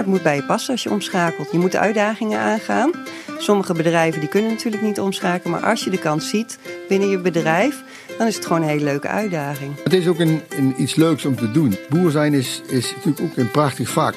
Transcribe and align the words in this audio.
Het 0.00 0.08
moet 0.08 0.22
bij 0.22 0.36
je 0.36 0.42
passen 0.42 0.72
als 0.72 0.82
je 0.82 0.90
omschakelt. 0.90 1.52
Je 1.52 1.58
moet 1.58 1.72
de 1.72 1.78
uitdagingen 1.78 2.38
aangaan. 2.38 2.90
Sommige 3.38 3.72
bedrijven 3.72 4.20
die 4.20 4.28
kunnen 4.28 4.50
natuurlijk 4.50 4.82
niet 4.82 5.00
omschakelen, 5.00 5.60
maar 5.60 5.70
als 5.70 5.84
je 5.84 5.90
de 5.90 5.98
kans 5.98 6.28
ziet 6.28 6.58
binnen 6.88 7.08
je 7.08 7.18
bedrijf, 7.18 7.82
dan 8.18 8.26
is 8.26 8.34
het 8.34 8.46
gewoon 8.46 8.62
een 8.62 8.68
hele 8.68 8.84
leuke 8.84 9.08
uitdaging. 9.08 9.82
Het 9.84 9.92
is 9.92 10.06
ook 10.08 10.18
een, 10.18 10.42
een 10.48 10.74
iets 10.78 10.94
leuks 10.94 11.24
om 11.24 11.36
te 11.36 11.50
doen. 11.50 11.76
Boer 11.88 12.10
zijn 12.10 12.34
is, 12.34 12.62
is 12.66 12.94
natuurlijk 12.94 13.20
ook 13.20 13.36
een 13.36 13.50
prachtig 13.50 13.88
vak. 13.88 14.14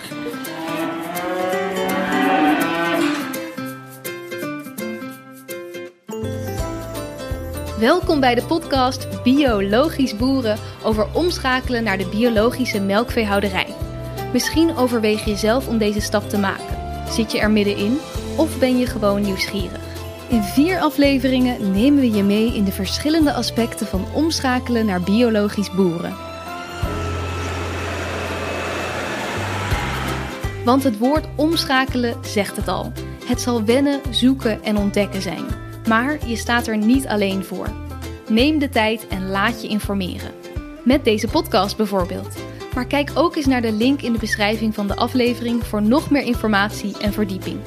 Welkom 7.79 8.19
bij 8.19 8.35
de 8.35 8.43
podcast 8.47 9.23
Biologisch 9.23 10.15
Boeren 10.15 10.57
over 10.83 11.07
omschakelen 11.13 11.83
naar 11.83 11.97
de 11.97 12.07
biologische 12.07 12.79
melkveehouderij. 12.79 13.82
Misschien 14.33 14.75
overweeg 14.75 15.25
je 15.25 15.35
zelf 15.35 15.67
om 15.67 15.77
deze 15.77 15.99
stap 15.99 16.29
te 16.29 16.37
maken. 16.37 16.77
Zit 17.09 17.31
je 17.31 17.39
er 17.39 17.51
middenin 17.51 17.97
of 18.37 18.59
ben 18.59 18.77
je 18.77 18.85
gewoon 18.85 19.21
nieuwsgierig? 19.21 19.81
In 20.27 20.43
vier 20.43 20.79
afleveringen 20.79 21.71
nemen 21.71 21.99
we 21.99 22.11
je 22.11 22.23
mee 22.23 22.55
in 22.55 22.63
de 22.63 22.71
verschillende 22.71 23.33
aspecten 23.33 23.87
van 23.87 24.05
omschakelen 24.13 24.85
naar 24.85 25.01
biologisch 25.01 25.71
boeren. 25.71 26.15
Want 30.65 30.83
het 30.83 30.97
woord 30.97 31.25
omschakelen 31.35 32.15
zegt 32.21 32.55
het 32.55 32.67
al. 32.67 32.91
Het 33.25 33.41
zal 33.41 33.63
wennen, 33.63 34.01
zoeken 34.09 34.63
en 34.63 34.77
ontdekken 34.77 35.21
zijn. 35.21 35.45
Maar 35.87 36.27
je 36.27 36.35
staat 36.35 36.67
er 36.67 36.77
niet 36.77 37.07
alleen 37.07 37.43
voor. 37.43 37.67
Neem 38.29 38.59
de 38.59 38.69
tijd 38.69 39.07
en 39.07 39.29
laat 39.29 39.61
je 39.61 39.67
informeren. 39.67 40.31
Met 40.83 41.03
deze 41.03 41.27
podcast 41.27 41.77
bijvoorbeeld. 41.77 42.52
Maar 42.75 42.85
kijk 42.85 43.11
ook 43.13 43.35
eens 43.35 43.45
naar 43.45 43.61
de 43.61 43.71
link 43.71 44.01
in 44.01 44.13
de 44.13 44.19
beschrijving 44.19 44.73
van 44.73 44.87
de 44.87 44.95
aflevering 44.95 45.63
voor 45.63 45.81
nog 45.81 46.09
meer 46.09 46.23
informatie 46.23 46.97
en 46.97 47.13
verdieping. 47.13 47.59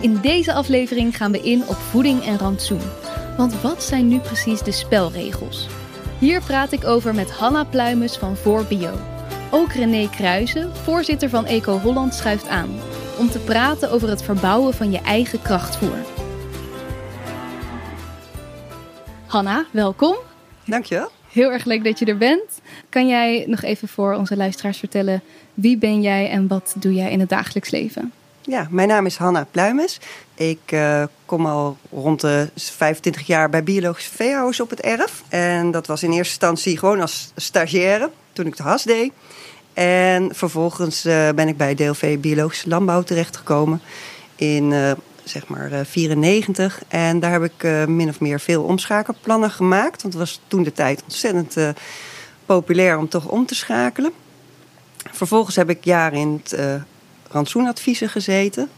In 0.00 0.18
deze 0.20 0.52
aflevering 0.52 1.16
gaan 1.16 1.32
we 1.32 1.40
in 1.40 1.62
op 1.66 1.76
voeding 1.76 2.24
en 2.24 2.38
rantsoen. 2.38 2.80
Want 3.36 3.60
wat 3.60 3.82
zijn 3.82 4.08
nu 4.08 4.18
precies 4.18 4.62
de 4.62 4.72
spelregels? 4.72 5.68
Hier 6.18 6.42
praat 6.42 6.72
ik 6.72 6.84
over 6.84 7.14
met 7.14 7.30
Hanna 7.30 7.64
Pluimes 7.64 8.16
van 8.16 8.36
Voor 8.36 8.64
Bio. 8.64 8.92
Ook 9.50 9.72
René 9.72 10.08
Kruijzen, 10.10 10.76
voorzitter 10.76 11.28
van 11.28 11.46
Eco 11.46 11.78
Holland, 11.78 12.14
schuift 12.14 12.48
aan 12.48 12.80
om 13.18 13.30
te 13.30 13.38
praten 13.38 13.90
over 13.90 14.08
het 14.08 14.22
verbouwen 14.22 14.74
van 14.74 14.90
je 14.90 15.00
eigen 15.00 15.42
krachtvoer. 15.42 15.96
Hanna, 19.26 19.64
welkom. 19.72 20.16
Dankjewel. 20.64 21.10
Heel 21.32 21.52
erg 21.52 21.64
leuk 21.64 21.84
dat 21.84 21.98
je 21.98 22.04
er 22.04 22.18
bent. 22.18 22.60
Kan 22.88 23.08
jij 23.08 23.44
nog 23.46 23.62
even 23.62 23.88
voor 23.88 24.14
onze 24.14 24.36
luisteraars 24.36 24.78
vertellen 24.78 25.22
wie 25.54 25.76
ben 25.76 26.02
jij 26.02 26.30
en 26.30 26.48
wat 26.48 26.74
doe 26.76 26.94
jij 26.94 27.10
in 27.10 27.20
het 27.20 27.28
dagelijks 27.28 27.70
leven? 27.70 28.12
Ja, 28.42 28.66
mijn 28.70 28.88
naam 28.88 29.06
is 29.06 29.16
Hanna 29.16 29.46
Pluimes. 29.50 29.98
Ik 30.34 30.58
uh, 30.72 31.04
kom 31.26 31.46
al 31.46 31.76
rond 31.90 32.20
de 32.20 32.48
25 32.54 33.26
jaar 33.26 33.50
bij 33.50 33.62
biologische 33.62 34.14
veehouders 34.14 34.60
op 34.60 34.70
het 34.70 34.80
erf. 34.80 35.22
En 35.28 35.70
dat 35.70 35.86
was 35.86 36.02
in 36.02 36.12
eerste 36.12 36.32
instantie 36.32 36.78
gewoon 36.78 37.00
als 37.00 37.32
stagiaire 37.36 38.10
toen 38.32 38.46
ik 38.46 38.56
de 38.56 38.62
has 38.62 38.82
deed. 38.82 39.12
En 39.72 40.34
vervolgens 40.34 41.06
uh, 41.06 41.28
ben 41.28 41.48
ik 41.48 41.56
bij 41.56 41.74
DLV 41.74 42.18
Biologische 42.18 42.68
Landbouw 42.68 43.02
terechtgekomen 43.02 43.80
in 44.36 44.70
uh, 44.70 44.92
zeg 45.30 45.46
maar 45.46 45.86
94. 45.86 46.82
En 46.88 47.20
daar 47.20 47.32
heb 47.32 47.44
ik 47.44 47.88
min 47.88 48.08
of 48.08 48.20
meer 48.20 48.40
veel 48.40 48.62
omschakelplannen 48.62 49.50
gemaakt. 49.50 50.02
Want 50.02 50.14
het 50.14 50.22
was 50.22 50.40
toen 50.46 50.62
de 50.62 50.72
tijd 50.72 51.02
ontzettend 51.02 51.56
populair 52.46 52.98
om 52.98 53.08
toch 53.08 53.28
om 53.28 53.46
te 53.46 53.54
schakelen. 53.54 54.12
Vervolgens 55.10 55.56
heb 55.56 55.70
ik 55.70 55.84
jaren 55.84 56.18
in 56.18 56.40
het 56.42 56.82
rantsoenadviezen 57.30 58.08
gezeten. 58.08 58.68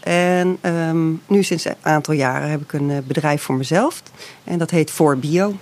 En 0.00 0.58
um, 0.62 1.22
nu 1.26 1.42
sinds 1.42 1.64
een 1.64 1.74
aantal 1.80 2.14
jaren 2.14 2.50
heb 2.50 2.60
ik 2.60 2.72
een 2.72 3.04
bedrijf 3.06 3.42
voor 3.42 3.54
mezelf. 3.54 4.02
En 4.44 4.58
dat 4.58 4.70
heet 4.70 4.90
Voor 4.90 5.18
Bio. 5.18 5.56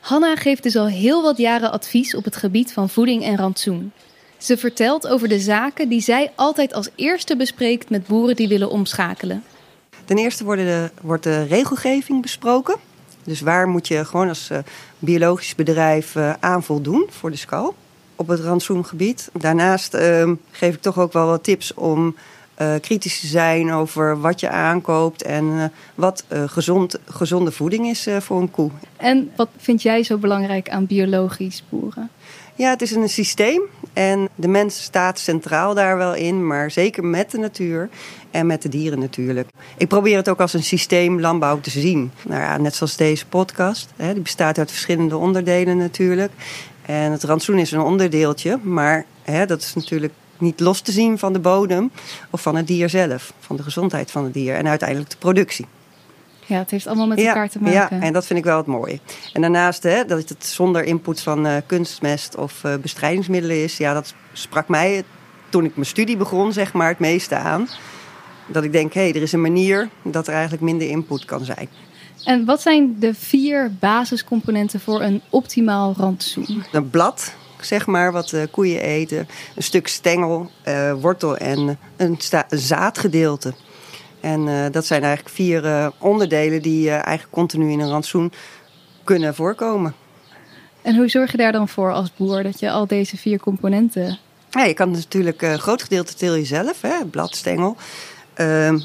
Hanna 0.00 0.36
geeft 0.36 0.62
dus 0.62 0.76
al 0.76 0.86
heel 0.86 1.22
wat 1.22 1.36
jaren 1.36 1.72
advies 1.72 2.14
op 2.14 2.24
het 2.24 2.36
gebied 2.36 2.72
van 2.72 2.88
voeding 2.88 3.24
en 3.24 3.36
rantsoen. 3.36 3.92
Ze 4.44 4.56
vertelt 4.56 5.08
over 5.08 5.28
de 5.28 5.40
zaken 5.40 5.88
die 5.88 6.00
zij 6.00 6.32
altijd 6.34 6.74
als 6.74 6.88
eerste 6.94 7.36
bespreekt 7.36 7.90
met 7.90 8.06
boeren 8.06 8.36
die 8.36 8.48
willen 8.48 8.70
omschakelen. 8.70 9.44
Ten 10.04 10.18
eerste 10.18 10.44
wordt 10.44 10.60
de, 10.60 10.90
wordt 11.00 11.22
de 11.22 11.42
regelgeving 11.42 12.22
besproken. 12.22 12.76
Dus 13.22 13.40
waar 13.40 13.68
moet 13.68 13.88
je 13.88 14.04
gewoon 14.04 14.28
als 14.28 14.48
uh, 14.52 14.58
biologisch 14.98 15.54
bedrijf 15.54 16.14
uh, 16.14 16.32
aan 16.40 16.62
voldoen 16.62 17.06
voor 17.10 17.30
de 17.30 17.36
skal 17.36 17.74
op 18.16 18.28
het 18.28 18.40
rantsoengebied. 18.40 19.30
Daarnaast 19.32 19.94
uh, 19.94 20.30
geef 20.50 20.74
ik 20.74 20.82
toch 20.82 20.98
ook 20.98 21.12
wel 21.12 21.26
wat 21.26 21.44
tips 21.44 21.74
om 21.74 22.16
uh, 22.60 22.74
kritisch 22.80 23.20
te 23.20 23.26
zijn 23.26 23.72
over 23.72 24.20
wat 24.20 24.40
je 24.40 24.48
aankoopt 24.48 25.22
en 25.22 25.72
wat 25.94 26.24
gezond, 26.46 26.98
gezonde 27.04 27.52
voeding 27.52 27.86
is 27.86 28.08
voor 28.18 28.40
een 28.40 28.50
koe. 28.50 28.70
En 28.96 29.30
wat 29.36 29.48
vind 29.56 29.82
jij 29.82 30.02
zo 30.02 30.16
belangrijk 30.16 30.68
aan 30.68 30.86
biologisch 30.86 31.62
boeren? 31.68 32.10
Ja, 32.54 32.70
het 32.70 32.82
is 32.82 32.90
een 32.90 33.08
systeem 33.08 33.62
en 33.94 34.28
de 34.34 34.48
mens 34.48 34.82
staat 34.82 35.18
centraal 35.18 35.74
daar 35.74 35.96
wel 35.96 36.14
in, 36.14 36.46
maar 36.46 36.70
zeker 36.70 37.04
met 37.04 37.30
de 37.30 37.38
natuur 37.38 37.88
en 38.30 38.46
met 38.46 38.62
de 38.62 38.68
dieren 38.68 38.98
natuurlijk. 38.98 39.48
Ik 39.76 39.88
probeer 39.88 40.16
het 40.16 40.28
ook 40.28 40.40
als 40.40 40.52
een 40.52 40.62
systeem 40.62 41.20
landbouw 41.20 41.60
te 41.60 41.70
zien. 41.70 42.12
Nou 42.22 42.40
ja, 42.40 42.56
net 42.56 42.74
zoals 42.74 42.96
deze 42.96 43.26
podcast. 43.26 43.92
Hè, 43.96 44.12
die 44.12 44.22
bestaat 44.22 44.58
uit 44.58 44.70
verschillende 44.70 45.16
onderdelen 45.16 45.76
natuurlijk. 45.76 46.32
En 46.82 47.12
het 47.12 47.24
rantsoen 47.24 47.58
is 47.58 47.72
een 47.72 47.80
onderdeeltje, 47.80 48.58
maar 48.62 49.04
hè, 49.22 49.46
dat 49.46 49.60
is 49.60 49.74
natuurlijk 49.74 50.12
niet 50.38 50.60
los 50.60 50.80
te 50.80 50.92
zien 50.92 51.18
van 51.18 51.32
de 51.32 51.38
bodem 51.38 51.90
of 52.30 52.42
van 52.42 52.56
het 52.56 52.66
dier 52.66 52.88
zelf, 52.88 53.32
van 53.40 53.56
de 53.56 53.62
gezondheid 53.62 54.10
van 54.10 54.24
het 54.24 54.32
dier 54.32 54.54
en 54.54 54.68
uiteindelijk 54.68 55.10
de 55.10 55.16
productie. 55.16 55.66
Ja, 56.46 56.58
het 56.58 56.70
heeft 56.70 56.86
allemaal 56.86 57.06
met 57.06 57.18
elkaar 57.18 57.48
te 57.48 57.58
maken. 57.60 57.96
Ja, 57.96 58.02
en 58.02 58.12
dat 58.12 58.26
vind 58.26 58.38
ik 58.38 58.44
wel 58.44 58.56
het 58.56 58.66
mooie. 58.66 58.98
En 59.32 59.40
daarnaast, 59.40 59.82
hè, 59.82 60.04
dat 60.04 60.28
het 60.28 60.46
zonder 60.46 60.84
input 60.84 61.20
van 61.20 61.46
uh, 61.46 61.56
kunstmest 61.66 62.36
of 62.36 62.64
uh, 62.64 62.74
bestrijdingsmiddelen 62.76 63.62
is, 63.62 63.76
ja, 63.76 63.94
dat 63.94 64.14
sprak 64.32 64.68
mij 64.68 65.04
toen 65.48 65.64
ik 65.64 65.74
mijn 65.74 65.86
studie 65.86 66.16
begon, 66.16 66.52
zeg 66.52 66.72
maar, 66.72 66.88
het 66.88 66.98
meeste 66.98 67.34
aan. 67.34 67.68
Dat 68.46 68.64
ik 68.64 68.72
denk, 68.72 68.92
hé, 68.92 69.00
hey, 69.00 69.14
er 69.14 69.22
is 69.22 69.32
een 69.32 69.40
manier 69.40 69.88
dat 70.02 70.26
er 70.26 70.32
eigenlijk 70.32 70.62
minder 70.62 70.88
input 70.88 71.24
kan 71.24 71.44
zijn. 71.44 71.68
En 72.24 72.44
wat 72.44 72.62
zijn 72.62 72.96
de 72.98 73.14
vier 73.14 73.72
basiscomponenten 73.80 74.80
voor 74.80 75.02
een 75.02 75.22
optimaal 75.30 75.94
rantsoen? 75.96 76.64
Een 76.72 76.90
blad, 76.90 77.34
zeg 77.60 77.86
maar, 77.86 78.12
wat 78.12 78.32
uh, 78.32 78.42
koeien 78.50 78.80
eten. 78.80 79.28
Een 79.56 79.62
stuk 79.62 79.88
stengel, 79.88 80.50
wortel 81.00 81.36
en 81.36 81.78
een, 81.96 82.18
een 82.48 82.58
zaadgedeelte. 82.58 83.54
En 84.24 84.46
uh, 84.46 84.64
dat 84.70 84.86
zijn 84.86 85.02
eigenlijk 85.02 85.34
vier 85.34 85.92
onderdelen 85.98 86.62
die 86.62 86.90
eigenlijk 86.90 87.30
continu 87.30 87.70
in 87.70 87.80
een 87.80 87.88
rantsoen 87.88 88.32
kunnen 89.04 89.34
voorkomen. 89.34 89.94
En 90.82 90.96
hoe 90.96 91.08
zorg 91.08 91.30
je 91.30 91.36
daar 91.36 91.52
dan 91.52 91.68
voor 91.68 91.92
als 91.92 92.14
boer 92.16 92.42
dat 92.42 92.60
je 92.60 92.70
al 92.70 92.86
deze 92.86 93.16
vier 93.16 93.38
componenten... 93.38 94.18
Ja, 94.50 94.64
je 94.64 94.74
kan 94.74 94.90
natuurlijk 94.90 95.42
een 95.42 95.58
groot 95.58 95.82
gedeelte 95.82 96.14
teel 96.14 96.34
je 96.34 96.44
zelf, 96.44 96.80
hè, 96.80 97.04
blad, 97.10 97.34
stengel. 97.34 97.76
Ehm, 98.34 98.78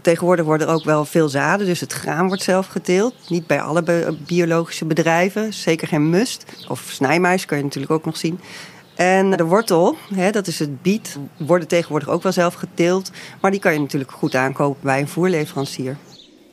tegenwoordig 0.00 0.44
worden 0.44 0.66
er 0.66 0.74
ook 0.74 0.84
wel 0.84 1.04
veel 1.04 1.28
zaden, 1.28 1.66
dus 1.66 1.80
het 1.80 1.92
graan 1.92 2.26
wordt 2.26 2.42
zelf 2.42 2.66
geteeld. 2.66 3.14
Niet 3.28 3.46
bij 3.46 3.60
alle 3.60 4.14
biologische 4.26 4.84
bedrijven, 4.84 5.54
zeker 5.54 5.88
geen 5.88 6.10
must. 6.10 6.44
Of 6.68 6.88
snijmais 6.92 7.44
kan 7.44 7.58
je 7.58 7.64
natuurlijk 7.64 7.92
ook 7.92 8.04
nog 8.04 8.16
zien. 8.16 8.40
En 8.96 9.30
de 9.30 9.44
wortel, 9.44 9.96
hè, 10.14 10.30
dat 10.30 10.46
is 10.46 10.58
het 10.58 10.82
biet, 10.82 11.16
worden 11.36 11.68
tegenwoordig 11.68 12.08
ook 12.08 12.22
wel 12.22 12.32
zelf 12.32 12.54
geteeld. 12.54 13.10
Maar 13.40 13.50
die 13.50 13.60
kan 13.60 13.72
je 13.72 13.78
natuurlijk 13.78 14.12
goed 14.12 14.34
aankopen 14.34 14.80
bij 14.82 15.00
een 15.00 15.08
voerleverancier. 15.08 15.96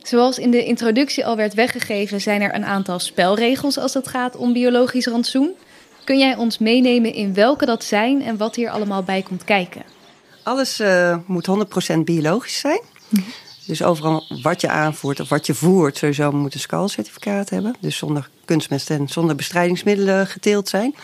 Zoals 0.02 0.38
in 0.38 0.52
de 0.52 0.66
introductie 0.66 1.26
al 1.26 1.36
werd 1.36 1.54
weggegeven, 1.54 2.22
zijn 2.22 2.42
er 2.42 2.56
een 2.56 2.66
aantal 2.66 3.00
spelregels 3.00 3.78
als 3.78 3.94
het 3.94 4.08
gaat 4.08 4.36
om 4.36 4.54
biologisch 4.54 5.06
rantsoen. 5.06 5.52
Kun 6.04 6.18
jij 6.18 6.36
ons 6.36 6.58
meenemen 6.58 7.14
in 7.14 7.34
welke 7.34 7.66
dat 7.66 7.84
zijn 7.84 8.22
en 8.22 8.38
wat 8.38 8.56
hier 8.56 8.70
allemaal 8.70 9.04
bij 9.04 9.22
komt 9.22 9.44
kijken? 9.44 9.84
Alles 10.44 10.80
uh, 10.80 11.18
moet 11.26 11.48
100% 11.96 11.98
biologisch 11.98 12.60
zijn. 12.60 12.82
Dus 13.66 13.84
overal 13.84 14.24
wat 14.42 14.62
je 14.62 14.70
aanvoert 14.70 15.20
of 15.20 15.30
wat 15.30 15.46
je 15.46 15.54
voert, 15.54 15.98
sowieso 15.98 16.32
moet 16.32 16.54
een 16.54 16.60
SCAL-certificaat 16.60 17.50
hebben. 17.50 17.76
Dus 17.80 17.98
zonder 17.98 18.30
kunstmest 18.46 18.90
en 18.90 19.08
zonder 19.08 19.36
bestrijdingsmiddelen 19.36 20.28
geteeld 20.28 20.70
zijn. 20.70 20.96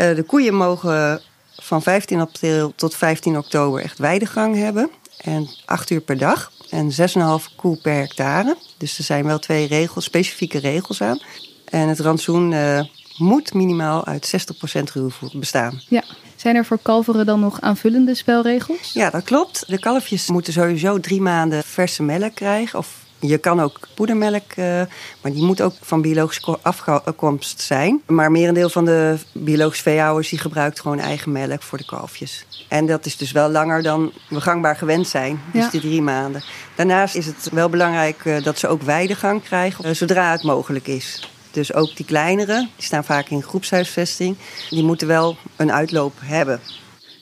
Uh, 0.00 0.14
de 0.14 0.22
koeien 0.22 0.54
mogen 0.54 1.20
van 1.56 1.82
15 1.82 2.20
april 2.20 2.72
tot 2.76 2.94
15 2.94 3.36
oktober 3.36 3.82
echt 3.82 3.98
weidegang 3.98 4.56
hebben. 4.56 4.90
En 5.20 5.48
8 5.64 5.90
uur 5.90 6.00
per 6.00 6.18
dag. 6.18 6.52
En 6.70 6.90
6,5 6.90 7.56
koe 7.56 7.76
per 7.76 7.94
hectare. 7.94 8.56
Dus 8.76 8.98
er 8.98 9.04
zijn 9.04 9.24
wel 9.24 9.38
twee 9.38 9.66
regels, 9.66 10.04
specifieke 10.04 10.58
regels 10.58 11.02
aan. 11.02 11.20
En 11.64 11.88
het 11.88 12.00
rantsoen 12.00 12.52
uh, 12.52 12.80
moet 13.16 13.54
minimaal 13.54 14.06
uit 14.06 14.32
60% 14.80 14.82
ruwvoer 14.92 15.30
bestaan. 15.34 15.80
Ja. 15.88 16.04
Zijn 16.36 16.56
er 16.56 16.64
voor 16.64 16.78
kalveren 16.82 17.26
dan 17.26 17.40
nog 17.40 17.60
aanvullende 17.60 18.14
spelregels? 18.14 18.92
Ja, 18.92 19.10
dat 19.10 19.24
klopt. 19.24 19.64
De 19.66 19.78
kalfjes 19.78 20.28
moeten 20.28 20.52
sowieso 20.52 21.00
drie 21.00 21.20
maanden 21.20 21.62
verse 21.62 22.02
melk 22.02 22.34
krijgen. 22.34 22.78
Of 22.78 22.99
Je 23.20 23.38
kan 23.38 23.60
ook 23.60 23.78
poedermelk, 23.94 24.56
uh, 24.56 24.64
maar 25.20 25.32
die 25.32 25.42
moet 25.42 25.62
ook 25.62 25.74
van 25.80 26.02
biologische 26.02 26.58
afkomst 26.62 27.60
zijn. 27.60 28.02
Maar 28.06 28.30
merendeel 28.30 28.68
van 28.68 28.84
de 28.84 29.16
biologische 29.32 29.82
veehouders 29.82 30.28
die 30.28 30.38
gebruikt 30.38 30.80
gewoon 30.80 30.98
eigen 30.98 31.32
melk 31.32 31.62
voor 31.62 31.78
de 31.78 31.84
kalfjes. 31.84 32.46
En 32.68 32.86
dat 32.86 33.06
is 33.06 33.16
dus 33.16 33.32
wel 33.32 33.50
langer 33.50 33.82
dan 33.82 34.12
we 34.28 34.40
gangbaar 34.40 34.76
gewend 34.76 35.08
zijn, 35.08 35.40
dus 35.52 35.64
ja. 35.64 35.70
de 35.70 35.80
drie 35.80 36.02
maanden. 36.02 36.42
Daarnaast 36.74 37.14
is 37.14 37.26
het 37.26 37.48
wel 37.52 37.68
belangrijk 37.68 38.24
uh, 38.24 38.42
dat 38.42 38.58
ze 38.58 38.68
ook 38.68 38.82
weidegang 38.82 39.42
krijgen, 39.42 39.86
uh, 39.86 39.94
zodra 39.94 40.30
het 40.30 40.42
mogelijk 40.42 40.86
is. 40.86 41.30
Dus 41.50 41.74
ook 41.74 41.96
die 41.96 42.06
kleinere, 42.06 42.68
die 42.76 42.84
staan 42.84 43.04
vaak 43.04 43.28
in 43.28 43.42
groepshuisvesting, 43.42 44.36
die 44.70 44.84
moeten 44.84 45.06
wel 45.06 45.36
een 45.56 45.72
uitloop 45.72 46.14
hebben. 46.20 46.60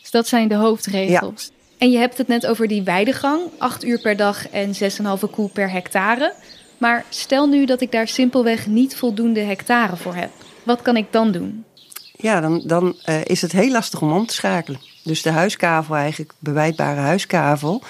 Dus 0.00 0.10
dat 0.10 0.28
zijn 0.28 0.48
de 0.48 0.54
hoofdregels. 0.54 1.50
Ja. 1.50 1.57
En 1.78 1.90
je 1.90 1.98
hebt 1.98 2.18
het 2.18 2.28
net 2.28 2.46
over 2.46 2.68
die 2.68 2.82
weidegang, 2.82 3.40
8 3.58 3.84
uur 3.84 4.00
per 4.00 4.16
dag 4.16 4.48
en 4.48 4.74
6,5 4.74 5.30
koe 5.30 5.48
per 5.48 5.70
hectare. 5.70 6.34
Maar 6.78 7.04
stel 7.08 7.46
nu 7.46 7.66
dat 7.66 7.80
ik 7.80 7.92
daar 7.92 8.08
simpelweg 8.08 8.66
niet 8.66 8.96
voldoende 8.96 9.40
hectare 9.40 9.96
voor 9.96 10.14
heb. 10.14 10.30
Wat 10.62 10.82
kan 10.82 10.96
ik 10.96 11.06
dan 11.10 11.32
doen? 11.32 11.64
Ja, 12.16 12.40
dan, 12.40 12.62
dan 12.64 12.96
uh, 13.08 13.24
is 13.24 13.42
het 13.42 13.52
heel 13.52 13.70
lastig 13.70 14.02
om 14.02 14.12
om 14.12 14.26
te 14.26 14.34
schakelen. 14.34 14.80
Dus 15.02 15.22
de 15.22 15.30
huiskavel, 15.30 15.94
eigenlijk 15.96 16.32
bewijdbare 16.38 17.00
huiskavel, 17.00 17.82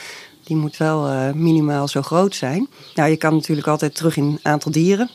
die 0.44 0.56
moet 0.56 0.76
wel 0.76 1.08
uh, 1.08 1.32
minimaal 1.32 1.88
zo 1.88 2.02
groot 2.02 2.34
zijn. 2.34 2.68
Nou, 2.94 3.10
je 3.10 3.16
kan 3.16 3.34
natuurlijk 3.34 3.66
altijd 3.66 3.94
terug 3.94 4.16
in 4.16 4.40
aantal 4.42 4.72
dieren. 4.72 5.10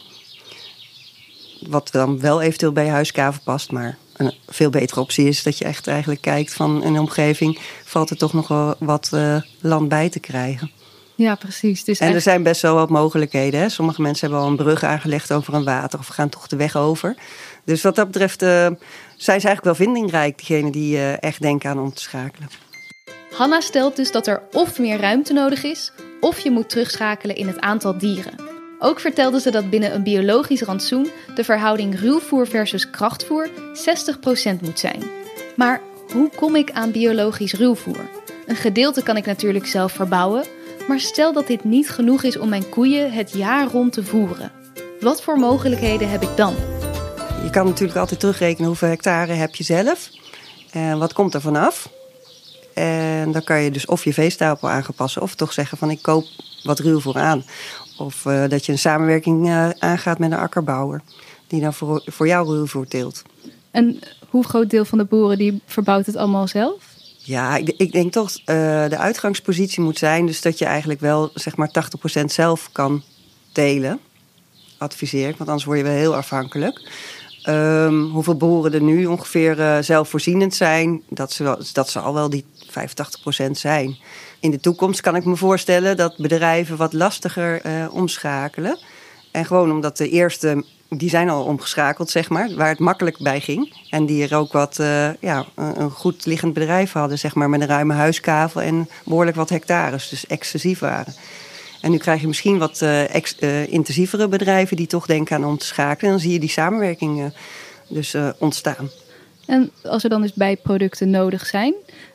Wat 1.69 1.91
dan 1.91 2.19
wel 2.19 2.41
eventueel 2.41 2.71
bij 2.71 2.87
huiskavel 2.87 3.41
past, 3.43 3.71
maar 3.71 3.97
een 4.25 4.33
veel 4.47 4.69
betere 4.69 4.99
optie 4.99 5.27
is 5.27 5.43
dat 5.43 5.57
je 5.57 5.65
echt 5.65 5.87
eigenlijk 5.87 6.21
kijkt 6.21 6.53
van 6.53 6.83
een 6.83 6.99
omgeving, 6.99 7.59
valt 7.83 8.09
er 8.09 8.17
toch 8.17 8.33
nog 8.33 8.47
wel 8.47 8.75
wat 8.79 9.09
uh, 9.13 9.41
land 9.61 9.89
bij 9.89 10.09
te 10.09 10.19
krijgen. 10.19 10.71
Ja, 11.15 11.35
precies. 11.35 11.83
Dus 11.83 11.99
en 11.99 12.13
er 12.13 12.21
zijn 12.21 12.43
best 12.43 12.61
wel 12.61 12.75
wat 12.75 12.89
mogelijkheden. 12.89 13.59
Hè? 13.59 13.69
Sommige 13.69 14.01
mensen 14.01 14.27
hebben 14.27 14.45
al 14.45 14.51
een 14.51 14.57
brug 14.57 14.83
aangelegd 14.83 15.31
over 15.31 15.53
een 15.53 15.63
water 15.63 15.99
of 15.99 16.07
gaan 16.07 16.29
toch 16.29 16.47
de 16.47 16.55
weg 16.55 16.75
over. 16.75 17.15
Dus 17.65 17.81
wat 17.81 17.95
dat 17.95 18.07
betreft 18.07 18.41
uh, 18.41 18.49
zijn 18.49 18.77
ze 19.17 19.47
eigenlijk 19.47 19.63
wel 19.63 19.75
vindingrijk, 19.75 20.37
diegenen 20.37 20.71
die 20.71 20.95
uh, 20.95 21.23
echt 21.23 21.41
denken 21.41 21.69
aan 21.69 21.79
om 21.79 21.93
te 21.93 22.01
schakelen. 22.01 22.49
Hanna 23.31 23.61
stelt 23.61 23.95
dus 23.95 24.11
dat 24.11 24.27
er 24.27 24.41
of 24.51 24.79
meer 24.79 24.99
ruimte 24.99 25.33
nodig 25.33 25.63
is, 25.63 25.91
of 26.19 26.39
je 26.39 26.51
moet 26.51 26.69
terugschakelen 26.69 27.35
in 27.35 27.47
het 27.47 27.59
aantal 27.59 27.97
dieren. 27.97 28.52
Ook 28.85 29.00
vertelde 29.00 29.39
ze 29.39 29.51
dat 29.51 29.69
binnen 29.69 29.94
een 29.94 30.03
biologisch 30.03 30.62
rantsoen 30.62 31.09
de 31.35 31.44
verhouding 31.44 32.00
ruwvoer 32.00 32.47
versus 32.47 32.89
krachtvoer 32.89 33.50
60% 33.50 33.51
moet 34.62 34.80
zijn. 34.80 35.03
Maar 35.56 35.81
hoe 36.13 36.30
kom 36.35 36.56
ik 36.56 36.71
aan 36.71 36.91
biologisch 36.91 37.53
ruwvoer? 37.53 38.09
Een 38.45 38.56
gedeelte 38.56 39.03
kan 39.03 39.18
ik 39.18 39.25
natuurlijk 39.25 39.65
zelf 39.65 39.91
verbouwen, 39.91 40.44
maar 40.88 41.00
stel 41.00 41.33
dat 41.33 41.47
dit 41.47 41.63
niet 41.63 41.89
genoeg 41.89 42.24
is 42.24 42.38
om 42.38 42.50
mijn 42.50 42.69
koeien 42.69 43.12
het 43.12 43.31
jaar 43.31 43.68
rond 43.68 43.94
te 43.94 44.03
voeren. 44.03 44.51
Wat 45.00 45.21
voor 45.21 45.38
mogelijkheden 45.38 46.09
heb 46.09 46.21
ik 46.21 46.38
dan? 46.38 46.56
Je 47.44 47.50
kan 47.50 47.65
natuurlijk 47.65 48.00
altijd 48.00 48.19
terugrekenen 48.19 48.68
hoeveel 48.68 48.88
hectare 48.88 49.33
heb 49.33 49.56
je 49.56 49.63
zelf 49.63 50.09
en 50.71 51.00
wat 51.00 51.13
komt 51.13 51.33
er 51.33 51.41
vanaf. 51.41 51.89
En 52.74 53.31
dan 53.31 53.44
kan 53.44 53.62
je 53.62 53.71
dus 53.71 53.85
of 53.85 54.03
je 54.03 54.13
veestapel 54.13 54.69
aanpassen 54.69 55.21
of 55.21 55.35
toch 55.35 55.53
zeggen 55.53 55.77
van 55.77 55.89
ik 55.89 56.01
koop 56.01 56.25
wat 56.63 56.80
ruwvoer 56.80 57.18
aan. 57.18 57.44
Of 57.98 58.25
uh, 58.25 58.48
dat 58.48 58.66
je 58.66 58.72
een 58.72 58.80
samenwerking 58.80 59.48
uh, 59.48 59.69
aangaat 59.69 60.19
met 60.19 60.31
een 60.31 60.38
akkerbouwer. 60.38 61.01
Die 61.48 61.62
dan 61.62 61.74
voor, 61.74 62.01
voor 62.06 62.28
jou 62.28 62.48
ruwvoer 62.48 62.88
teelt. 62.88 63.22
En 63.72 64.00
hoe 64.30 64.45
groot 64.45 64.69
deel 64.69 64.86
van 64.86 64.98
de 64.98 65.06
boeren 65.06 65.38
die 65.38 65.62
verbouwt 65.66 66.06
het 66.06 66.16
allemaal 66.16 66.48
zelf? 66.48 66.84
Ja, 67.18 67.56
ik, 67.57 67.69
ik 67.78 67.92
denk 67.92 68.12
toch 68.12 68.30
uh, 68.31 68.45
de 68.90 68.98
uitgangspositie 68.98 69.84
moet 69.84 69.98
zijn. 69.98 70.25
Dus 70.25 70.42
dat 70.42 70.57
je 70.57 70.66
eigenlijk 70.66 71.00
wel 71.00 71.31
zeg 71.34 71.56
maar 71.56 71.72
80% 72.22 72.25
zelf 72.25 72.69
kan 72.72 73.04
delen. 73.51 74.00
Adviseer 74.78 75.30
ik, 75.30 75.38
want 75.38 75.50
anders 75.50 75.68
word 75.68 75.78
je 75.78 75.84
wel 75.84 75.94
heel 75.94 76.16
afhankelijk. 76.16 76.92
Um, 77.50 78.10
hoeveel 78.10 78.36
boeren 78.36 78.74
er 78.74 78.81
nu 78.81 79.06
ongeveer 79.06 79.84
zelfvoorzienend 79.84 80.56
zijn, 80.56 81.01
dat 81.10 81.31
ze, 81.31 81.57
dat 81.74 81.90
ze 81.90 82.00
al 82.00 82.13
wel 82.13 82.30
die 82.30 82.45
85% 83.48 83.51
zijn. 83.51 83.98
In 84.44 84.51
de 84.51 84.60
toekomst 84.60 85.01
kan 85.01 85.16
ik 85.16 85.25
me 85.25 85.36
voorstellen 85.36 85.98
dat 85.98 86.18
bedrijven 86.18 86.78
wat 86.78 86.94
lastiger 86.94 87.66
uh, 87.66 87.94
omschakelen. 87.94 88.78
En 89.31 89.45
gewoon 89.45 89.72
omdat 89.72 89.98
de 89.98 90.10
eerste, 90.10 90.66
die 90.90 91.10
zijn 91.10 91.30
al 91.30 91.44
omgeschakeld, 91.44 92.10
zeg 92.10 92.30
maar, 92.30 92.56
waar 92.56 92.69
het 92.69 92.80
makkelijk 92.80 93.18
bij 93.18 93.40
ging. 93.40 93.75
En 93.90 94.06
die 94.06 94.28
er 94.28 94.36
ook 94.36 94.51
wat, 94.51 94.78
uh, 94.80 95.13
ja, 95.13 95.45
een 95.56 95.92
goed 95.92 96.25
liggend 96.25 96.54
bedrijf 96.54 96.92
hadden, 96.92 97.19
zeg 97.19 97.36
maar, 97.36 97.50
met 97.50 97.62
een 97.62 97.68
ruime 97.68 97.94
huiskavel 97.94 98.62
en 98.62 98.90
behoorlijk 99.06 99.38
wat 99.38 99.50
hectares, 99.50 100.10
dus 100.10 100.28
excessief 100.28 100.80
waren. 100.80 101.13
En 101.81 101.92
nu 101.92 101.98
krijg 101.98 102.22
je 102.22 102.28
misschien 102.28 102.57
wat 102.57 102.81
uh, 102.81 103.72
intensievere 103.72 104.28
bedrijven 104.28 104.78
die 104.78 104.88
toch 104.88 105.06
denken 105.06 105.36
aan 105.36 105.45
om 105.45 105.57
te 105.57 105.66
schakelen. 105.66 106.12
En 106.12 106.18
dan 106.18 106.19
zie 106.19 106.34
je 106.34 106.40
die 106.40 106.50
samenwerking 106.50 107.34
dus 107.88 108.16
ontstaan. 108.38 108.90
En 109.45 109.72
als 109.84 110.04
er 110.04 110.10
dan 110.10 110.22
dus 110.22 110.34
bijproducten 110.34 111.10
nodig 111.10 111.45
zijn, 111.45 111.74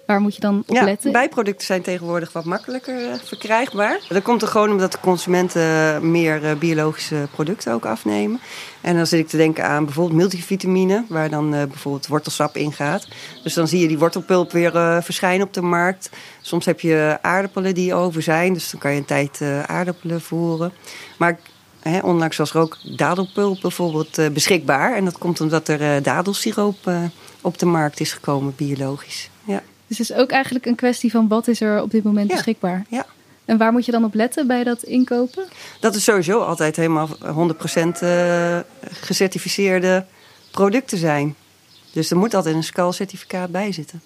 Waar 0.08 0.20
moet 0.20 0.34
je 0.34 0.40
dan 0.40 0.62
op 0.66 0.74
ja, 0.74 0.84
letten? 0.84 1.12
Bijproducten 1.12 1.66
zijn 1.66 1.82
tegenwoordig 1.82 2.32
wat 2.32 2.44
makkelijker 2.44 3.00
uh, 3.00 3.14
verkrijgbaar. 3.24 4.00
Dat 4.08 4.22
komt 4.22 4.42
er 4.42 4.48
gewoon 4.48 4.70
omdat 4.70 4.92
de 4.92 5.00
consumenten 5.00 6.10
meer 6.10 6.44
uh, 6.44 6.52
biologische 6.52 7.28
producten 7.32 7.72
ook 7.72 7.86
afnemen. 7.86 8.40
En 8.80 8.96
dan 8.96 9.06
zit 9.06 9.20
ik 9.20 9.28
te 9.28 9.36
denken 9.36 9.64
aan 9.64 9.84
bijvoorbeeld 9.84 10.16
multivitamine, 10.16 11.04
waar 11.08 11.30
dan 11.30 11.54
uh, 11.54 11.62
bijvoorbeeld 11.62 12.06
wortelsap 12.06 12.56
in 12.56 12.72
gaat. 12.72 13.08
Dus 13.42 13.54
dan 13.54 13.68
zie 13.68 13.80
je 13.80 13.88
die 13.88 13.98
wortelpulp 13.98 14.52
weer 14.52 15.02
verschijnen 15.02 15.46
op 15.46 15.54
de 15.54 15.62
markt. 15.62 16.10
Soms 16.40 16.64
heb 16.64 16.80
je 16.80 17.18
aardappelen 17.22 17.74
die 17.74 17.94
over 17.94 18.22
zijn, 18.22 18.52
dus 18.52 18.70
dan 18.70 18.80
kan 18.80 18.92
je 18.92 18.98
een 18.98 19.04
tijd 19.04 19.40
aardappelen 19.66 20.20
voeren. 20.20 20.72
Maar 21.18 21.38
He, 21.80 21.98
onlangs 21.98 22.36
was 22.36 22.50
er 22.50 22.60
ook 22.60 22.78
dadelpulp 22.96 23.60
bijvoorbeeld 23.60 24.18
uh, 24.18 24.28
beschikbaar. 24.28 24.96
En 24.96 25.04
dat 25.04 25.18
komt 25.18 25.40
omdat 25.40 25.68
er 25.68 25.80
uh, 25.80 26.02
dadelsiroop 26.02 26.76
uh, 26.88 27.02
op 27.40 27.58
de 27.58 27.66
markt 27.66 28.00
is 28.00 28.12
gekomen, 28.12 28.54
biologisch. 28.56 29.30
Ja. 29.44 29.62
Dus 29.86 29.98
het 29.98 30.10
is 30.10 30.16
ook 30.16 30.30
eigenlijk 30.30 30.66
een 30.66 30.74
kwestie 30.74 31.10
van 31.10 31.28
wat 31.28 31.48
is 31.48 31.60
er 31.60 31.82
op 31.82 31.90
dit 31.90 32.02
moment 32.02 32.30
ja. 32.30 32.34
beschikbaar. 32.34 32.84
Ja. 32.88 33.06
En 33.44 33.58
waar 33.58 33.72
moet 33.72 33.84
je 33.84 33.92
dan 33.92 34.04
op 34.04 34.14
letten 34.14 34.46
bij 34.46 34.64
dat 34.64 34.82
inkopen? 34.82 35.44
Dat 35.80 35.94
is 35.94 36.04
sowieso 36.04 36.40
altijd 36.40 36.76
helemaal 36.76 37.08
100% 37.08 37.12
uh, 38.02 38.58
gecertificeerde 38.82 40.04
producten 40.50 40.98
zijn. 40.98 41.34
Dus 41.92 42.10
er 42.10 42.16
moet 42.16 42.34
altijd 42.34 42.54
een 42.54 42.64
SCAL-certificaat 42.64 43.50
bij 43.50 43.72
zitten. 43.72 44.02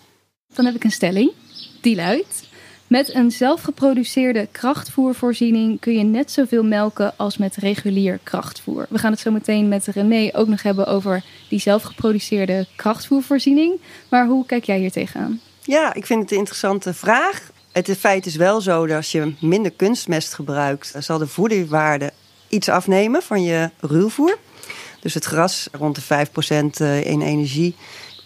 Dan 0.55 0.65
heb 0.65 0.75
ik 0.75 0.85
een 0.85 0.91
stelling. 0.91 1.33
Die 1.81 1.97
luidt... 1.97 2.51
Met 2.93 3.15
een 3.15 3.31
zelfgeproduceerde 3.31 4.49
krachtvoervoorziening 4.51 5.81
kun 5.81 5.93
je 5.93 6.05
net 6.05 6.31
zoveel 6.31 6.65
melken 6.65 7.13
als 7.17 7.37
met 7.37 7.57
regulier 7.57 8.19
krachtvoer. 8.23 8.87
We 8.89 8.99
gaan 8.99 9.11
het 9.11 9.21
zo 9.21 9.31
meteen 9.31 9.69
met 9.69 9.87
René 9.87 10.31
ook 10.33 10.49
nog 10.49 10.63
hebben 10.63 10.87
over 10.87 11.25
die 11.49 11.59
zelfgeproduceerde 11.59 12.67
krachtvoervoorziening. 12.77 13.81
Maar 14.09 14.27
hoe 14.27 14.47
kijk 14.47 14.65
jij 14.65 14.79
hier 14.79 14.91
tegenaan? 14.91 15.41
Ja, 15.63 15.95
ik 15.95 16.07
vind 16.07 16.23
het 16.23 16.31
een 16.31 16.37
interessante 16.37 16.95
vraag. 16.95 17.51
Het 17.73 17.97
feit 17.99 18.27
is 18.27 18.37
wel 18.37 18.61
zo 18.61 18.87
dat 18.87 18.97
als 18.97 19.13
je 19.13 19.35
minder 19.41 19.73
kunstmest 19.73 20.35
gebruikt, 20.35 20.95
zal 20.99 21.19
de 21.19 21.27
voedingswaarde 21.27 22.13
iets 22.49 22.69
afnemen 22.69 23.23
van 23.23 23.43
je 23.43 23.71
ruwvoer. 23.81 24.39
Dus 25.01 25.15
het 25.15 25.25
gras 25.25 25.69
rond 25.73 25.95
de 25.95 26.27
5% 26.27 26.81
eh, 26.81 27.05
in 27.07 27.23
energie. 27.23 27.75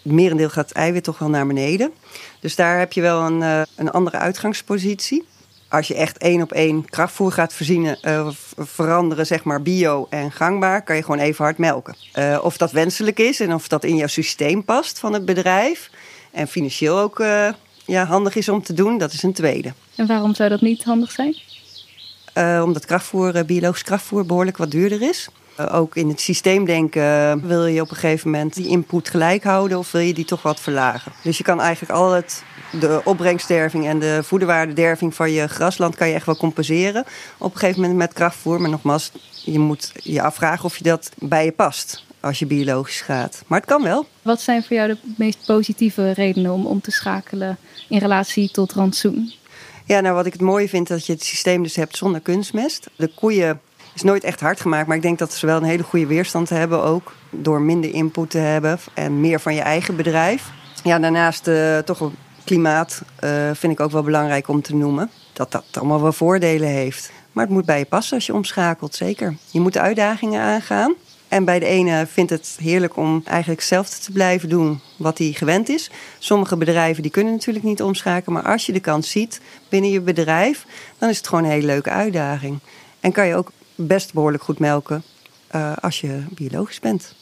Het 0.07 0.15
merendeel 0.15 0.49
gaat 0.49 0.69
het 0.69 0.77
eiwit 0.77 1.05
toch 1.05 1.19
wel 1.19 1.29
naar 1.29 1.47
beneden. 1.47 1.93
Dus 2.41 2.55
daar 2.57 2.79
heb 2.79 2.93
je 2.93 3.01
wel 3.01 3.21
een, 3.21 3.41
uh, 3.41 3.63
een 3.77 3.91
andere 3.91 4.17
uitgangspositie. 4.17 5.25
Als 5.69 5.89
je 5.89 5.95
echt 5.95 6.19
één 6.19 6.43
op 6.43 6.53
één 6.53 6.85
krachtvoer 6.85 7.33
gaat 7.33 7.55
voorzien, 7.55 7.97
uh, 8.03 8.29
veranderen, 8.57 9.27
zeg 9.27 9.45
maar 9.45 9.63
bio 9.63 10.07
en 10.11 10.33
gangbaar, 10.33 10.83
kan 10.83 10.97
je 10.97 11.03
gewoon 11.03 11.19
even 11.19 11.45
hard 11.45 11.59
melken. 11.59 11.97
Uh, 12.15 12.39
of 12.43 12.57
dat 12.57 12.71
wenselijk 12.73 13.19
is 13.19 13.41
en 13.41 13.55
of 13.55 13.69
dat 13.69 13.85
in 13.85 13.97
jouw 13.97 14.07
systeem 14.07 14.65
past 14.65 14.99
van 14.99 15.13
het 15.13 15.25
bedrijf. 15.25 15.91
En 16.31 16.49
financieel 16.49 16.99
ook 16.99 17.25
ja, 17.85 18.05
handig 18.05 18.35
is 18.35 18.49
om 18.49 18.63
te 18.63 18.73
doen, 18.73 18.99
dat 18.99 19.13
is 19.13 19.23
een 19.23 19.33
tweede. 19.33 19.73
En 19.95 20.07
waarom 20.07 20.35
zou 20.35 20.49
dat 20.49 20.61
niet 20.61 20.85
handig 20.85 21.11
zijn? 21.11 21.37
Omdat 22.63 22.85
krachtvoer, 22.85 23.45
biologisch 23.45 23.83
krachtvoer 23.83 24.27
behoorlijk 24.27 24.57
wat 24.57 24.71
duurder 24.71 25.03
is. 25.03 25.29
Uh, 25.61 25.75
ook 25.75 25.97
in 25.97 26.09
het 26.09 26.21
systeemdenken 26.21 27.47
wil 27.47 27.67
je 27.67 27.81
op 27.81 27.91
een 27.91 27.97
gegeven 27.97 28.31
moment 28.31 28.55
die 28.55 28.67
input 28.67 29.09
gelijk 29.09 29.45
houden 29.45 29.79
of 29.79 29.93
wil 29.93 30.01
je 30.01 30.15
die 30.15 30.25
toch 30.25 30.43
wat 30.43 30.61
verlagen. 30.61 31.13
Dus 31.23 31.39
je 31.39 31.45
kan 31.45 31.61
eigenlijk 31.61 31.93
al 31.93 32.13
het, 32.13 32.43
de 32.81 33.01
opbrengstderving 33.05 33.87
en 33.87 33.99
de 33.99 34.21
voederwaardederving 34.23 35.15
van 35.15 35.31
je 35.31 35.49
grasland 35.49 35.97
kan 35.97 36.09
je 36.09 36.15
echt 36.15 36.27
wel 36.27 36.37
compenseren 36.37 37.05
op 37.39 37.53
een 37.53 37.59
gegeven 37.59 37.81
moment 37.81 37.99
met 37.99 38.13
krachtvoer. 38.13 38.61
Maar 38.61 38.71
nogmaals, 38.71 39.13
je 39.45 39.59
moet 39.59 39.93
je 39.95 40.23
afvragen 40.23 40.65
of 40.65 40.77
je 40.77 40.85
dat 40.85 41.11
bij 41.19 41.45
je 41.45 41.53
past 41.53 42.05
als 42.21 42.39
je 42.39 42.47
biologisch 42.47 43.01
gaat. 43.01 43.43
Maar 43.47 43.59
het 43.59 43.69
kan 43.69 43.83
wel. 43.83 44.07
Wat 44.23 44.41
zijn 44.41 44.65
voor 44.65 44.77
jou 44.77 44.89
de 44.89 44.99
meest 45.17 45.47
positieve 45.47 46.13
redenen 46.13 46.53
om 46.53 46.67
om 46.67 46.81
te 46.81 46.91
schakelen 46.91 47.59
in 47.89 47.99
relatie 47.99 48.51
tot 48.51 48.73
rantsoen? 48.73 49.33
Ja, 49.85 50.01
nou 50.01 50.15
wat 50.15 50.27
ik 50.27 50.33
het 50.33 50.43
mooie 50.43 50.69
vind, 50.69 50.89
dat 50.89 51.07
je 51.07 51.13
het 51.13 51.25
systeem 51.25 51.63
dus 51.63 51.77
hebt 51.77 51.97
zonder 51.97 52.21
kunstmest. 52.21 52.87
De 52.97 53.11
koeien 53.15 53.61
is 53.97 54.03
nooit 54.03 54.25
echt 54.25 54.41
hard 54.41 54.61
gemaakt, 54.61 54.87
maar 54.87 54.97
ik 54.97 55.03
denk 55.03 55.19
dat 55.19 55.33
ze 55.33 55.47
wel 55.47 55.57
een 55.57 55.63
hele 55.63 55.83
goede 55.83 56.07
weerstand 56.07 56.49
hebben 56.49 56.83
ook. 56.83 57.13
Door 57.31 57.61
minder 57.61 57.95
input 57.95 58.31
te 58.31 58.39
hebben 58.39 58.79
en 58.95 59.21
meer 59.21 59.41
van 59.41 59.55
je 59.55 59.61
eigen 59.61 59.97
bedrijf. 59.97 60.51
Ja, 60.83 60.99
daarnaast 60.99 61.49
uh, 61.49 61.79
toch 61.79 62.01
een 62.01 62.15
klimaat 62.45 63.03
uh, 63.25 63.51
vind 63.53 63.73
ik 63.73 63.81
ook 63.81 63.91
wel 63.91 64.03
belangrijk 64.03 64.49
om 64.49 64.63
te 64.63 64.75
noemen. 64.75 65.11
Dat 65.33 65.53
dat 65.53 65.65
allemaal 65.73 66.03
wel 66.03 66.13
voordelen 66.13 66.69
heeft. 66.69 67.13
Maar 67.33 67.45
het 67.45 67.53
moet 67.53 67.65
bij 67.65 67.79
je 67.79 67.85
passen 67.85 68.17
als 68.17 68.27
je 68.27 68.35
omschakelt, 68.35 68.95
zeker. 68.95 69.37
Je 69.51 69.61
moet 69.61 69.73
de 69.73 69.81
uitdagingen 69.81 70.41
aangaan. 70.41 70.95
En 71.29 71.45
bij 71.45 71.59
de 71.59 71.67
ene 71.67 72.07
vindt 72.07 72.31
het 72.31 72.57
heerlijk 72.61 72.97
om 72.97 73.23
eigenlijk 73.25 73.61
hetzelfde 73.61 73.99
te 73.99 74.13
blijven 74.13 74.49
doen 74.49 74.81
wat 74.97 75.19
hij 75.19 75.33
gewend 75.33 75.69
is. 75.69 75.91
Sommige 76.19 76.57
bedrijven 76.57 77.03
die 77.03 77.11
kunnen 77.11 77.33
natuurlijk 77.33 77.65
niet 77.65 77.83
omschakelen. 77.83 78.43
Maar 78.43 78.53
als 78.53 78.67
je 78.67 78.73
de 78.73 78.81
kans 78.81 79.11
ziet 79.11 79.41
binnen 79.69 79.91
je 79.91 80.01
bedrijf, 80.01 80.67
dan 80.99 81.09
is 81.09 81.17
het 81.17 81.29
gewoon 81.29 81.45
een 81.45 81.51
hele 81.51 81.67
leuke 81.67 81.91
uitdaging. 81.91 82.59
En 83.01 83.13
kan 83.13 83.27
je 83.27 83.35
ook 83.35 83.51
best 83.77 84.13
behoorlijk 84.13 84.43
goed 84.43 84.59
melken 84.59 85.03
uh, 85.55 85.73
als 85.81 86.01
je 86.01 86.25
biologisch 86.31 86.81
bent. 86.81 87.15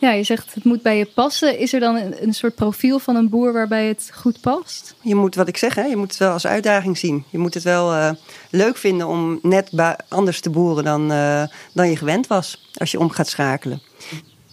Ja, 0.00 0.10
je 0.10 0.22
zegt 0.22 0.54
het 0.54 0.64
moet 0.64 0.82
bij 0.82 0.98
je 0.98 1.04
passen. 1.14 1.58
Is 1.58 1.72
er 1.72 1.80
dan 1.80 1.96
een, 1.96 2.22
een, 2.22 2.34
soort 2.34 2.54
profiel 2.54 2.98
van 2.98 3.16
een 3.16 3.28
boer 3.28 3.52
waarbij 3.52 3.86
het 3.86 4.10
goed 4.14 4.40
past? 4.40 4.94
Je 5.00 5.14
moet, 5.14 5.34
wat 5.34 5.48
ik 5.48 5.56
zeg, 5.56 5.74
hè, 5.74 5.82
je 5.82 5.96
moet 5.96 6.08
het 6.08 6.18
wel 6.18 6.32
als 6.32 6.46
uitdaging 6.46 6.98
zien. 6.98 7.24
Je 7.30 7.38
moet 7.38 7.54
het 7.54 7.62
wel 7.62 7.94
uh, 7.94 8.10
leuk 8.50 8.76
vinden 8.76 9.06
om 9.06 9.38
net 9.42 9.70
anders 10.08 10.40
te 10.40 10.50
boeren 10.50 10.84
dan, 10.84 11.12
uh, 11.12 11.42
dan 11.72 11.90
je 11.90 11.96
gewend 11.96 12.26
was 12.26 12.70
als 12.74 12.90
je 12.90 12.98
om 12.98 13.10
gaat 13.10 13.28
schakelen. 13.28 13.82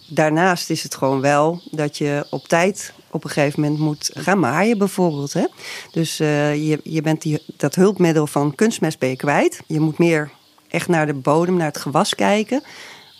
Daarnaast 0.08 0.70
is 0.70 0.82
het 0.82 0.94
gewoon 0.94 1.20
wel 1.20 1.60
dat 1.70 1.98
je 1.98 2.26
op 2.30 2.48
tijd 2.48 2.92
op 3.10 3.24
een 3.24 3.30
gegeven 3.30 3.60
moment 3.60 3.80
moet 3.80 4.10
gaan 4.14 4.38
maaien 4.38 4.78
bijvoorbeeld. 4.78 5.32
Hè? 5.32 5.44
Dus 5.90 6.20
uh, 6.20 6.54
je, 6.68 6.80
je 6.82 7.02
bent 7.02 7.22
die, 7.22 7.42
dat 7.56 7.74
hulpmiddel 7.74 8.26
van 8.26 8.54
kunstmest 8.54 8.98
ben 8.98 9.08
je 9.08 9.16
kwijt. 9.16 9.60
Je 9.66 9.80
moet 9.80 9.98
meer 9.98 10.30
echt 10.68 10.88
naar 10.88 11.06
de 11.06 11.14
bodem, 11.14 11.56
naar 11.56 11.66
het 11.66 11.78
gewas 11.78 12.14
kijken 12.14 12.62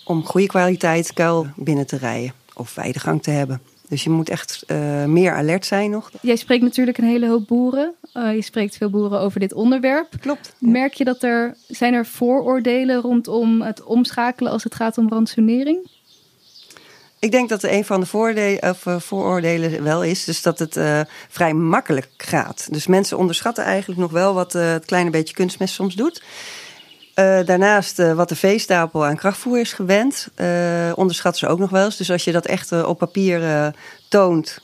om 0.05 0.25
goede 0.25 0.47
kwaliteit 0.47 1.13
kuil 1.13 1.47
binnen 1.57 1.87
te 1.87 1.97
rijden 1.97 2.33
of 2.55 2.75
weidegang 2.75 3.23
te 3.23 3.31
hebben. 3.31 3.61
Dus 3.89 4.05
je 4.05 4.11
moet 4.11 4.29
echt 4.29 4.65
uh, 4.67 5.05
meer 5.05 5.35
alert 5.35 5.67
zijn 5.67 5.91
nog. 5.91 6.11
Jij 6.21 6.37
spreekt 6.37 6.63
natuurlijk 6.63 6.99
een 6.99 7.05
hele 7.05 7.29
hoop 7.29 7.47
boeren. 7.47 7.95
Uh, 8.15 8.35
je 8.35 8.43
spreekt 8.43 8.77
veel 8.77 8.91
boeren 8.91 9.21
over 9.21 9.41
dit 9.41 9.53
onderwerp. 9.53 10.09
Klopt. 10.21 10.55
Merk 10.59 10.95
je 10.95 11.05
dat 11.05 11.23
er 11.23 11.57
zijn 11.67 11.95
er 11.95 12.07
vooroordelen 12.07 13.01
rondom 13.01 13.63
het 13.63 13.83
omschakelen 13.83 14.53
als 14.53 14.65
het 14.65 14.75
gaat 14.75 14.99
om 14.99 15.09
ransonering? 15.09 15.91
Ik 17.19 17.31
denk 17.31 17.49
dat 17.49 17.63
een 17.63 17.85
van 17.85 18.01
de 18.01 18.07
voordelen, 18.07 18.71
of, 18.71 18.87
uh, 18.87 18.99
vooroordelen 18.99 19.83
wel 19.83 20.05
is, 20.05 20.25
dus 20.25 20.43
dat 20.43 20.59
het 20.59 21.07
vrij 21.29 21.55
makkelijk 21.55 22.09
gaat. 22.17 22.69
Dus 22.71 22.87
mensen 22.87 23.19
onderschatten 23.19 23.65
eigenlijk 23.65 24.01
nog 24.01 24.11
wel 24.11 24.35
wat 24.35 24.53
het 24.53 24.85
kleine 24.85 25.11
beetje 25.11 25.35
kunstmest 25.35 25.75
soms 25.75 25.95
doet. 25.95 26.23
Uh, 27.19 27.45
daarnaast 27.45 27.99
uh, 27.99 28.13
wat 28.13 28.29
de 28.29 28.37
veestapel 28.37 29.07
aan 29.07 29.17
krachtvoer 29.17 29.61
is 29.61 29.73
gewend, 29.73 30.29
uh, 30.37 30.93
onderschatten 30.95 31.41
ze 31.41 31.53
ook 31.53 31.59
nog 31.59 31.71
wel 31.71 31.85
eens. 31.85 31.97
Dus 31.97 32.11
als 32.11 32.25
je 32.25 32.33
dat 32.33 32.47
echt 32.47 32.85
op 32.85 32.99
papier 32.99 33.73
toont, 34.09 34.59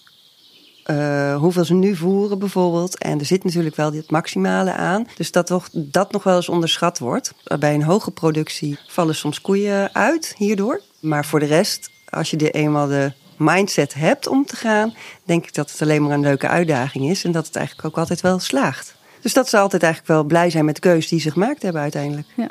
hoeveel 1.37 1.65
ze 1.65 1.75
nu 1.75 1.97
voeren 1.97 2.39
bijvoorbeeld. 2.39 2.99
En 2.99 3.19
er 3.19 3.25
zit 3.27 3.45
natuurlijk 3.45 3.77
wel 3.77 3.91
dit 3.91 4.11
maximale 4.11 4.73
aan. 4.73 5.07
Dus 5.17 5.33
dat, 5.33 5.47
toch, 5.47 5.69
dat 5.73 6.13
nog 6.13 6.23
wel 6.23 6.37
eens 6.37 6.49
onderschat 6.49 6.99
wordt. 6.99 7.35
Bij 7.59 7.75
een 7.75 7.83
hoge 7.83 8.11
productie 8.11 8.79
vallen 8.87 9.15
soms 9.15 9.41
koeien 9.41 9.95
uit 9.95 10.35
hierdoor. 10.37 10.81
Maar 11.01 11.25
voor 11.25 11.41
de 11.41 11.47
rest, 11.47 11.91
als 12.09 12.31
je 12.31 12.51
eenmaal 12.51 12.87
de 12.87 13.13
mindset 13.37 13.95
hebt 13.95 14.27
om 14.27 14.47
te 14.47 14.57
gaan, 14.57 14.95
denk 15.25 15.47
ik 15.47 15.55
dat 15.55 15.71
het 15.71 15.83
alleen 15.83 16.03
maar 16.03 16.13
een 16.13 16.21
leuke 16.21 16.49
uitdaging 16.49 17.11
is. 17.11 17.25
En 17.25 17.33
dat 17.33 17.47
het 17.47 17.57
eigenlijk 17.57 17.87
ook 17.87 17.99
altijd 17.99 18.21
wel 18.21 18.39
slaagt. 18.39 18.95
Dus 19.25 19.33
dat 19.33 19.49
ze 19.49 19.59
altijd 19.59 19.83
eigenlijk 19.83 20.13
wel 20.13 20.25
blij 20.25 20.51
zijn 20.51 20.65
met 20.65 20.75
de 20.75 20.81
keus 20.81 21.09
die 21.09 21.21
ze 21.21 21.31
gemaakt 21.31 21.63
hebben 21.63 21.83
uiteindelijk. 21.83 22.27
Ja. 22.37 22.51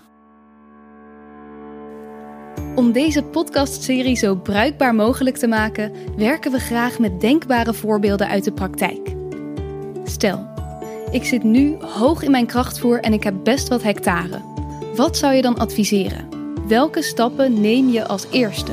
Om 2.76 2.92
deze 2.92 3.24
podcastserie 3.24 4.16
zo 4.16 4.36
bruikbaar 4.36 4.96
mogelijk 4.96 5.38
te 5.38 5.48
maken, 5.48 5.94
werken 6.18 6.52
we 6.52 6.60
graag 6.60 7.00
met 7.00 7.22
denkbare 7.22 7.74
voorbeelden 7.74 8.28
uit 8.28 8.44
de 8.44 8.52
praktijk. 8.52 9.14
Stel, 10.04 10.48
ik 11.12 11.24
zit 11.24 11.44
nu 11.44 11.78
hoog 11.80 12.22
in 12.24 12.32
mijn 12.32 12.46
krachtvoer 12.46 13.00
en 13.00 13.14
ik 13.14 13.24
heb 13.24 13.36
best 13.44 13.68
wat 13.68 13.84
hectare. 13.84 14.42
Wat 14.96 15.18
zou 15.18 15.34
je 15.34 15.42
dan 15.42 15.58
adviseren? 15.58 16.30
Welke 16.68 17.02
stappen 17.02 17.62
neem 17.62 17.90
je 17.90 18.08
als 18.08 18.26
eerste? 18.32 18.72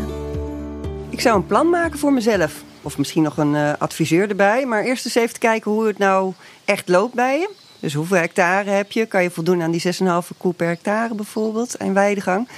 Ik 1.10 1.20
zou 1.20 1.36
een 1.36 1.46
plan 1.46 1.70
maken 1.70 1.98
voor 1.98 2.12
mezelf. 2.12 2.62
Of 2.82 2.98
misschien 2.98 3.22
nog 3.22 3.36
een 3.36 3.54
uh, 3.54 3.72
adviseur 3.78 4.28
erbij. 4.28 4.66
Maar 4.66 4.84
eerst 4.84 5.04
eens 5.04 5.14
even 5.14 5.38
kijken 5.38 5.70
hoe 5.70 5.86
het 5.86 5.98
nou 5.98 6.32
echt 6.64 6.88
loopt 6.88 7.14
bij 7.14 7.38
je. 7.38 7.59
Dus 7.80 7.94
hoeveel 7.94 8.16
hectare 8.16 8.70
heb 8.70 8.92
je? 8.92 9.06
Kan 9.06 9.22
je 9.22 9.30
voldoen 9.30 9.62
aan 9.62 9.70
die 9.70 9.82
6,5 9.82 10.36
koe 10.36 10.52
per 10.52 10.66
hectare 10.66 11.14
bijvoorbeeld 11.14 11.76
en 11.76 11.94
weidegang? 11.94 12.48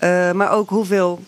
Uh, 0.00 0.32
maar 0.32 0.50
ook 0.50 0.70
hoeveel 0.70 1.20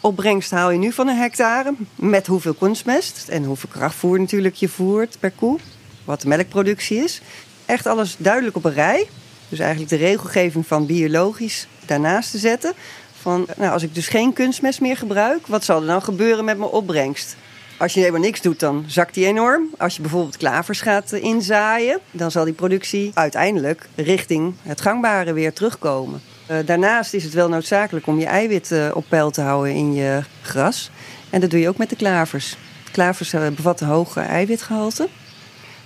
opbrengst 0.00 0.50
haal 0.50 0.70
je 0.70 0.78
nu 0.78 0.92
van 0.92 1.08
een 1.08 1.16
hectare? 1.16 1.74
Met 1.94 2.26
hoeveel 2.26 2.54
kunstmest 2.54 3.28
en 3.28 3.44
hoeveel 3.44 3.68
krachtvoer 3.72 4.20
natuurlijk 4.20 4.54
je 4.54 4.68
voert 4.68 5.16
per 5.20 5.30
koe? 5.30 5.58
Wat 6.04 6.20
de 6.20 6.28
melkproductie 6.28 7.04
is. 7.04 7.20
Echt 7.66 7.86
alles 7.86 8.16
duidelijk 8.18 8.56
op 8.56 8.64
een 8.64 8.72
rij. 8.72 9.08
Dus 9.48 9.58
eigenlijk 9.58 9.90
de 9.90 9.96
regelgeving 9.96 10.66
van 10.66 10.86
biologisch 10.86 11.66
daarnaast 11.86 12.30
te 12.30 12.38
zetten. 12.38 12.72
Van, 13.20 13.46
nou, 13.56 13.72
als 13.72 13.82
ik 13.82 13.94
dus 13.94 14.08
geen 14.08 14.32
kunstmest 14.32 14.80
meer 14.80 14.96
gebruik, 14.96 15.46
wat 15.46 15.64
zal 15.64 15.80
er 15.80 15.86
dan 15.86 16.02
gebeuren 16.02 16.44
met 16.44 16.58
mijn 16.58 16.70
opbrengst? 16.70 17.36
Als 17.78 17.94
je 17.94 18.00
helemaal 18.00 18.20
niks 18.20 18.40
doet, 18.40 18.60
dan 18.60 18.84
zakt 18.86 19.14
die 19.14 19.26
enorm. 19.26 19.68
Als 19.76 19.96
je 19.96 20.02
bijvoorbeeld 20.02 20.36
klavers 20.36 20.80
gaat 20.80 21.12
eh, 21.12 21.22
inzaaien, 21.22 22.00
dan 22.10 22.30
zal 22.30 22.44
die 22.44 22.54
productie 22.54 23.10
uiteindelijk 23.14 23.88
richting 23.94 24.54
het 24.62 24.80
gangbare 24.80 25.32
weer 25.32 25.52
terugkomen. 25.52 26.20
Uh, 26.50 26.56
daarnaast 26.64 27.14
is 27.14 27.24
het 27.24 27.32
wel 27.32 27.48
noodzakelijk 27.48 28.06
om 28.06 28.18
je 28.18 28.26
eiwit 28.26 28.70
uh, 28.70 28.90
op 28.94 29.04
peil 29.08 29.30
te 29.30 29.40
houden 29.40 29.74
in 29.74 29.94
je 29.94 30.22
gras. 30.42 30.90
En 31.30 31.40
dat 31.40 31.50
doe 31.50 31.60
je 31.60 31.68
ook 31.68 31.76
met 31.76 31.90
de 31.90 31.96
klavers. 31.96 32.56
Klavers 32.92 33.30
bevatten 33.30 33.86
hoge 33.86 34.20
eiwitgehalte. 34.20 35.08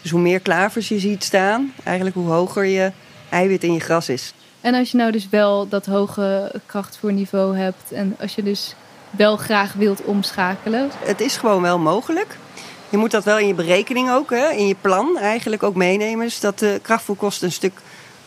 Dus 0.03 0.11
hoe 0.11 0.21
meer 0.21 0.41
klavers 0.41 0.89
je 0.89 0.99
ziet 0.99 1.25
staan, 1.25 1.73
eigenlijk 1.85 2.17
hoe 2.17 2.29
hoger 2.29 2.65
je 2.65 2.93
eiwit 3.31 3.65
in 3.65 3.73
je 3.73 3.81
gras 3.81 4.09
is. 4.09 4.35
En 4.61 4.75
als 4.75 4.91
je 4.91 4.97
nou 4.97 5.13
dus 5.13 5.29
wel 5.29 5.69
dat 5.69 5.87
hoge 5.87 6.55
krachtvoerniveau 6.67 7.57
hebt 7.57 7.93
en 7.93 8.17
als 8.21 8.35
je 8.35 8.43
dus 8.43 8.75
wel 9.13 9.37
graag 9.37 9.73
wilt 9.73 10.05
omschakelen? 10.05 10.91
Het 10.99 11.21
is 11.21 11.37
gewoon 11.37 11.63
wel 11.63 11.79
mogelijk. 11.79 12.37
Je 12.89 12.97
moet 12.97 13.11
dat 13.11 13.25
wel 13.25 13.39
in 13.39 13.47
je 13.47 13.55
berekening 13.55 14.11
ook, 14.11 14.31
hè, 14.31 14.51
in 14.51 14.67
je 14.67 14.77
plan 14.81 15.19
eigenlijk 15.19 15.63
ook 15.63 15.75
meenemen. 15.75 16.27
Dus 16.27 16.41
dat 16.41 16.59
de 16.59 16.79
krachtvoerkosten 16.83 17.47
een 17.47 17.53
stuk 17.53 17.81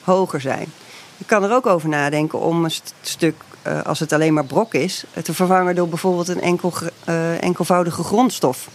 hoger 0.04 0.42
zijn. 0.42 0.74
Je 1.18 1.26
kan 1.26 1.44
er 1.44 1.54
ook 1.54 1.66
over 1.66 1.90
nadenken 1.90 2.40
om 2.40 2.64
een 2.64 2.72
st 2.72 2.94
stuk, 3.02 3.36
uh, 3.68 3.82
als 3.82 4.00
het 4.00 4.14
alleen 4.14 4.34
maar 4.34 4.46
brok 4.46 4.74
is, 4.74 5.04
te 5.24 5.34
vervangen 5.34 5.76
door 5.76 5.88
bijvoorbeeld 5.88 6.28
een 6.28 6.42
enkel, 6.42 6.74
uh, 7.10 7.44
enkelvoudige 7.44 8.04
grondstof. 8.04 8.68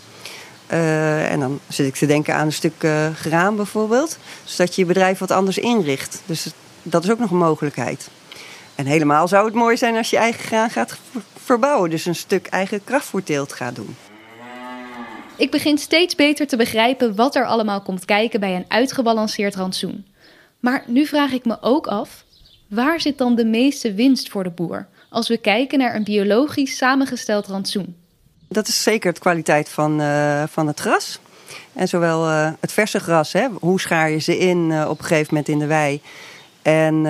En 0.67 1.41
dan 1.41 1.61
zit 1.69 1.87
ik 1.87 1.95
te 1.95 2.07
denken 2.07 2.35
aan 2.35 2.47
een 2.47 2.53
stuk 2.53 2.87
graan 3.15 3.57
bijvoorbeeld. 3.57 4.19
Zodat 4.45 4.75
je 4.75 4.81
je 4.81 4.87
bedrijf 4.87 5.19
wat 5.19 5.31
anders 5.31 5.59
inricht. 5.59 6.23
Dus 6.27 6.47
dat 6.83 7.05
is 7.05 7.11
ook 7.11 7.19
nog 7.19 7.31
een 7.31 7.37
mogelijkheid. 7.37 8.09
En 8.75 8.87
helemaal 8.87 9.29
zou 9.29 9.45
het 9.45 9.55
mooi 9.55 9.77
zijn 9.77 9.97
als 9.97 10.11
je 10.11 10.17
eigen 10.17 10.45
graan 10.45 10.71
gaat 10.71 10.97
verbouwen. 11.45 11.91
Dus 11.91 12.07
een 12.07 12.15
stuk 12.15 12.47
eigen 12.47 12.85
krachtvoerteelt 12.85 13.53
gaat 13.53 13.75
doen. 13.75 13.97
Ik 15.37 15.51
begin 15.51 15.79
steeds 15.79 16.15
beter 16.15 16.47
te 16.47 16.57
begrijpen 16.57 17.15
wat 17.15 17.35
er 17.37 17.47
allemaal 17.47 17.83
komt 17.83 18.05
kijken 18.05 18.41
bij 18.41 18.57
een 18.57 18.65
uitgebalanceerd 18.69 19.55
rantsoen. 19.55 20.07
Maar 20.61 20.85
nu 20.87 21.07
vraag 21.07 21.33
ik 21.33 21.45
me 21.45 21.59
ook 21.61 21.87
af, 21.87 22.25
waar 22.69 23.01
zit 23.01 23.19
dan 23.19 23.35
de 23.35 23.45
meeste 23.45 23.95
winst 23.95 24.29
voor 24.29 24.43
de 24.43 24.51
boer 24.51 24.87
als 25.11 25.29
we 25.29 25.37
kijken 25.37 25.79
naar 25.79 25.95
een 25.95 26.05
biologisch 26.05 26.77
samengesteld 26.77 27.47
rantsoen? 27.47 27.97
Dat 28.49 28.69
is 28.69 28.83
zeker 28.83 29.13
de 29.13 29.21
kwaliteit 29.21 29.69
van, 29.69 30.01
uh, 30.01 30.43
van 30.49 30.67
het 30.67 30.81
gras. 30.81 31.19
En 31.73 31.89
zowel 31.89 32.29
uh, 32.29 32.51
het 32.61 32.73
verse 32.73 33.01
gras, 33.01 33.33
hè, 33.33 33.49
hoe 33.61 33.81
schaar 33.81 34.11
je 34.11 34.19
ze 34.19 34.39
in 34.39 34.71
uh, 34.71 34.87
op 34.89 34.99
een 34.99 35.05
gegeven 35.05 35.35
moment 35.35 35.49
in 35.49 35.59
de 35.59 35.67
wei. 35.67 36.01
En 36.63 37.03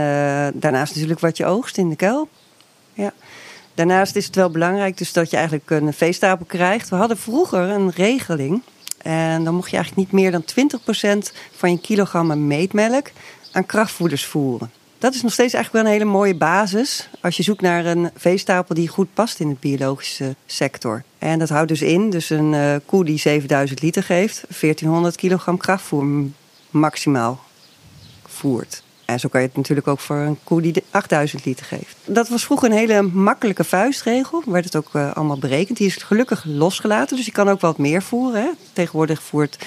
daarnaast 0.55 0.95
natuurlijk 0.95 1.21
wat 1.21 1.37
je 1.37 1.47
oogst 1.47 1.79
in 1.79 1.89
de 1.89 1.97
kuil. 1.97 2.29
Ja. 2.93 3.13
Daarnaast 3.81 4.17
is 4.17 4.27
het 4.27 4.35
wel 4.35 4.51
belangrijk 4.51 4.99
dus 4.99 5.13
dat 5.13 5.31
je 5.31 5.37
eigenlijk 5.37 5.71
een 5.71 5.93
veestapel 5.93 6.47
krijgt. 6.47 6.89
We 6.89 6.97
hadden 6.97 7.17
vroeger 7.17 7.61
een 7.61 7.91
regeling. 7.91 8.63
En 9.03 9.45
dan 9.45 9.55
mocht 9.55 9.71
je 9.71 9.77
eigenlijk 9.77 10.13
niet 10.13 10.21
meer 10.21 10.31
dan 10.31 10.45
20% 11.25 11.33
van 11.57 11.71
je 11.71 11.81
kilogram 11.81 12.47
meetmelk 12.47 13.11
aan 13.53 13.67
krachtvoeders 13.67 14.25
voeren. 14.25 14.71
Dat 14.99 15.15
is 15.15 15.23
nog 15.23 15.33
steeds 15.33 15.55
eigenlijk 15.55 15.85
wel 15.85 15.93
een 15.93 15.99
hele 15.99 16.13
mooie 16.13 16.35
basis 16.35 17.09
als 17.21 17.37
je 17.37 17.43
zoekt 17.43 17.61
naar 17.61 17.87
een 17.87 18.11
veestapel 18.17 18.75
die 18.75 18.89
goed 18.89 19.15
past 19.15 19.41
in 19.41 19.49
de 19.49 19.57
biologische 19.61 20.35
sector. 20.47 21.03
En 21.19 21.39
dat 21.39 21.49
houdt 21.49 21.69
dus 21.69 21.83
in, 21.83 22.11
dus 22.11 22.31
een 22.31 22.53
uh, 22.53 22.77
koe 22.87 23.05
die 23.05 23.19
7000 23.19 23.83
liter 23.83 24.03
geeft, 24.03 24.45
1400 24.49 25.17
kilogram 25.17 25.57
krachtvoer 25.57 26.07
maximaal 26.71 27.41
voert. 28.27 28.83
En 29.11 29.21
zo 29.21 29.29
kan 29.29 29.41
je 29.41 29.47
het 29.47 29.57
natuurlijk 29.57 29.89
ook 29.89 30.01
voor 30.01 30.17
een 30.17 30.39
koe 30.45 30.61
die 30.61 30.85
8000 30.91 31.45
liter 31.45 31.67
geeft. 31.67 31.97
Dat 32.05 32.29
was 32.29 32.45
vroeger 32.45 32.71
een 32.71 32.77
hele 32.77 33.03
makkelijke 33.03 33.65
vuistregel. 33.65 34.43
Werd 34.47 34.65
het 34.65 34.77
ook 34.77 34.91
uh, 34.93 35.13
allemaal 35.13 35.39
berekend. 35.39 35.79
Die 35.79 35.87
is 35.87 35.97
gelukkig 35.97 36.45
losgelaten, 36.45 37.17
dus 37.17 37.27
je 37.27 37.33
kan 37.33 37.49
ook 37.49 37.61
wat 37.61 37.79
meer 37.79 38.03
voeren. 38.03 38.43
Hè. 38.43 38.51
Tegenwoordig 38.73 39.23
voert, 39.23 39.59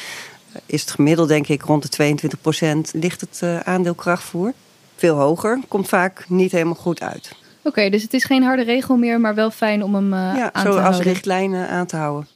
uh, 0.49 0.61
is 0.65 0.81
het 0.81 0.91
gemiddeld 0.91 1.27
denk 1.27 1.47
ik 1.47 1.61
rond 1.61 1.81
de 1.81 1.89
22 1.89 2.41
procent 2.41 2.91
ligt 2.93 3.21
het 3.21 3.39
uh, 3.43 3.59
aandeel 3.59 3.93
krachtvoer. 3.93 4.53
Veel 4.95 5.15
hoger, 5.15 5.59
komt 5.67 5.87
vaak 5.87 6.25
niet 6.27 6.51
helemaal 6.51 6.75
goed 6.75 7.01
uit. 7.01 7.31
Oké, 7.31 7.67
okay, 7.67 7.89
dus 7.89 8.01
het 8.01 8.13
is 8.13 8.23
geen 8.23 8.43
harde 8.43 8.63
regel 8.63 8.97
meer, 8.97 9.19
maar 9.19 9.35
wel 9.35 9.51
fijn 9.51 9.83
om 9.83 9.95
hem 9.95 10.13
ja, 10.13 10.19
aan 10.19 10.35
te 10.35 10.59
houden. 10.59 10.73
Ja, 10.73 10.81
zo 10.81 10.87
als 10.87 10.99
richtlijn 10.99 11.55
aan 11.55 11.85
te 11.85 11.95
houden. 11.95 12.27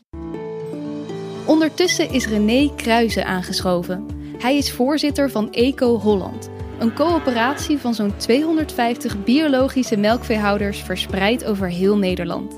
Ondertussen 1.46 2.12
is 2.12 2.28
René 2.28 2.76
Kruijzen 2.76 3.26
aangeschoven. 3.26 4.06
Hij 4.38 4.58
is 4.58 4.72
voorzitter 4.72 5.32
van 5.32 5.52
Eco 5.52 6.00
Holland 6.00 6.56
Een 6.80 6.94
coöperatie 6.94 7.78
van 7.78 7.94
zo'n 7.94 8.18
250 8.18 9.24
biologische 9.24 9.98
melkveehouders 9.98 10.80
verspreid 10.82 11.46
over 11.46 11.70
heel 11.70 11.98
Nederland. 11.98 12.56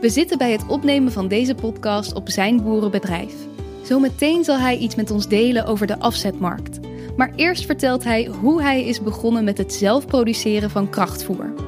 We 0.00 0.08
zitten 0.08 0.38
bij 0.38 0.52
het 0.52 0.66
opnemen 0.66 1.12
van 1.12 1.28
deze 1.28 1.54
podcast 1.54 2.14
op 2.14 2.28
zijn 2.28 2.62
boerenbedrijf. 2.62 3.34
Zometeen 3.82 4.44
zal 4.44 4.58
hij 4.58 4.76
iets 4.76 4.94
met 4.94 5.10
ons 5.10 5.28
delen 5.28 5.66
over 5.66 5.86
de 5.86 5.98
afzetmarkt. 5.98 6.80
Maar 7.16 7.32
eerst 7.36 7.66
vertelt 7.66 8.04
hij 8.04 8.26
hoe 8.40 8.62
hij 8.62 8.84
is 8.84 9.02
begonnen 9.02 9.44
met 9.44 9.58
het 9.58 9.72
zelf 9.72 10.06
produceren 10.06 10.70
van 10.70 10.90
krachtvoer. 10.90 11.65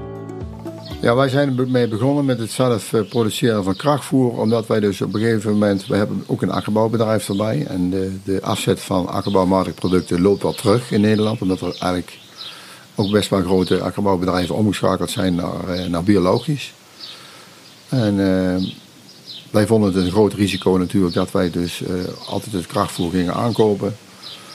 Ja, 1.01 1.15
wij 1.15 1.29
zijn 1.29 1.59
ermee 1.59 1.89
begonnen 1.89 2.25
met 2.25 2.39
het 2.39 2.51
zelf 2.51 2.93
eh, 2.93 3.01
produceren 3.09 3.65
van 3.65 3.77
krachtvoer. 3.77 4.39
Omdat 4.39 4.67
wij 4.67 4.81
dus 4.81 5.01
op 5.01 5.15
een 5.15 5.21
gegeven 5.21 5.53
moment, 5.53 5.87
we 5.87 5.97
hebben 5.97 6.25
ook 6.27 6.43
een 6.43 6.51
akkerbouwbedrijf 6.51 7.29
erbij. 7.29 7.67
En 7.67 7.91
de, 7.91 8.17
de 8.25 8.43
afzet 8.43 8.81
van 8.81 9.09
akkerbouwmatige 9.09 9.75
producten 9.75 10.21
loopt 10.21 10.43
wel 10.43 10.53
terug 10.53 10.91
in 10.91 11.01
Nederland. 11.01 11.41
Omdat 11.41 11.61
er 11.61 11.67
eigenlijk 11.67 12.19
ook 12.95 13.11
best 13.11 13.31
wel 13.31 13.43
grote 13.43 13.81
akkerbouwbedrijven 13.81 14.55
omgeschakeld 14.55 15.11
zijn 15.11 15.35
naar, 15.35 15.69
eh, 15.69 15.87
naar 15.87 16.03
biologisch. 16.03 16.73
En 17.89 18.19
uh, 18.19 18.71
wij 19.51 19.67
vonden 19.67 19.95
het 19.95 20.05
een 20.05 20.11
groot 20.11 20.33
risico 20.33 20.71
natuurlijk 20.71 21.15
dat 21.15 21.31
wij 21.31 21.51
dus 21.51 21.81
uh, 21.81 21.89
altijd 22.29 22.53
het 22.53 22.67
krachtvoer 22.67 23.11
gingen 23.11 23.35
aankopen. 23.35 23.97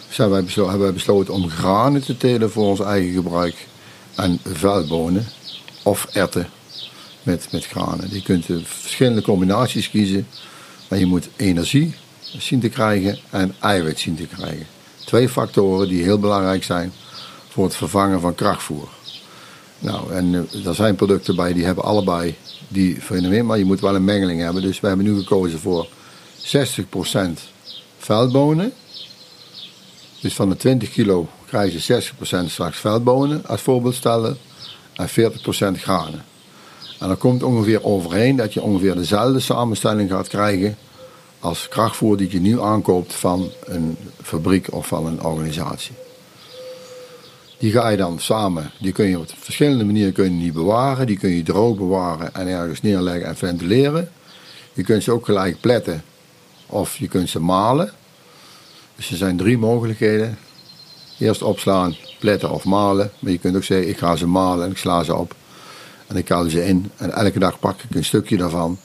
Dus 0.07 0.17
hebben 0.17 0.45
wij 0.79 0.93
besloten 0.93 1.33
om 1.33 1.49
granen 1.49 2.03
te 2.03 2.17
telen 2.17 2.51
voor 2.51 2.65
ons 2.65 2.79
eigen 2.79 3.13
gebruik. 3.13 3.67
En 4.15 4.39
vuilbonen 4.43 5.25
of 5.83 6.07
erten 6.13 6.49
met, 7.23 7.47
met 7.51 7.65
granen. 7.65 8.13
Je 8.13 8.21
kunt 8.21 8.45
verschillende 8.63 9.21
combinaties 9.21 9.89
kiezen. 9.89 10.27
Maar 10.87 10.99
je 10.99 11.05
moet 11.05 11.29
energie 11.35 11.95
zien 12.37 12.59
te 12.59 12.69
krijgen 12.69 13.17
en 13.29 13.55
eiwit 13.59 13.99
zien 13.99 14.15
te 14.15 14.27
krijgen. 14.27 14.67
Twee 15.05 15.29
factoren 15.29 15.87
die 15.87 16.03
heel 16.03 16.19
belangrijk 16.19 16.63
zijn 16.63 16.93
voor 17.49 17.63
het 17.63 17.75
vervangen 17.75 18.21
van 18.21 18.35
krachtvoer. 18.35 18.89
Nou, 19.79 20.13
en 20.13 20.33
uh, 20.33 20.65
er 20.65 20.75
zijn 20.75 20.95
producten 20.95 21.35
bij 21.35 21.53
die 21.53 21.65
hebben 21.65 21.83
allebei 21.83 22.35
die 22.67 23.01
fenomeen, 23.01 23.45
maar 23.45 23.57
je 23.57 23.65
moet 23.65 23.79
wel 23.79 23.95
een 23.95 24.03
mengeling 24.03 24.41
hebben. 24.41 24.61
Dus 24.61 24.79
we 24.79 24.87
hebben 24.87 25.05
nu 25.05 25.17
gekozen 25.17 25.59
voor 25.59 25.87
60% 26.39 27.49
veldbonen. 27.97 28.73
Dus 30.21 30.33
van 30.33 30.49
de 30.49 30.55
20 30.55 30.91
kilo 30.91 31.27
krijgen 31.45 31.81
ze 31.81 32.03
60% 32.45 32.45
straks 32.45 32.77
veldbonen 32.77 33.45
als 33.45 33.61
voorbeeld 33.61 33.95
stellen 33.95 34.37
en 34.95 35.09
40% 35.09 35.11
granen. 35.81 36.23
En 36.99 37.07
dan 37.07 37.17
komt 37.17 37.43
ongeveer 37.43 37.83
overheen 37.83 38.35
dat 38.35 38.53
je 38.53 38.61
ongeveer 38.61 38.95
dezelfde 38.95 39.39
samenstelling 39.39 40.09
gaat 40.09 40.27
krijgen 40.27 40.77
als 41.39 41.67
krachtvoer 41.67 42.17
die 42.17 42.31
je 42.31 42.39
nu 42.39 42.61
aankoopt 42.61 43.13
van 43.13 43.51
een 43.65 43.97
fabriek 44.21 44.73
of 44.73 44.87
van 44.87 45.05
een 45.05 45.23
organisatie. 45.23 45.95
Die 47.57 47.71
ga 47.71 47.89
je 47.89 47.97
dan 47.97 48.19
samen, 48.19 48.71
die 48.79 48.91
kun 48.91 49.05
je 49.05 49.19
op 49.19 49.29
verschillende 49.37 49.83
manieren 49.83 50.13
kun 50.13 50.33
je 50.33 50.39
die 50.39 50.51
bewaren. 50.51 51.07
Die 51.07 51.17
kun 51.17 51.29
je 51.29 51.43
droog 51.43 51.77
bewaren 51.77 52.33
en 52.33 52.47
ergens 52.47 52.81
neerleggen 52.81 53.25
en 53.25 53.35
ventileren. 53.35 54.11
Je 54.73 54.83
kunt 54.83 55.03
ze 55.03 55.11
ook 55.11 55.25
gelijk 55.25 55.59
pletten 55.59 56.03
of 56.65 56.97
je 56.97 57.07
kunt 57.07 57.29
ze 57.29 57.39
malen. 57.39 57.91
Dus 58.95 59.11
er 59.11 59.17
zijn 59.17 59.37
drie 59.37 59.57
mogelijkheden. 59.57 60.37
Eerst 61.23 61.41
opslaan, 61.41 61.95
pletten 62.19 62.49
of 62.51 62.65
malen. 62.65 63.11
Maar 63.19 63.31
je 63.31 63.37
kunt 63.37 63.55
ook 63.55 63.63
zeggen, 63.63 63.89
ik 63.89 63.97
ga 63.97 64.15
ze 64.15 64.27
malen 64.27 64.65
en 64.65 64.71
ik 64.71 64.77
sla 64.77 65.03
ze 65.03 65.15
op. 65.15 65.35
En 66.07 66.15
ik 66.15 66.29
haal 66.29 66.49
ze 66.49 66.65
in. 66.65 66.91
En 66.97 67.11
elke 67.11 67.39
dag 67.39 67.59
pak 67.59 67.81
ik 67.81 67.95
een 67.95 68.05
stukje 68.05 68.37
daarvan. 68.37 68.77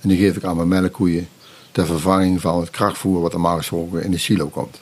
En 0.00 0.08
die 0.08 0.18
geef 0.18 0.36
ik 0.36 0.44
aan 0.44 0.56
mijn 0.56 0.68
melkkoeien. 0.68 1.28
Ter 1.72 1.86
vervanging 1.86 2.40
van 2.40 2.60
het 2.60 2.70
krachtvoer 2.70 3.20
wat 3.20 3.32
normaal 3.32 3.56
gesproken 3.56 4.02
in 4.02 4.10
de 4.10 4.18
silo 4.18 4.48
komt. 4.48 4.80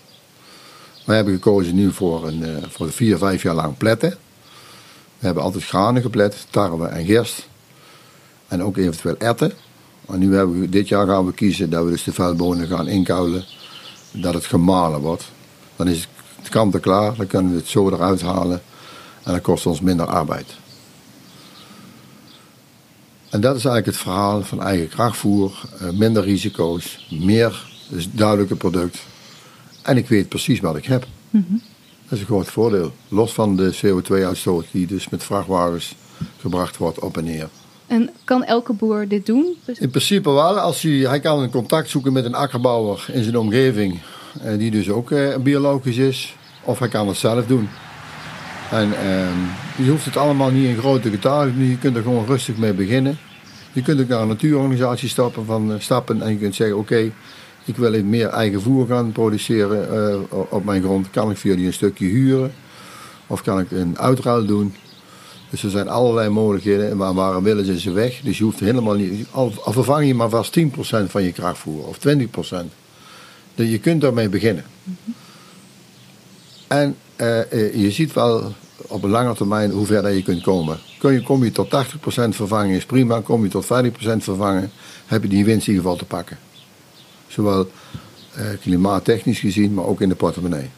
Wij 1.04 1.16
hebben 1.16 1.34
gekozen 1.34 1.74
nu 1.74 1.92
voor, 1.92 2.26
een, 2.26 2.40
uh, 2.40 2.56
voor 2.68 2.90
vier, 2.92 3.18
vijf 3.18 3.42
jaar 3.42 3.54
lang 3.54 3.76
pletten. 3.76 4.10
We 5.18 5.26
hebben 5.26 5.42
altijd 5.42 5.64
granen 5.64 6.02
geplet, 6.02 6.46
tarwe 6.50 6.86
en 6.86 7.04
gerst. 7.04 7.48
En 8.48 8.62
ook 8.62 8.76
eventueel 8.76 9.16
erten. 9.18 9.52
Maar 10.06 10.18
nu 10.18 10.34
hebben 10.34 10.60
we, 10.60 10.68
dit 10.68 10.88
jaar 10.88 11.06
gaan 11.06 11.26
we 11.26 11.32
kiezen 11.32 11.70
dat 11.70 11.84
we 11.84 11.90
dus 11.90 12.04
de 12.04 12.12
veldbonen 12.12 12.66
gaan 12.66 12.88
inkuilen. 12.88 13.44
Dat 14.10 14.34
het 14.34 14.46
gemalen 14.46 15.00
wordt. 15.00 15.24
Dan 15.76 15.88
is 15.88 15.98
het 16.00 16.08
kant 16.48 16.80
klaar, 16.80 17.16
dan 17.16 17.26
kunnen 17.26 17.52
we 17.52 17.58
het 17.58 17.68
zo 17.68 17.90
eruit 17.90 18.22
halen. 18.22 18.62
En 19.22 19.32
dat 19.32 19.42
kost 19.42 19.66
ons 19.66 19.80
minder 19.80 20.06
arbeid. 20.06 20.54
En 23.30 23.40
dat 23.40 23.56
is 23.56 23.64
eigenlijk 23.64 23.96
het 23.96 24.06
verhaal 24.06 24.42
van 24.42 24.62
eigen 24.62 24.88
krachtvoer. 24.88 25.62
Uh, 25.82 25.90
minder 25.90 26.24
risico's, 26.24 27.06
meer 27.10 27.66
dus 27.88 28.08
duidelijke 28.10 28.56
product. 28.56 28.98
En 29.82 29.96
ik 29.96 30.08
weet 30.08 30.28
precies 30.28 30.60
wat 30.60 30.76
ik 30.76 30.84
heb. 30.84 31.06
Mm 31.30 31.44
-hmm. 31.48 31.62
Dat 32.02 32.12
is 32.12 32.20
een 32.20 32.26
groot 32.26 32.48
voordeel. 32.48 32.92
Los 33.08 33.32
van 33.32 33.56
de 33.56 33.76
CO2-uitstoot 33.76 34.66
die 34.70 34.86
dus 34.86 35.08
met 35.08 35.24
vrachtwagens 35.24 35.94
gebracht 36.40 36.76
wordt 36.76 36.98
op 36.98 37.16
en 37.16 37.24
neer. 37.24 37.48
En 37.86 38.10
kan 38.24 38.44
elke 38.44 38.72
boer 38.72 39.08
dit 39.08 39.26
doen? 39.26 39.56
In 39.64 39.90
principe 39.90 40.30
wel. 40.30 40.58
Als 40.58 40.82
hij, 40.82 40.92
hij 40.92 41.20
kan 41.20 41.42
een 41.42 41.50
contact 41.50 41.90
zoeken 41.90 42.12
met 42.12 42.24
een 42.24 42.34
akkerbouwer 42.34 43.06
in 43.12 43.22
zijn 43.22 43.38
omgeving. 43.38 44.00
Eh, 44.42 44.58
die 44.58 44.70
dus 44.70 44.90
ook 44.90 45.10
eh, 45.10 45.36
biologisch 45.36 45.96
is. 45.96 46.36
Of 46.62 46.78
hij 46.78 46.88
kan 46.88 47.08
het 47.08 47.16
zelf 47.16 47.46
doen. 47.46 47.68
En 48.70 48.92
eh, 48.92 49.84
je 49.84 49.90
hoeft 49.90 50.04
het 50.04 50.16
allemaal 50.16 50.50
niet 50.50 50.68
in 50.68 50.76
grote 50.76 51.10
getalen. 51.10 51.68
Je 51.68 51.78
kunt 51.78 51.96
er 51.96 52.02
gewoon 52.02 52.26
rustig 52.26 52.56
mee 52.56 52.72
beginnen. 52.72 53.18
Je 53.72 53.82
kunt 53.82 54.00
ook 54.00 54.08
naar 54.08 54.20
een 54.20 54.28
natuurorganisatie 54.28 55.08
stappen, 55.08 55.44
van, 55.44 55.76
stappen 55.78 56.22
en 56.22 56.30
je 56.30 56.38
kunt 56.38 56.54
zeggen: 56.54 56.78
Oké, 56.78 57.10
ik 57.64 57.76
wil 57.76 57.92
even 57.92 58.08
meer 58.08 58.28
eigen 58.28 58.62
voer 58.62 58.86
gaan 58.86 59.12
produceren 59.12 60.26
op 60.50 60.64
mijn 60.64 60.82
grond. 60.82 61.10
Kan 61.10 61.30
ik 61.30 61.36
via 61.36 61.54
die 61.54 61.66
een 61.66 61.72
stukje 61.72 62.06
huren? 62.06 62.52
Of 63.26 63.42
kan 63.42 63.60
ik 63.60 63.70
een 63.70 63.98
uitruil 63.98 64.46
doen? 64.46 64.74
Dus 65.50 65.62
er 65.62 65.70
zijn 65.70 65.88
allerlei 65.88 66.28
mogelijkheden. 66.28 66.96
Maar 66.96 67.14
waar 67.14 67.42
willen 67.42 67.64
ze 67.64 67.80
ze 67.80 67.92
weg? 67.92 68.20
Dus 68.20 68.38
je 68.38 68.44
hoeft 68.44 68.60
helemaal 68.60 68.94
niet. 68.94 69.26
Al, 69.30 69.52
al 69.64 69.72
vervang 69.72 70.06
je 70.06 70.14
maar 70.14 70.28
vast 70.28 70.58
10% 70.60 70.62
van 71.06 71.22
je 71.22 71.32
krachtvoer 71.32 71.86
of 71.86 71.98
20%. 71.98 72.85
Dus 73.56 73.70
je 73.70 73.78
kunt 73.78 74.00
daarmee 74.00 74.28
beginnen. 74.28 74.64
Mm 74.82 74.96
-hmm. 75.04 75.14
En 76.68 76.96
uh, 77.16 77.52
uh, 77.52 77.74
je 77.74 77.90
ziet 77.90 78.12
wel 78.12 78.52
op 78.76 79.02
een 79.02 79.10
lange 79.10 79.34
termijn 79.34 79.70
hoe 79.70 79.86
ver 79.86 80.02
dat 80.02 80.14
je 80.14 80.22
kunt 80.22 80.42
komen. 80.42 80.78
Kun 80.98 81.12
je, 81.12 81.22
kom 81.22 81.44
je 81.44 81.52
tot 81.52 81.66
80% 81.66 81.68
vervangen 82.28 82.76
is 82.76 82.84
prima. 82.84 83.20
Kom 83.20 83.44
je 83.44 83.50
tot 83.50 83.64
50% 83.64 83.68
vervangen, 84.16 84.70
heb 85.06 85.22
je 85.22 85.28
die 85.28 85.44
winst 85.44 85.66
in 85.66 85.72
ieder 85.72 85.82
geval 85.82 85.98
te 85.98 86.04
pakken. 86.04 86.38
Zowel 87.26 87.70
uh, 88.38 88.44
klimaattechnisch 88.60 89.38
gezien, 89.38 89.74
maar 89.74 89.84
ook 89.84 90.00
in 90.00 90.08
de 90.08 90.14
portemonnee. 90.14 90.70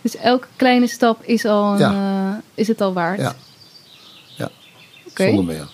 Dus 0.00 0.16
elke 0.16 0.46
kleine 0.56 0.86
stap 0.86 1.22
is, 1.22 1.44
al 1.44 1.72
een, 1.72 1.78
ja. 1.78 2.32
uh, 2.32 2.38
is 2.54 2.68
het 2.68 2.80
al 2.80 2.92
waard? 2.92 3.20
Ja, 3.20 3.34
ja. 4.36 4.50
Okay. 5.08 5.26
zonder 5.26 5.44
meer. 5.44 5.68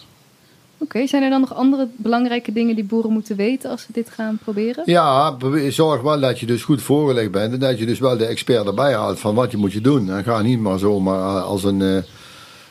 Oké, 0.82 1.06
zijn 1.06 1.22
er 1.22 1.30
dan 1.30 1.40
nog 1.40 1.54
andere 1.54 1.88
belangrijke 1.96 2.52
dingen 2.52 2.74
die 2.74 2.84
boeren 2.84 3.12
moeten 3.12 3.36
weten 3.36 3.70
als 3.70 3.82
ze 3.82 3.92
dit 3.92 4.10
gaan 4.10 4.38
proberen? 4.42 4.82
Ja, 4.86 5.36
zorg 5.68 6.02
wel 6.02 6.20
dat 6.20 6.40
je 6.40 6.46
dus 6.46 6.62
goed 6.62 6.82
voorgelegd 6.82 7.30
bent 7.30 7.52
en 7.52 7.58
dat 7.58 7.78
je 7.78 7.86
dus 7.86 7.98
wel 7.98 8.16
de 8.16 8.24
expert 8.24 8.66
erbij 8.66 8.94
haalt 8.94 9.18
van 9.18 9.34
wat 9.34 9.50
je 9.50 9.56
moet 9.56 9.72
je 9.72 9.80
doen. 9.80 10.10
En 10.10 10.24
ga 10.24 10.42
niet 10.42 10.60
maar 10.60 10.78
zomaar 10.78 11.40
als 11.40 11.64
een, 11.64 11.80
uh, 11.80 11.96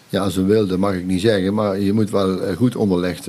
ja, 0.09 0.23
als 0.23 0.35
een 0.35 0.45
wilde, 0.45 0.77
mag 0.77 0.93
ik 0.93 1.05
niet 1.05 1.21
zeggen, 1.21 1.53
maar 1.53 1.79
je 1.79 1.93
moet 1.93 2.09
wel 2.09 2.55
goed 2.55 2.75
onderlegd 2.75 3.23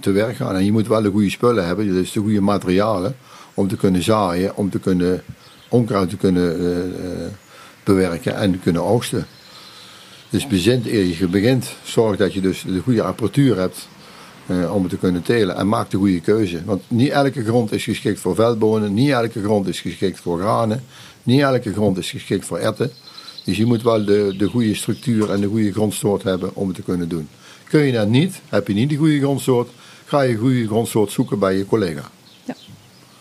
te 0.00 0.10
werk 0.10 0.36
gaan. 0.36 0.54
En 0.54 0.64
je 0.64 0.72
moet 0.72 0.88
wel 0.88 1.02
de 1.02 1.10
goede 1.10 1.30
spullen 1.30 1.66
hebben, 1.66 1.86
dus 1.86 2.12
de 2.12 2.20
goede 2.20 2.40
materialen 2.40 3.16
om 3.54 3.68
te 3.68 3.76
kunnen 3.76 4.02
zaaien, 4.02 4.56
om 4.56 4.70
te 4.70 4.78
kunnen 4.78 5.22
onkruid 5.68 6.10
te 6.10 6.16
kunnen 6.16 6.92
bewerken 7.84 8.36
en 8.36 8.52
te 8.52 8.58
kunnen 8.58 8.82
oogsten. 8.82 9.26
Dus 10.34 10.46
bezint 10.46 10.86
eer 10.86 11.18
je 11.18 11.28
begint. 11.28 11.74
Zorg 11.82 12.16
dat 12.16 12.32
je 12.32 12.40
dus 12.40 12.64
de 12.66 12.80
goede 12.80 13.02
apparatuur 13.02 13.58
hebt 13.58 13.88
uh, 14.46 14.74
om 14.74 14.82
het 14.82 14.90
te 14.90 14.96
kunnen 14.96 15.22
telen. 15.22 15.56
En 15.56 15.68
maak 15.68 15.90
de 15.90 15.96
goede 15.96 16.20
keuze. 16.20 16.64
Want 16.64 16.82
niet 16.88 17.10
elke 17.10 17.44
grond 17.44 17.72
is 17.72 17.84
geschikt 17.84 18.20
voor 18.20 18.34
veldbonen. 18.34 18.94
Niet 18.94 19.10
elke 19.10 19.42
grond 19.42 19.68
is 19.68 19.80
geschikt 19.80 20.20
voor 20.20 20.38
granen. 20.38 20.84
Niet 21.22 21.40
elke 21.40 21.72
grond 21.72 21.98
is 21.98 22.10
geschikt 22.10 22.46
voor 22.46 22.58
erten. 22.58 22.90
Dus 23.44 23.56
je 23.56 23.66
moet 23.66 23.82
wel 23.82 24.04
de, 24.04 24.34
de 24.38 24.46
goede 24.46 24.74
structuur 24.74 25.30
en 25.30 25.40
de 25.40 25.46
goede 25.46 25.72
grondsoort 25.72 26.22
hebben 26.22 26.54
om 26.54 26.66
het 26.66 26.76
te 26.76 26.82
kunnen 26.82 27.08
doen. 27.08 27.28
Kun 27.68 27.80
je 27.80 27.92
dat 27.92 28.08
niet, 28.08 28.40
heb 28.48 28.68
je 28.68 28.74
niet 28.74 28.90
de 28.90 28.96
goede 28.96 29.18
grondsoort, 29.18 29.70
ga 30.04 30.20
je 30.20 30.36
goede 30.36 30.66
grondsoort 30.66 31.10
zoeken 31.10 31.38
bij 31.38 31.56
je 31.56 31.66
collega. 31.66 32.10
Ja. 32.44 32.54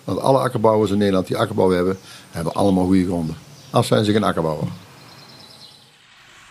Want 0.03 0.19
alle 0.19 0.39
akkerbouwers 0.39 0.91
in 0.91 0.97
Nederland 0.97 1.27
die 1.27 1.37
akkerbouw 1.37 1.69
hebben, 1.69 1.97
hebben 2.31 2.53
allemaal 2.53 2.85
goede 2.85 3.05
gronden. 3.05 3.35
Als 3.69 3.87
zijn 3.87 4.05
ze 4.05 4.11
geen 4.11 4.23
akkerbouwer. 4.23 4.67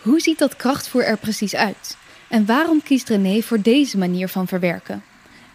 Hoe 0.03 0.19
ziet 0.19 0.39
dat 0.39 0.55
krachtvoer 0.55 1.03
er 1.03 1.17
precies 1.17 1.55
uit? 1.55 1.97
En 2.29 2.45
waarom 2.45 2.83
kiest 2.83 3.09
René 3.09 3.41
voor 3.41 3.61
deze 3.61 3.97
manier 3.97 4.27
van 4.27 4.47
verwerken? 4.47 5.03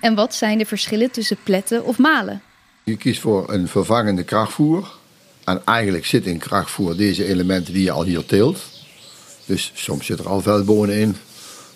En 0.00 0.14
wat 0.14 0.34
zijn 0.34 0.58
de 0.58 0.66
verschillen 0.66 1.10
tussen 1.10 1.36
pletten 1.42 1.84
of 1.84 1.98
malen? 1.98 2.42
Je 2.84 2.96
kiest 2.96 3.20
voor 3.20 3.52
een 3.52 3.68
vervangende 3.68 4.22
krachtvoer. 4.22 4.96
En 5.44 5.64
eigenlijk 5.64 6.06
zitten 6.06 6.32
in 6.32 6.38
krachtvoer 6.38 6.96
deze 6.96 7.24
elementen 7.24 7.72
die 7.72 7.82
je 7.82 7.90
al 7.90 8.04
hier 8.04 8.26
teelt. 8.26 8.58
Dus 9.46 9.72
soms 9.74 10.06
zit 10.06 10.18
er 10.18 10.28
al 10.28 10.40
veldbonen 10.40 10.96
in 10.96 11.16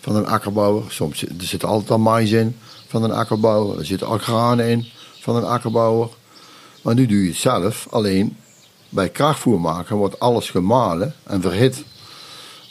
van 0.00 0.16
een 0.16 0.26
akkerbouwer. 0.26 0.84
Soms 0.88 1.18
zit, 1.18 1.30
er 1.40 1.46
zit 1.46 1.64
altijd 1.64 1.90
al 1.90 1.98
mais 1.98 2.30
in 2.30 2.56
van 2.86 3.02
een 3.02 3.12
akkerbouwer. 3.12 3.78
Er 3.78 3.86
zitten 3.86 4.06
al 4.06 4.18
granen 4.18 4.68
in 4.68 4.86
van 5.20 5.36
een 5.36 5.44
akkerbouwer. 5.44 6.08
Maar 6.82 6.94
nu 6.94 7.06
doe 7.06 7.22
je 7.22 7.28
het 7.28 7.36
zelf. 7.36 7.86
Alleen 7.90 8.36
bij 8.88 9.08
krachtvoer 9.08 9.60
maken 9.60 9.96
wordt 9.96 10.20
alles 10.20 10.50
gemalen 10.50 11.14
en 11.22 11.40
verhit. 11.40 11.84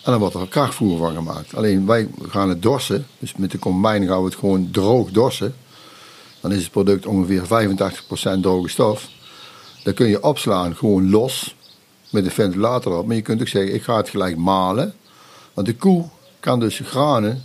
En 0.04 0.12
dan 0.12 0.20
wordt 0.20 0.36
er 0.36 0.48
krachtvoer 0.48 0.98
van 0.98 1.16
gemaakt. 1.16 1.56
Alleen 1.56 1.86
wij 1.86 2.08
gaan 2.30 2.50
het 2.50 2.62
dorsen. 2.62 3.08
Dus 3.20 3.36
met 3.36 3.52
de 3.52 3.60
combine 3.60 4.08
gaan 4.08 4.20
we 4.20 4.26
het 4.26 4.36
gewoon 4.36 4.72
droog 4.72 5.12
dorsen. 5.12 5.56
Dan 6.42 6.52
is 6.52 6.62
het 6.62 6.72
product 6.72 7.06
ongeveer 7.06 7.44
85% 8.38 8.40
droge 8.42 8.70
stof. 8.70 9.10
Dan 9.84 9.94
kun 9.94 10.08
je 10.08 10.24
opslaan 10.24 10.76
gewoon 10.76 11.10
los 11.10 11.56
met 12.10 12.24
de 12.24 12.32
ventilator 12.32 12.98
op. 12.98 13.06
Maar 13.06 13.16
je 13.16 13.22
kunt 13.22 13.42
ook 13.42 13.48
zeggen, 13.48 13.74
ik 13.74 13.84
ga 13.84 13.98
het 13.98 14.10
gelijk 14.10 14.38
malen. 14.38 14.94
Want 15.54 15.68
de 15.68 15.76
koe 15.76 16.06
kan 16.40 16.60
dus 16.60 16.82
granen 16.84 17.44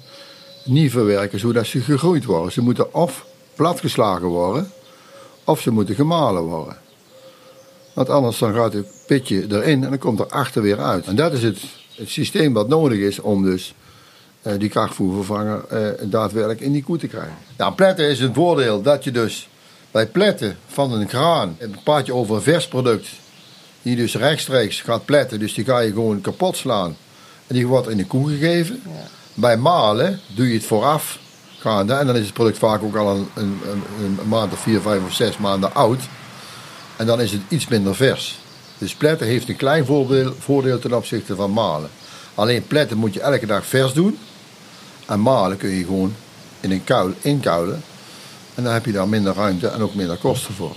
niet 0.64 0.90
verwerken 0.90 1.38
zodat 1.38 1.66
ze 1.66 1.81
gegroeid 1.81 2.25
worden. 2.25 2.53
Ze 2.53 2.61
moeten 2.61 2.95
of 2.95 3.27
platgeslagen 3.55 4.29
worden, 4.29 4.73
of 5.45 5.61
ze 5.61 5.71
moeten 5.71 5.95
gemalen 5.95 6.42
worden. 6.42 6.77
Want 7.92 8.09
anders 8.09 8.38
dan 8.38 8.55
gaat 8.55 8.73
het 8.73 8.87
pitje 9.07 9.47
erin 9.49 9.85
en 9.85 9.90
dan 9.90 9.99
komt 9.99 10.21
er 10.21 10.27
achter 10.27 10.62
weer 10.62 10.79
uit. 10.79 11.07
En 11.07 11.16
dat 11.16 11.33
is 11.33 11.42
het, 11.42 11.59
het 11.97 12.09
systeem 12.09 12.53
wat 12.53 12.69
nodig 12.69 12.99
is 12.99 13.19
om 13.19 13.45
dus 13.45 13.75
uh, 14.43 14.53
die 14.59 14.69
krachtvoervervanger 14.69 15.65
uh, 15.73 16.11
daadwerkelijk 16.11 16.61
in 16.61 16.73
die 16.73 16.83
koe 16.83 16.99
te 16.99 17.07
krijgen. 17.07 17.37
Nou, 17.57 17.75
pletten 17.75 18.09
is 18.09 18.21
het 18.21 18.35
voordeel 18.35 18.83
dat 18.83 19.05
je 19.05 19.11
dus 19.11 19.49
bij 19.91 20.07
pletten 20.07 20.59
van 20.67 20.93
een 20.93 21.09
graan, 21.09 21.57
een 21.59 21.77
praat 21.85 22.07
je 22.07 22.15
over 22.15 22.37
een 22.37 22.43
vers 22.43 22.69
product, 22.69 23.09
die 23.83 23.97
dus 23.97 24.15
rechtstreeks 24.15 24.81
gaat 24.81 25.05
pletten, 25.05 25.39
dus 25.39 25.55
die 25.55 25.65
ga 25.65 25.79
je 25.79 25.93
gewoon 25.93 26.21
kapot 26.21 26.57
slaan. 26.57 26.97
En 27.47 27.55
die 27.55 27.67
wordt 27.67 27.89
in 27.89 27.97
de 27.97 28.07
koe 28.07 28.29
gegeven. 28.29 28.83
Ja. 28.85 28.91
Bij 29.35 29.57
malen 29.57 30.21
doe 30.35 30.49
je 30.49 30.55
het 30.55 30.65
vooraf 30.65 31.19
gaande 31.59 31.95
en 31.95 32.07
dan 32.07 32.17
is 32.17 32.25
het 32.25 32.35
product 32.35 32.59
vaak 32.59 32.83
ook 32.83 32.97
al 32.97 33.17
een, 33.17 33.29
een, 33.35 33.61
een, 33.69 33.83
een 34.21 34.29
maand 34.29 34.53
of 34.53 34.59
vier, 34.59 34.81
vijf 34.81 35.05
of 35.05 35.13
zes 35.13 35.37
maanden 35.39 35.75
oud. 35.75 36.01
En 36.97 37.07
dan 37.07 37.21
is 37.21 37.33
het 37.33 37.41
iets 37.49 37.69
minder 37.69 37.95
vers. 37.95 38.39
Dus 38.79 38.95
pletten 38.95 39.27
heeft 39.27 39.49
een 39.49 39.57
klein 39.57 39.87
voordeel, 39.87 40.35
voordeel 40.39 40.79
ten 40.79 40.97
opzichte 40.97 41.35
van 41.35 41.53
malen. 41.53 41.91
Alleen 42.35 42.67
pletten 42.67 42.97
moet 42.97 43.15
je 43.15 43.21
elke 43.21 43.47
dag 43.47 43.67
vers 43.67 43.93
doen. 43.93 44.19
En 45.07 45.21
malen 45.21 45.57
kun 45.57 45.71
je 45.71 45.85
gewoon 45.85 46.15
in 46.61 46.71
een 46.71 46.85
kuil 46.85 47.12
inkuilen. 47.21 47.83
En 48.55 48.62
dan 48.62 48.73
heb 48.73 48.85
je 48.85 48.93
daar 48.93 49.09
minder 49.09 49.35
ruimte 49.35 49.69
en 49.69 49.81
ook 49.81 49.95
minder 49.95 50.17
kosten 50.17 50.55
voor. 50.55 50.77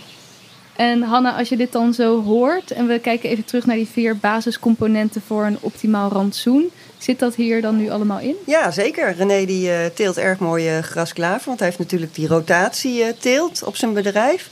En 0.76 1.02
Hanna, 1.02 1.38
als 1.38 1.50
je 1.50 1.58
dit 1.58 1.72
dan 1.72 1.94
zo 1.94 2.24
hoort 2.24 2.72
en 2.72 2.88
we 2.88 3.00
kijken 3.00 3.30
even 3.30 3.46
terug 3.46 3.66
naar 3.66 3.76
die 3.76 3.88
vier 3.88 4.18
basiscomponenten 4.18 5.22
voor 5.28 5.46
een 5.46 5.58
optimaal 5.62 6.10
rantsoen. 6.10 6.70
Zit 6.98 7.20
dat 7.20 7.36
hier 7.36 7.62
dan 7.62 7.78
nu 7.78 7.90
allemaal 7.90 8.20
in? 8.20 8.36
Ja, 8.46 8.72
zeker. 8.72 9.16
René 9.16 9.46
die 9.46 9.70
uh, 9.70 9.86
teelt 9.94 10.18
erg 10.18 10.40
mooie 10.40 10.78
uh, 10.78 10.84
grasklaver, 10.84 11.46
want 11.46 11.60
hij 11.60 11.68
heeft 11.68 11.80
natuurlijk 11.80 12.16
die 12.16 12.28
rotatie 12.28 13.00
uh, 13.00 13.08
teelt 13.20 13.64
op 13.64 13.76
zijn 13.76 13.94
bedrijf. 13.94 14.50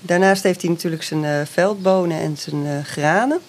Daarnaast 0.00 0.42
heeft 0.42 0.60
hij 0.60 0.70
natuurlijk 0.70 1.02
zijn 1.02 1.22
uh, 1.22 1.40
veldbonen 1.50 2.20
en 2.20 2.36
zijn 2.36 2.64
uh, 2.64 2.84
granen. 2.84 3.40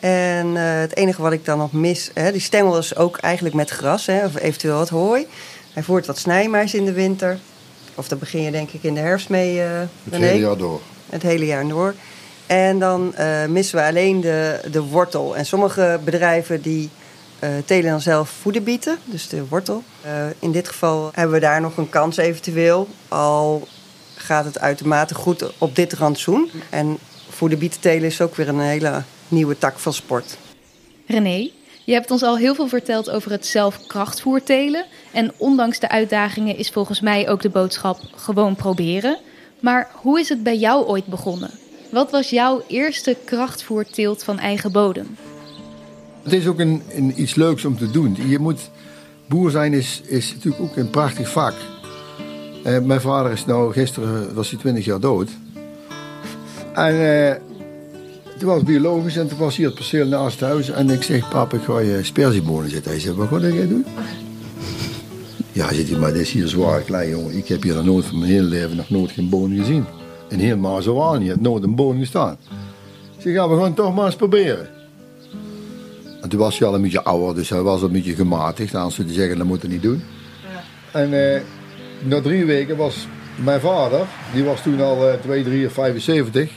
En 0.00 0.46
uh, 0.46 0.60
het 0.62 0.96
enige 0.96 1.22
wat 1.22 1.32
ik 1.32 1.44
dan 1.44 1.58
nog 1.58 1.72
mis, 1.72 2.10
hè, 2.14 2.32
die 2.32 2.40
stengel 2.40 2.78
is 2.78 2.96
ook 2.96 3.16
eigenlijk 3.16 3.54
met 3.54 3.70
gras, 3.70 4.06
hè, 4.06 4.24
of 4.24 4.38
eventueel 4.38 4.76
wat 4.76 4.88
hooi. 4.88 5.26
Hij 5.72 5.82
voert 5.82 6.06
wat 6.06 6.18
snijmais 6.18 6.74
in 6.74 6.84
de 6.84 6.92
winter. 6.92 7.38
Of 7.94 8.08
daar 8.08 8.18
begin 8.18 8.42
je 8.42 8.50
denk 8.50 8.70
ik 8.70 8.82
in 8.82 8.94
de 8.94 9.00
herfst 9.00 9.28
mee. 9.28 9.58
het 9.58 9.88
hele 10.08 10.38
jaar 10.38 10.56
door. 10.56 10.80
Het 11.10 11.22
hele 11.22 11.46
jaar 11.46 11.68
door. 11.68 11.94
En 12.46 12.78
dan 12.78 13.14
missen 13.48 13.78
we 13.78 13.84
alleen 13.84 14.20
de, 14.20 14.60
de 14.70 14.80
wortel. 14.80 15.36
En 15.36 15.46
sommige 15.46 16.00
bedrijven 16.04 16.62
die 16.62 16.90
telen 17.64 17.90
dan 17.90 18.00
zelf 18.00 18.30
voederbieten, 18.40 18.98
dus 19.04 19.28
de 19.28 19.48
wortel. 19.48 19.82
in 20.38 20.52
dit 20.52 20.68
geval 20.68 21.10
hebben 21.14 21.34
we 21.34 21.40
daar 21.40 21.60
nog 21.60 21.76
een 21.76 21.88
kans 21.88 22.16
eventueel. 22.16 22.88
Al 23.08 23.68
gaat 24.22 24.44
het 24.44 24.58
uitermate 24.58 25.14
goed 25.14 25.58
op 25.58 25.76
dit 25.76 25.92
rantsoen. 25.92 26.50
En 26.70 26.98
voor 27.28 27.48
de 27.48 27.56
bietentelen 27.56 28.04
is 28.04 28.20
ook 28.20 28.34
weer 28.34 28.48
een 28.48 28.60
hele 28.60 29.02
nieuwe 29.28 29.58
tak 29.58 29.78
van 29.78 29.92
sport. 29.92 30.36
René, 31.06 31.50
je 31.84 31.92
hebt 31.92 32.10
ons 32.10 32.22
al 32.22 32.36
heel 32.36 32.54
veel 32.54 32.68
verteld 32.68 33.10
over 33.10 33.30
het 33.30 33.46
zelf 33.46 33.86
krachtvoer 33.86 34.42
telen. 34.42 34.84
En 35.12 35.32
ondanks 35.36 35.78
de 35.78 35.88
uitdagingen 35.88 36.56
is 36.56 36.70
volgens 36.70 37.00
mij 37.00 37.28
ook 37.28 37.42
de 37.42 37.50
boodschap 37.50 38.00
gewoon 38.14 38.56
proberen. 38.56 39.18
Maar 39.60 39.90
hoe 39.92 40.20
is 40.20 40.28
het 40.28 40.42
bij 40.42 40.56
jou 40.56 40.86
ooit 40.86 41.06
begonnen? 41.06 41.50
Wat 41.90 42.10
was 42.10 42.30
jouw 42.30 42.62
eerste 42.66 43.16
krachtvoerteelt 43.24 44.24
van 44.24 44.38
eigen 44.38 44.72
bodem? 44.72 45.16
Het 46.22 46.32
is 46.32 46.46
ook 46.46 46.58
een, 46.58 46.82
een, 46.92 47.20
iets 47.20 47.34
leuks 47.34 47.64
om 47.64 47.76
te 47.76 47.90
doen. 47.90 48.16
Je 48.28 48.38
moet, 48.38 48.70
boer 49.28 49.50
zijn 49.50 49.72
is, 49.72 50.00
is 50.04 50.34
natuurlijk 50.34 50.62
ook 50.62 50.76
een 50.76 50.90
prachtig 50.90 51.30
vak. 51.30 51.54
Uh, 52.66 52.78
mijn 52.78 53.00
vader 53.00 53.32
is 53.32 53.44
nou, 53.44 53.72
gisteren 53.72 54.34
was 54.34 54.50
hij 54.50 54.58
20 54.58 54.84
jaar 54.84 55.00
dood. 55.00 55.28
En 56.72 56.94
uh, 56.94 57.32
toen 58.38 58.48
was 58.48 58.62
biologisch 58.62 59.16
en 59.16 59.28
toen 59.28 59.38
was 59.38 59.56
hij 59.56 59.66
het 59.66 59.74
perceel 59.74 60.06
naast 60.06 60.40
het 60.40 60.48
huis. 60.48 60.70
En 60.70 60.90
ik 60.90 61.02
zeg, 61.02 61.28
papa, 61.28 61.56
ik 61.56 61.62
ga 61.62 61.78
je 61.78 61.98
sperziebonen 62.02 62.70
zetten. 62.70 62.90
Hij 62.90 63.00
zegt, 63.00 63.16
wat 63.16 63.28
ga 63.28 63.38
jij 63.38 63.68
doen? 63.68 63.84
Ja, 65.52 65.72
zit 65.72 65.88
hij, 65.88 65.98
maar 65.98 66.12
dit 66.12 66.22
is 66.22 66.32
hier 66.32 66.48
zwaar 66.48 66.80
klein, 66.80 67.08
jongen. 67.08 67.36
Ik 67.36 67.48
heb 67.48 67.62
hier 67.62 67.74
nog 67.74 67.84
nooit 67.84 68.04
van 68.04 68.18
mijn 68.18 68.30
hele 68.30 68.46
leven 68.46 68.76
nog 68.76 68.90
nooit 68.90 69.10
geen 69.10 69.28
bonen 69.28 69.58
gezien. 69.58 69.84
En 70.28 70.38
helemaal 70.38 70.82
zo 70.82 71.02
aan, 71.02 71.22
je 71.22 71.28
hebt 71.28 71.40
nooit 71.40 71.62
een 71.62 71.74
boon 71.74 71.98
gestaan. 71.98 72.36
Ik 73.16 73.22
zeg, 73.22 73.32
ja, 73.32 73.48
we 73.48 73.60
gaan 73.60 73.74
toch 73.74 73.94
maar 73.94 74.06
eens 74.06 74.16
proberen. 74.16 74.68
En 76.20 76.28
toen 76.28 76.38
was 76.38 76.58
hij 76.58 76.68
al 76.68 76.74
een 76.74 76.82
beetje 76.82 77.02
ouder, 77.02 77.34
dus 77.34 77.48
hij 77.48 77.62
was 77.62 77.82
een 77.82 77.92
beetje 77.92 78.14
gematigd. 78.14 78.74
Anders 78.74 78.94
zou 78.94 79.06
hij 79.06 79.16
zeggen, 79.16 79.38
dat 79.38 79.46
moet 79.46 79.62
hij 79.62 79.70
niet 79.70 79.82
doen. 79.82 80.02
Ja. 80.42 81.00
En... 81.00 81.12
Uh, 81.12 81.40
na 82.04 82.20
drie 82.20 82.44
weken 82.44 82.76
was 82.76 83.06
mijn 83.44 83.60
vader, 83.60 84.06
die 84.34 84.44
was 84.44 84.62
toen 84.62 84.80
al 84.80 85.08
uh, 85.08 85.14
2, 85.14 85.44
3 85.44 85.66
of 85.66 85.72
75, 85.72 86.50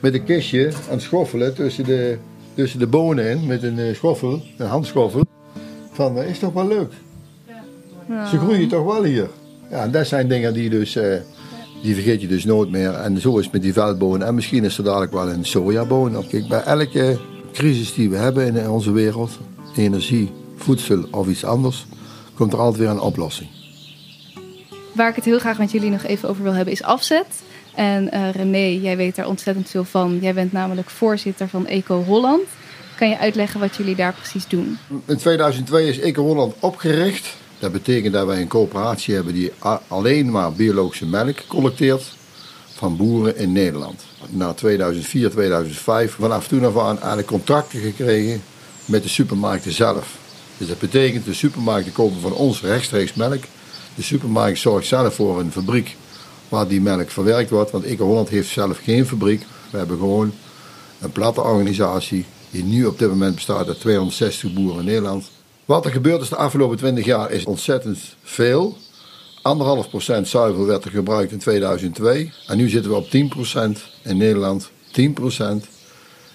met 0.00 0.14
een 0.14 0.24
kistje 0.24 0.66
aan 0.66 0.94
het 0.94 1.02
schoffelen 1.02 1.54
tussen 1.54 1.84
de, 1.84 2.18
tussen 2.54 2.78
de 2.78 2.86
bonen 2.86 3.30
in, 3.30 3.46
met 3.46 3.62
een 3.62 3.78
uh, 3.78 3.94
schoffel, 3.94 4.42
een 4.58 4.66
handschoffel. 4.66 5.24
Van, 5.92 6.18
uh, 6.18 6.28
is 6.28 6.38
toch 6.38 6.52
wel 6.52 6.66
leuk? 6.66 6.92
Ja. 8.08 8.26
Ze 8.26 8.38
groeien 8.38 8.68
toch 8.68 8.84
wel 8.84 9.04
hier? 9.04 9.28
Ja, 9.70 9.82
en 9.82 9.90
dat 9.90 10.06
zijn 10.06 10.28
dingen 10.28 10.54
die 10.54 10.70
dus, 10.70 10.96
uh, 10.96 11.14
die 11.82 11.94
vergeet 11.94 12.20
je 12.20 12.28
dus 12.28 12.44
nooit 12.44 12.70
meer. 12.70 12.92
En 12.92 13.20
zo 13.20 13.38
is 13.38 13.44
het 13.44 13.52
met 13.52 13.62
die 13.62 13.72
veldbonen. 13.72 14.26
En 14.26 14.34
misschien 14.34 14.64
is 14.64 14.78
er 14.78 14.84
dadelijk 14.84 15.12
wel 15.12 15.30
een 15.30 15.44
sojaboon. 15.44 16.26
Kijk, 16.28 16.48
bij 16.48 16.62
elke 16.62 17.18
crisis 17.52 17.94
die 17.94 18.10
we 18.10 18.16
hebben 18.16 18.56
in 18.56 18.70
onze 18.70 18.92
wereld, 18.92 19.30
energie, 19.76 20.30
voedsel 20.56 21.04
of 21.10 21.28
iets 21.28 21.44
anders, 21.44 21.86
komt 22.34 22.52
er 22.52 22.58
altijd 22.58 22.78
weer 22.78 22.90
een 22.90 23.00
oplossing. 23.00 23.48
Waar 24.96 25.08
ik 25.08 25.16
het 25.16 25.24
heel 25.24 25.38
graag 25.38 25.58
met 25.58 25.70
jullie 25.70 25.90
nog 25.90 26.02
even 26.02 26.28
over 26.28 26.42
wil 26.42 26.52
hebben 26.52 26.74
is 26.74 26.82
afzet. 26.82 27.26
En 27.74 28.10
uh, 28.14 28.30
René, 28.30 28.80
jij 28.82 28.96
weet 28.96 29.16
daar 29.16 29.26
ontzettend 29.26 29.70
veel 29.70 29.84
van. 29.84 30.18
Jij 30.20 30.34
bent 30.34 30.52
namelijk 30.52 30.90
voorzitter 30.90 31.48
van 31.48 31.66
Eco 31.66 32.02
Holland. 32.02 32.42
Kan 32.96 33.08
je 33.08 33.18
uitleggen 33.18 33.60
wat 33.60 33.76
jullie 33.76 33.96
daar 33.96 34.12
precies 34.12 34.46
doen? 34.48 34.78
In 35.06 35.16
2002 35.16 35.88
is 35.88 36.00
Eco 36.00 36.22
Holland 36.22 36.54
opgericht. 36.60 37.34
Dat 37.58 37.72
betekent 37.72 38.12
dat 38.12 38.26
wij 38.26 38.40
een 38.40 38.48
coöperatie 38.48 39.14
hebben 39.14 39.34
die 39.34 39.52
alleen 39.88 40.30
maar 40.30 40.52
biologische 40.52 41.06
melk 41.06 41.46
collecteert 41.46 42.14
van 42.74 42.96
boeren 42.96 43.36
in 43.36 43.52
Nederland. 43.52 44.04
Na 44.28 44.52
2004, 44.52 45.30
2005, 45.30 46.12
vanaf 46.12 46.48
toen 46.48 46.64
af 46.64 46.78
aan 46.78 46.96
eigenlijk 46.96 47.26
contracten 47.26 47.80
gekregen 47.80 48.42
met 48.84 49.02
de 49.02 49.08
supermarkten 49.08 49.72
zelf. 49.72 50.18
Dus 50.58 50.68
dat 50.68 50.78
betekent 50.78 51.24
de 51.24 51.34
supermarkten 51.34 51.92
kopen 51.92 52.20
van 52.20 52.32
ons 52.32 52.62
rechtstreeks 52.62 53.14
melk 53.14 53.44
de 53.96 54.02
supermarkt 54.02 54.58
zorgt 54.58 54.86
zelf 54.86 55.14
voor 55.14 55.40
een 55.40 55.52
fabriek 55.52 55.96
waar 56.48 56.68
die 56.68 56.80
melk 56.80 57.10
verwerkt 57.10 57.50
wordt. 57.50 57.70
Want 57.70 57.98
Holland 57.98 58.28
heeft 58.28 58.48
zelf 58.48 58.78
geen 58.82 59.06
fabriek. 59.06 59.44
We 59.70 59.78
hebben 59.78 59.98
gewoon 59.98 60.32
een 61.00 61.12
platte 61.12 61.42
organisatie 61.42 62.24
die 62.50 62.64
nu 62.64 62.84
op 62.84 62.98
dit 62.98 63.08
moment 63.08 63.34
bestaat 63.34 63.68
uit 63.68 63.80
260 63.80 64.52
boeren 64.52 64.78
in 64.78 64.84
Nederland. 64.84 65.30
Wat 65.64 65.84
er 65.84 65.90
gebeurd 65.90 66.22
is 66.22 66.28
de 66.28 66.36
afgelopen 66.36 66.76
20 66.76 67.04
jaar 67.04 67.30
is 67.30 67.44
ontzettend 67.44 67.98
veel. 68.22 68.76
Anderhalf 69.42 69.88
procent 69.88 70.28
zuivel 70.28 70.66
werd 70.66 70.84
er 70.84 70.90
gebruikt 70.90 71.32
in 71.32 71.38
2002. 71.38 72.32
En 72.46 72.56
nu 72.56 72.68
zitten 72.68 72.90
we 72.90 72.96
op 72.96 73.06
10% 73.06 73.10
in 74.02 74.16
Nederland. 74.16 74.70
10% 75.00 75.02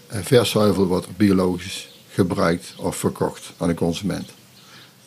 en 0.08 0.24
vers 0.24 0.50
zuivel 0.50 0.86
wordt 0.86 1.18
biologisch 1.18 1.90
gebruikt 2.10 2.74
of 2.78 2.96
verkocht 2.96 3.52
aan 3.58 3.68
de 3.68 3.74
consument. 3.74 4.30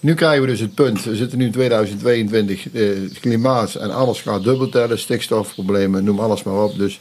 Nu 0.04 0.14
krijgen 0.14 0.40
we 0.40 0.46
dus 0.46 0.60
het 0.60 0.74
punt, 0.74 1.04
we 1.04 1.16
zitten 1.16 1.38
nu 1.38 1.44
in 1.44 1.52
2022, 1.52 2.72
eh, 2.72 2.88
klimaat 3.20 3.74
en 3.74 3.90
alles 3.90 4.20
gaat 4.20 4.44
dubbel 4.44 4.68
tellen, 4.68 4.98
stikstofproblemen, 4.98 6.04
noem 6.04 6.20
alles 6.20 6.42
maar 6.42 6.64
op. 6.64 6.78
Dus 6.78 7.00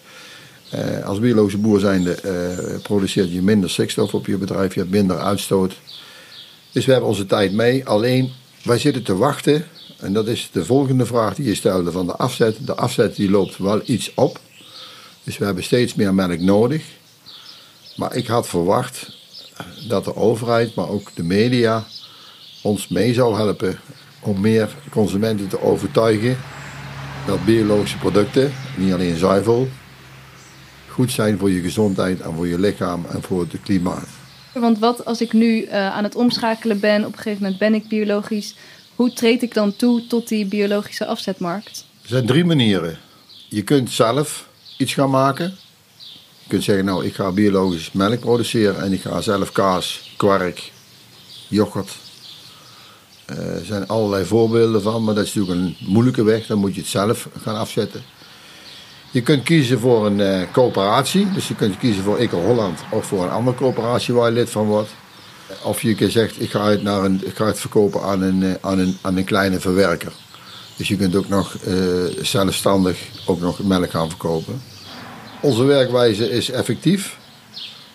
eh, 0.69 1.05
als 1.05 1.19
biologische 1.19 1.57
boer 1.57 1.79
zijnde 1.79 2.13
eh, 2.13 2.81
produceert 2.81 3.31
je 3.31 3.41
minder 3.41 3.69
stikstof 3.69 4.13
op 4.13 4.25
je 4.25 4.37
bedrijf, 4.37 4.73
je 4.73 4.79
hebt 4.79 4.91
minder 4.91 5.17
uitstoot. 5.17 5.73
Dus 6.71 6.85
we 6.85 6.91
hebben 6.91 7.09
onze 7.09 7.25
tijd 7.25 7.53
mee, 7.53 7.85
alleen 7.85 8.31
wij 8.63 8.77
zitten 8.77 9.03
te 9.03 9.15
wachten, 9.15 9.67
en 9.99 10.13
dat 10.13 10.27
is 10.27 10.49
de 10.51 10.65
volgende 10.65 11.05
vraag 11.05 11.35
die 11.35 11.45
je 11.45 11.55
stelde 11.55 11.91
van 11.91 12.05
de 12.05 12.15
afzet. 12.15 12.57
De 12.65 12.75
afzet 12.75 13.15
die 13.15 13.29
loopt 13.29 13.57
wel 13.57 13.81
iets 13.85 14.11
op, 14.13 14.39
dus 15.23 15.37
we 15.37 15.45
hebben 15.45 15.63
steeds 15.63 15.95
meer 15.95 16.13
melk 16.13 16.39
nodig. 16.39 16.83
Maar 17.95 18.15
ik 18.15 18.27
had 18.27 18.47
verwacht 18.47 19.17
dat 19.87 20.03
de 20.05 20.15
overheid, 20.15 20.75
maar 20.75 20.89
ook 20.89 21.11
de 21.15 21.23
media 21.23 21.85
ons 22.63 22.87
mee 22.87 23.13
zou 23.13 23.35
helpen 23.35 23.79
om 24.19 24.41
meer 24.41 24.75
consumenten 24.89 25.47
te 25.47 25.61
overtuigen 25.61 26.37
dat 27.25 27.45
biologische 27.45 27.97
producten, 27.97 28.53
niet 28.77 28.93
alleen 28.93 29.17
zuivel, 29.17 29.67
goed 30.87 31.11
zijn 31.11 31.37
voor 31.37 31.51
je 31.51 31.61
gezondheid 31.61 32.21
en 32.21 32.33
voor 32.33 32.47
je 32.47 32.59
lichaam 32.59 33.05
en 33.05 33.21
voor 33.21 33.41
het 33.41 33.61
klimaat. 33.63 34.07
Want 34.53 34.79
wat 34.79 35.05
als 35.05 35.21
ik 35.21 35.33
nu 35.33 35.61
uh, 35.61 35.71
aan 35.71 36.03
het 36.03 36.15
omschakelen 36.15 36.79
ben, 36.79 37.05
op 37.05 37.11
een 37.11 37.17
gegeven 37.17 37.41
moment 37.41 37.59
ben 37.59 37.73
ik 37.73 37.87
biologisch, 37.87 38.55
hoe 38.95 39.13
treed 39.13 39.41
ik 39.41 39.53
dan 39.53 39.75
toe 39.75 40.07
tot 40.07 40.27
die 40.27 40.45
biologische 40.45 41.05
afzetmarkt? 41.05 41.85
Er 42.01 42.09
zijn 42.09 42.25
drie 42.25 42.45
manieren. 42.45 42.97
Je 43.49 43.61
kunt 43.61 43.91
zelf 43.91 44.47
iets 44.77 44.93
gaan 44.93 45.09
maken. 45.09 45.55
Je 46.39 46.49
kunt 46.49 46.63
zeggen, 46.63 46.85
nou, 46.85 47.05
ik 47.05 47.13
ga 47.13 47.31
biologisch 47.31 47.91
melk 47.91 48.19
produceren 48.19 48.81
en 48.81 48.93
ik 48.93 49.01
ga 49.01 49.21
zelf 49.21 49.51
kaas, 49.51 50.13
kwark, 50.17 50.71
yoghurt. 51.47 52.02
Eh, 53.25 53.37
er 53.37 53.65
zijn 53.65 53.87
allerlei 53.87 54.25
voorbeelden 54.25 54.81
van, 54.81 55.03
maar 55.03 55.15
dat 55.15 55.25
is 55.25 55.33
natuurlijk 55.33 55.61
een 55.61 55.75
moeilijke 55.87 56.23
weg. 56.23 56.45
Dan 56.45 56.57
moet 56.57 56.75
je 56.75 56.81
het 56.81 56.89
zelf 56.89 57.27
gaan 57.41 57.55
afzetten. 57.55 58.01
Je 59.11 59.21
kunt 59.21 59.43
kiezen 59.43 59.79
voor 59.79 60.05
een 60.05 60.19
uh, 60.19 60.41
coöperatie. 60.51 61.31
Dus 61.31 61.47
je 61.47 61.55
kunt 61.55 61.77
kiezen 61.77 62.03
voor 62.03 62.17
Eco 62.17 62.41
Holland 62.41 62.79
of 62.91 63.05
voor 63.05 63.23
een 63.23 63.29
andere 63.29 63.57
coöperatie 63.57 64.13
waar 64.13 64.29
je 64.29 64.35
lid 64.35 64.49
van 64.49 64.65
wordt. 64.65 64.89
Of 65.63 65.81
je 65.81 66.09
zegt, 66.09 66.41
ik 66.41 66.51
ga 66.51 66.69
het, 66.69 66.83
naar 66.83 67.03
een, 67.03 67.21
ik 67.25 67.35
ga 67.35 67.45
het 67.45 67.59
verkopen 67.59 68.01
aan 68.01 68.21
een, 68.21 68.43
eh, 68.43 68.53
aan, 68.61 68.79
een, 68.79 68.97
aan 69.01 69.17
een 69.17 69.23
kleine 69.23 69.59
verwerker. 69.59 70.11
Dus 70.77 70.87
je 70.87 70.95
kunt 70.95 71.15
ook 71.15 71.27
nog 71.27 71.57
zelfstandig 72.21 72.97
ook 73.25 73.39
nog 73.39 73.63
melk 73.63 73.91
gaan 73.91 74.09
verkopen. 74.09 74.61
Onze 75.41 75.63
werkwijze 75.63 76.29
is 76.29 76.49
effectief. 76.49 77.17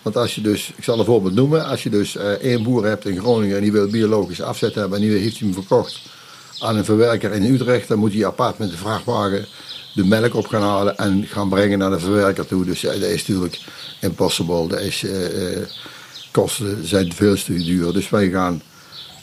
Want 0.01 0.17
als 0.17 0.35
je 0.35 0.41
dus, 0.41 0.71
ik 0.75 0.83
zal 0.83 0.99
een 0.99 1.05
voorbeeld 1.05 1.35
noemen, 1.35 1.65
als 1.65 1.83
je 1.83 1.89
dus 1.89 2.15
uh, 2.15 2.23
één 2.23 2.63
boer 2.63 2.85
hebt 2.85 3.05
in 3.05 3.19
Groningen 3.19 3.55
en 3.55 3.61
die 3.61 3.71
wil 3.71 3.87
biologisch 3.87 4.41
afzet 4.41 4.75
hebben 4.75 5.01
en 5.01 5.07
die 5.07 5.17
heeft 5.17 5.39
hem 5.39 5.53
verkocht 5.53 5.99
aan 6.59 6.77
een 6.77 6.85
verwerker 6.85 7.31
in 7.31 7.53
Utrecht, 7.53 7.87
dan 7.87 7.99
moet 7.99 8.13
hij 8.13 8.25
apart 8.25 8.57
met 8.57 8.69
de 8.69 8.77
vrachtwagen 8.77 9.47
de 9.93 10.05
melk 10.05 10.35
op 10.35 10.47
gaan 10.47 10.61
halen 10.61 10.97
en 10.97 11.25
gaan 11.27 11.49
brengen 11.49 11.77
naar 11.77 11.89
de 11.89 11.99
verwerker 11.99 12.45
toe. 12.45 12.65
Dus 12.65 12.81
ja, 12.81 12.91
dat 12.91 13.01
is 13.01 13.27
natuurlijk 13.27 13.59
impossible. 14.01 14.67
Dat 14.67 14.79
is, 14.79 15.03
uh, 15.03 15.11
kosten 16.31 16.87
zijn 16.87 17.13
veel 17.13 17.35
te 17.35 17.53
duur. 17.53 17.93
Dus 17.93 18.09
wij 18.09 18.29
gaan, 18.29 18.61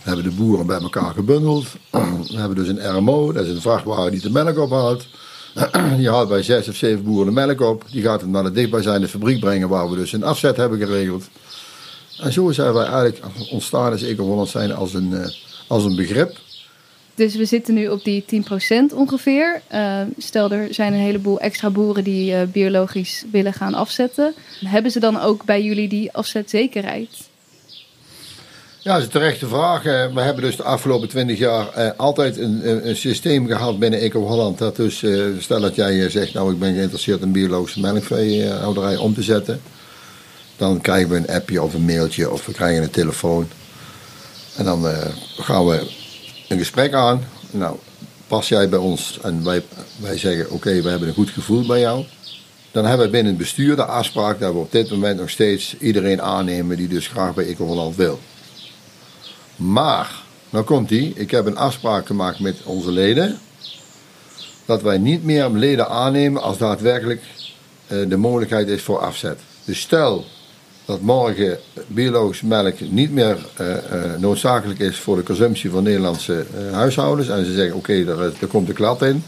hebben 0.01 0.25
de 0.25 0.31
boeren 0.31 0.67
bij 0.67 0.81
elkaar 0.81 1.15
gebundeld. 1.15 1.67
We 2.31 2.37
hebben 2.37 2.57
dus 2.57 2.69
een 2.69 2.97
RMO, 2.97 3.33
dat 3.33 3.45
is 3.45 3.51
een 3.51 3.61
vrachtwagen 3.61 4.11
die 4.11 4.21
de 4.21 4.31
melk 4.31 4.59
ophaalt. 4.59 5.07
Die 5.97 6.11
haalt 6.11 6.29
bij 6.29 6.43
zes 6.43 6.69
of 6.69 6.77
zeven 6.77 7.05
boeren 7.05 7.27
de 7.27 7.33
melk 7.33 7.61
op. 7.61 7.85
Die 7.91 8.03
gaat 8.03 8.21
het 8.21 8.31
naar 8.31 8.43
de 8.43 8.53
dichtbijzijnde 8.53 9.09
fabriek 9.09 9.41
brengen 9.41 9.69
waar 9.69 9.91
we 9.91 9.97
dus 9.97 10.13
een 10.13 10.23
afzet 10.23 10.57
hebben 10.57 10.79
geregeld. 10.79 11.25
En 12.21 12.33
zo 12.33 12.51
zijn 12.51 12.73
wij 12.73 12.87
eigenlijk 12.87 13.25
ontstaan 13.51 13.93
als 13.93 14.03
Eco 14.03 14.45
zijn 14.45 14.75
als 14.75 14.95
een, 14.95 15.33
als 15.67 15.85
een 15.85 15.97
begrip. 15.97 16.37
Dus 17.15 17.35
we 17.35 17.45
zitten 17.45 17.75
nu 17.75 17.89
op 17.89 18.05
die 18.05 18.25
10% 18.91 18.95
ongeveer. 18.95 19.63
Uh, 19.73 20.01
stel, 20.19 20.51
er 20.51 20.75
zijn 20.75 20.93
een 20.93 20.99
heleboel 20.99 21.41
extra 21.41 21.71
boeren 21.71 22.05
die 22.05 22.33
uh, 22.33 22.43
biologisch 22.43 23.25
willen 23.33 23.53
gaan 23.53 23.75
afzetten. 23.75 24.35
Hebben 24.65 24.91
ze 24.91 25.01
dan 25.01 25.21
ook 25.21 25.45
bij 25.45 25.63
jullie 25.63 25.89
die 25.89 26.13
afzetzekerheid? 26.13 27.09
Ja, 28.87 28.93
dat 28.93 29.01
is 29.01 29.07
een 29.07 29.21
terechte 29.21 29.49
vraag. 29.49 29.83
We 29.83 30.21
hebben 30.21 30.43
dus 30.43 30.57
de 30.57 30.63
afgelopen 30.63 31.09
20 31.09 31.39
jaar 31.39 31.79
uh, 31.79 31.91
altijd 31.97 32.39
een, 32.39 32.89
een, 32.89 32.97
systeem 32.97 33.47
gehad 33.47 33.79
binnen 33.79 34.01
Eco 34.01 34.21
Holland. 34.27 34.59
Dat 34.59 34.77
dus, 34.77 35.05
stel 35.39 35.61
dat 35.61 35.75
jij 35.75 36.11
zegt, 36.11 36.35
nou 36.35 36.53
ik 36.53 36.59
ben 36.59 36.75
geïnteresseerd 36.75 37.23
in 37.23 37.33
biologische 37.33 37.81
melkveehouderij 37.81 38.97
om 38.97 39.15
te 39.15 39.23
zetten. 39.23 39.61
Dan 40.57 40.81
krijgen 40.81 41.09
we 41.09 41.17
een 41.17 41.29
appje 41.29 41.63
of 41.63 41.75
een 41.75 41.85
mailtje 41.85 42.31
of 42.31 42.47
we 42.47 42.53
krijgen 42.53 42.83
een 42.83 42.91
telefoon. 42.91 43.49
En 44.57 44.65
dan 44.65 44.87
gaan 45.37 45.67
we 45.67 45.91
een 46.49 46.59
gesprek 46.59 46.93
aan. 46.93 47.25
Nou, 47.51 47.77
pas 48.27 48.49
jij 48.49 48.69
bij 48.69 48.79
ons 48.79 49.19
en 49.23 49.45
wij, 49.45 49.63
wij 50.01 50.19
zeggen: 50.19 50.51
Oké, 50.51 50.83
we 50.83 50.89
hebben 50.89 51.09
een 51.09 51.15
goed 51.15 51.31
gevoel 51.31 51.67
bij 51.67 51.81
jou. 51.81 52.05
Dan 52.71 52.85
hebben 52.85 53.07
we 53.07 53.13
binnen 53.13 53.33
het 53.33 53.43
bestuur 53.43 53.77
de 53.77 53.85
afspraak 53.85 54.41
dat 54.41 54.53
we 54.53 54.59
op 54.59 54.73
dit 54.73 54.91
moment 54.91 55.19
nog 55.19 55.31
steeds 55.31 55.77
iedereen 55.79 56.23
aannemen 56.23 56.77
die 56.77 56.89
dus 56.89 57.09
graag 57.09 57.35
bij 57.35 57.47
Ecoholland 57.47 57.97
wil. 57.97 58.21
Maar, 59.57 60.23
nou 60.51 60.65
komt 60.65 60.89
die, 60.89 61.13
ik 61.15 61.31
heb 61.31 61.47
een 61.47 61.57
afspraak 61.57 62.07
gemaakt 62.07 62.41
met 62.41 62.63
onze 62.65 62.91
leden. 62.91 63.39
Dat 64.65 64.83
wij 64.83 64.99
niet 64.99 65.25
meer 65.25 65.49
leden 65.49 65.89
aannemen 65.89 66.43
als 66.43 66.59
daadwerkelijk 66.59 67.23
uh, 67.89 68.09
de 68.09 68.17
mogelijkheid 68.17 68.69
is 68.69 68.83
voor 68.83 68.99
afzet. 68.99 69.39
Dus 69.65 69.81
stel 69.81 70.25
dat 70.85 71.01
morgen 71.01 71.59
biologische 71.87 72.47
melk 72.47 72.81
niet 72.81 73.11
meer 73.11 73.47
uh, 73.61 73.69
uh, 73.69 74.15
noodzakelijk 74.19 74.79
is 74.79 74.99
voor 74.99 75.17
de 75.17 75.23
consumptie 75.23 75.71
van 75.71 75.83
Nederlandse 75.83 76.47
huishoudens. 76.73 77.29
En 77.29 77.45
ze 77.45 77.53
zeggen: 77.53 77.77
oké, 77.77 78.05
daar, 78.05 78.17
daar, 78.17 78.49
komt 78.49 78.67
de 78.67 78.73
klad 78.73 79.03
in. 79.03 79.25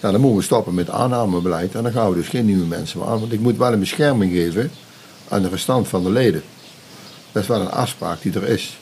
Ja, 0.00 0.10
dan 0.10 0.20
moeten 0.20 0.38
we 0.38 0.44
stoppen 0.44 0.74
met 0.74 0.90
aannamebeleid. 0.90 1.74
En 1.74 1.82
dan 1.82 1.92
gaan 1.92 2.08
we 2.08 2.14
dus 2.14 2.28
geen 2.28 2.46
nieuwe 2.46 2.66
mensen 2.66 2.98
meer 2.98 3.08
aan. 3.08 3.20
Want 3.20 3.32
ik 3.32 3.40
moet 3.40 3.56
wel 3.56 3.72
een 3.72 3.80
bescherming 3.80 4.32
geven 4.32 4.70
aan 5.28 5.42
de 5.42 5.48
verstand 5.48 5.88
van 5.88 6.02
de 6.02 6.10
leden. 6.10 6.42
Dat 7.32 7.42
is 7.42 7.48
wel 7.48 7.60
een 7.60 7.70
afspraak 7.70 8.22
die 8.22 8.34
er 8.34 8.48
is. 8.48 8.78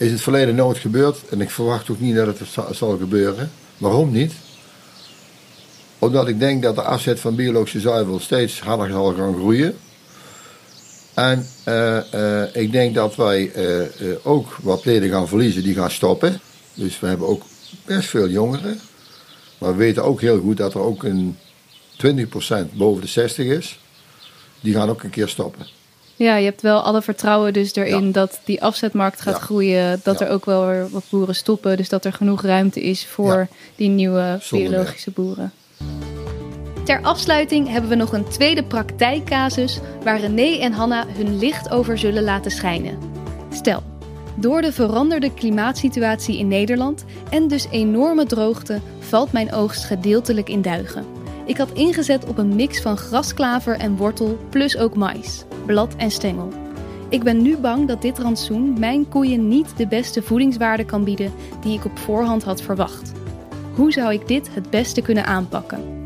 Is 0.00 0.10
het 0.10 0.20
verleden 0.20 0.54
nooit 0.54 0.78
gebeurd. 0.78 1.28
En 1.30 1.40
ik 1.40 1.50
verwacht 1.50 1.90
ook 1.90 2.00
niet 2.00 2.14
dat 2.14 2.38
het 2.38 2.76
zal 2.76 2.96
gebeuren. 2.98 3.50
Waarom 3.78 4.10
niet? 4.12 4.32
Omdat 5.98 6.28
ik 6.28 6.38
denk 6.38 6.62
dat 6.62 6.74
de 6.74 6.82
afzet 6.82 7.20
van 7.20 7.34
biologische 7.34 7.80
zuivel 7.80 8.20
steeds 8.20 8.60
harder 8.60 8.88
zal 8.88 9.14
gaan 9.14 9.34
groeien. 9.34 9.76
En 11.14 11.46
uh, 11.68 11.98
uh, 12.14 12.56
ik 12.56 12.72
denk 12.72 12.94
dat 12.94 13.16
wij 13.16 13.52
uh, 13.54 14.16
ook 14.22 14.56
wat 14.62 14.84
leden 14.84 15.10
gaan 15.10 15.28
verliezen 15.28 15.62
die 15.62 15.74
gaan 15.74 15.90
stoppen. 15.90 16.40
Dus 16.74 17.00
we 17.00 17.06
hebben 17.06 17.28
ook 17.28 17.42
best 17.84 18.08
veel 18.08 18.28
jongeren. 18.28 18.80
Maar 19.58 19.70
we 19.70 19.76
weten 19.76 20.04
ook 20.04 20.20
heel 20.20 20.40
goed 20.40 20.56
dat 20.56 20.74
er 20.74 20.80
ook 20.80 21.04
een 21.04 21.36
20% 22.06 22.08
boven 22.72 23.00
de 23.00 23.08
60 23.08 23.46
is. 23.46 23.80
Die 24.60 24.74
gaan 24.74 24.90
ook 24.90 25.02
een 25.02 25.10
keer 25.10 25.28
stoppen. 25.28 25.79
Ja, 26.22 26.36
je 26.36 26.44
hebt 26.44 26.62
wel 26.62 26.80
alle 26.80 27.02
vertrouwen 27.02 27.52
dus 27.52 27.74
erin 27.74 28.12
dat 28.12 28.40
die 28.44 28.62
afzetmarkt 28.62 29.20
gaat 29.20 29.38
groeien. 29.38 30.00
Dat 30.02 30.20
er 30.20 30.28
ook 30.28 30.44
wel 30.44 30.66
weer 30.66 30.90
wat 30.90 31.04
boeren 31.10 31.34
stoppen. 31.34 31.76
Dus 31.76 31.88
dat 31.88 32.04
er 32.04 32.12
genoeg 32.12 32.42
ruimte 32.42 32.80
is 32.80 33.06
voor 33.06 33.48
die 33.76 33.88
nieuwe 33.88 34.40
biologische 34.50 35.10
boeren. 35.10 35.52
Ter 36.84 37.02
afsluiting 37.02 37.68
hebben 37.68 37.90
we 37.90 37.96
nog 37.96 38.12
een 38.12 38.28
tweede 38.28 38.62
praktijkcasus 38.62 39.80
waar 40.02 40.20
René 40.20 40.58
en 40.58 40.72
Hanna 40.72 41.06
hun 41.08 41.38
licht 41.38 41.70
over 41.70 41.98
zullen 41.98 42.22
laten 42.22 42.50
schijnen. 42.50 42.98
Stel, 43.52 43.82
door 44.34 44.62
de 44.62 44.72
veranderde 44.72 45.34
klimaatsituatie 45.34 46.38
in 46.38 46.48
Nederland 46.48 47.04
en 47.30 47.48
dus 47.48 47.66
enorme 47.70 48.26
droogte 48.26 48.80
valt 48.98 49.32
mijn 49.32 49.52
oogst 49.52 49.84
gedeeltelijk 49.84 50.48
in 50.48 50.62
duigen. 50.62 51.04
Ik 51.44 51.56
had 51.56 51.72
ingezet 51.72 52.24
op 52.26 52.38
een 52.38 52.56
mix 52.56 52.80
van 52.80 52.96
grasklaver 52.96 53.76
en 53.76 53.96
wortel 53.96 54.38
plus 54.50 54.76
ook 54.76 54.94
mais, 54.94 55.44
blad 55.66 55.94
en 55.96 56.10
stengel. 56.10 56.52
Ik 57.08 57.22
ben 57.22 57.42
nu 57.42 57.56
bang 57.56 57.88
dat 57.88 58.02
dit 58.02 58.18
rantsoen 58.18 58.78
mijn 58.78 59.08
koeien 59.08 59.48
niet 59.48 59.76
de 59.76 59.86
beste 59.86 60.22
voedingswaarde 60.22 60.84
kan 60.84 61.04
bieden 61.04 61.32
die 61.60 61.78
ik 61.78 61.84
op 61.84 61.98
voorhand 61.98 62.44
had 62.44 62.62
verwacht. 62.62 63.12
Hoe 63.74 63.92
zou 63.92 64.12
ik 64.12 64.28
dit 64.28 64.54
het 64.54 64.70
beste 64.70 65.02
kunnen 65.02 65.24
aanpakken? 65.26 65.98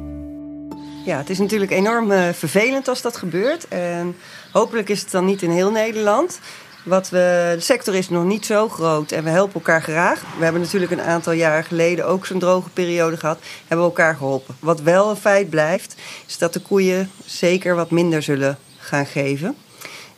Ja, 1.05 1.19
het 1.19 1.31
is 1.31 1.39
natuurlijk 1.39 1.71
enorm 1.71 2.11
uh, 2.11 2.29
vervelend 2.29 2.89
als 2.89 3.03
dat 3.03 3.17
gebeurt. 3.17 3.69
En 3.69 4.17
hopelijk 4.53 4.89
is 4.89 5.01
het 5.01 5.11
dan 5.11 5.25
niet 5.25 5.43
in 5.43 5.51
heel 5.51 5.71
Nederland. 5.71 6.41
Wat 6.85 7.09
we, 7.09 7.53
de 7.55 7.61
sector 7.61 7.95
is 7.95 8.09
nog 8.09 8.25
niet 8.25 8.47
zo 8.47 8.69
groot 8.69 9.13
en 9.13 9.25
we 9.25 9.31
helpen 9.31 9.55
elkaar 9.55 9.83
graag. 9.83 10.23
We 10.39 10.45
hebben 10.45 10.63
natuurlijk 10.63 10.93
een 10.93 11.01
aantal 11.01 11.33
jaar 11.33 11.65
geleden 11.65 12.07
ook 12.07 12.27
zo'n 12.27 12.39
droge 12.39 12.71
periode 12.71 13.17
gehad. 13.17 13.39
Hebben 13.61 13.87
we 13.87 13.93
elkaar 13.93 14.17
geholpen. 14.17 14.57
Wat 14.61 14.81
wel 14.81 15.11
een 15.11 15.17
feit 15.17 15.51
blijft, 15.51 15.95
is 16.27 16.39
dat 16.39 16.53
de 16.53 16.61
koeien 16.61 17.11
zeker 17.25 17.75
wat 17.75 17.91
minder 17.91 18.23
zullen 18.23 18.59
gaan 18.85 19.07
geven. 19.07 19.57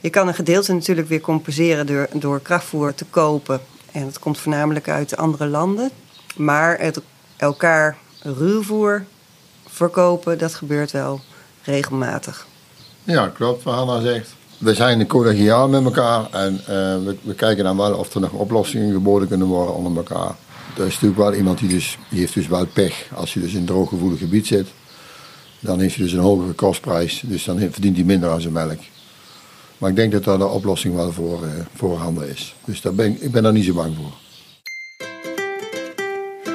Je 0.01 0.11
kan 0.11 0.29
een 0.29 0.35
gedeelte 0.35 0.73
natuurlijk 0.73 1.09
weer 1.09 1.21
compenseren 1.21 1.87
door, 1.87 2.09
door 2.13 2.41
krachtvoer 2.41 2.95
te 2.95 3.05
kopen. 3.05 3.61
En 3.93 4.05
dat 4.05 4.19
komt 4.19 4.39
voornamelijk 4.39 4.89
uit 4.89 5.17
andere 5.17 5.47
landen. 5.47 5.91
Maar 6.37 6.79
het 6.79 7.01
elkaar 7.37 7.97
ruwvoer 8.23 9.05
verkopen, 9.69 10.39
dat 10.39 10.55
gebeurt 10.55 10.91
wel 10.91 11.21
regelmatig. 11.63 12.47
Ja, 13.05 13.29
klopt 13.29 13.63
wat 13.63 13.75
Hanna 13.75 14.01
zegt. 14.01 14.35
We 14.59 14.75
zijn 14.75 15.07
collegiaal 15.07 15.69
met 15.69 15.85
elkaar 15.85 16.31
en 16.31 16.55
uh, 16.55 16.67
we, 16.67 17.17
we, 17.23 17.35
kijken 17.35 17.65
dan 17.65 17.77
wel 17.77 17.95
of 17.95 18.15
er 18.15 18.21
nog 18.21 18.33
oplossingen 18.33 18.93
geboden 18.93 19.29
kunnen 19.29 19.47
worden 19.47 19.75
onder 19.75 19.97
elkaar. 19.97 20.35
Er 20.77 20.87
is 20.87 20.93
natuurlijk 20.93 21.21
wel 21.21 21.35
iemand 21.35 21.59
die, 21.59 21.69
dus, 21.69 21.99
die 22.11 22.21
heeft 22.21 22.35
dus 22.35 22.47
wel 22.47 22.67
pech. 22.67 23.09
Als 23.15 23.35
je 23.35 23.41
dus 23.41 23.53
in 23.53 23.59
een 23.59 23.65
drooggevoelig 23.65 24.19
gebied 24.19 24.47
zit, 24.47 24.69
dan 25.61 25.81
heeft 25.81 25.95
hij 25.95 26.05
dus 26.05 26.13
een 26.13 26.19
hogere 26.19 26.53
kostprijs. 26.53 27.23
Dus 27.27 27.45
dan 27.45 27.59
verdient 27.59 27.97
hij 27.97 28.05
minder 28.05 28.31
aan 28.31 28.41
zijn 28.41 28.53
melk. 28.53 28.79
Maar 29.79 29.91
ik 29.91 29.97
denk 29.97 30.13
dat 30.13 30.25
daar 30.25 30.39
de 30.39 30.47
oplossing 30.47 30.95
wel 30.95 31.13
voor, 31.13 31.43
uh, 31.43 31.51
voorhanden 31.75 32.29
is. 32.29 32.55
Dus 32.65 32.81
daar 32.81 32.95
ben, 32.95 33.23
ik 33.23 33.33
ben 33.33 33.43
daar 33.43 33.53
niet 33.53 33.65
zo 33.65 33.75
bang 33.75 33.95
voor. 33.97 34.13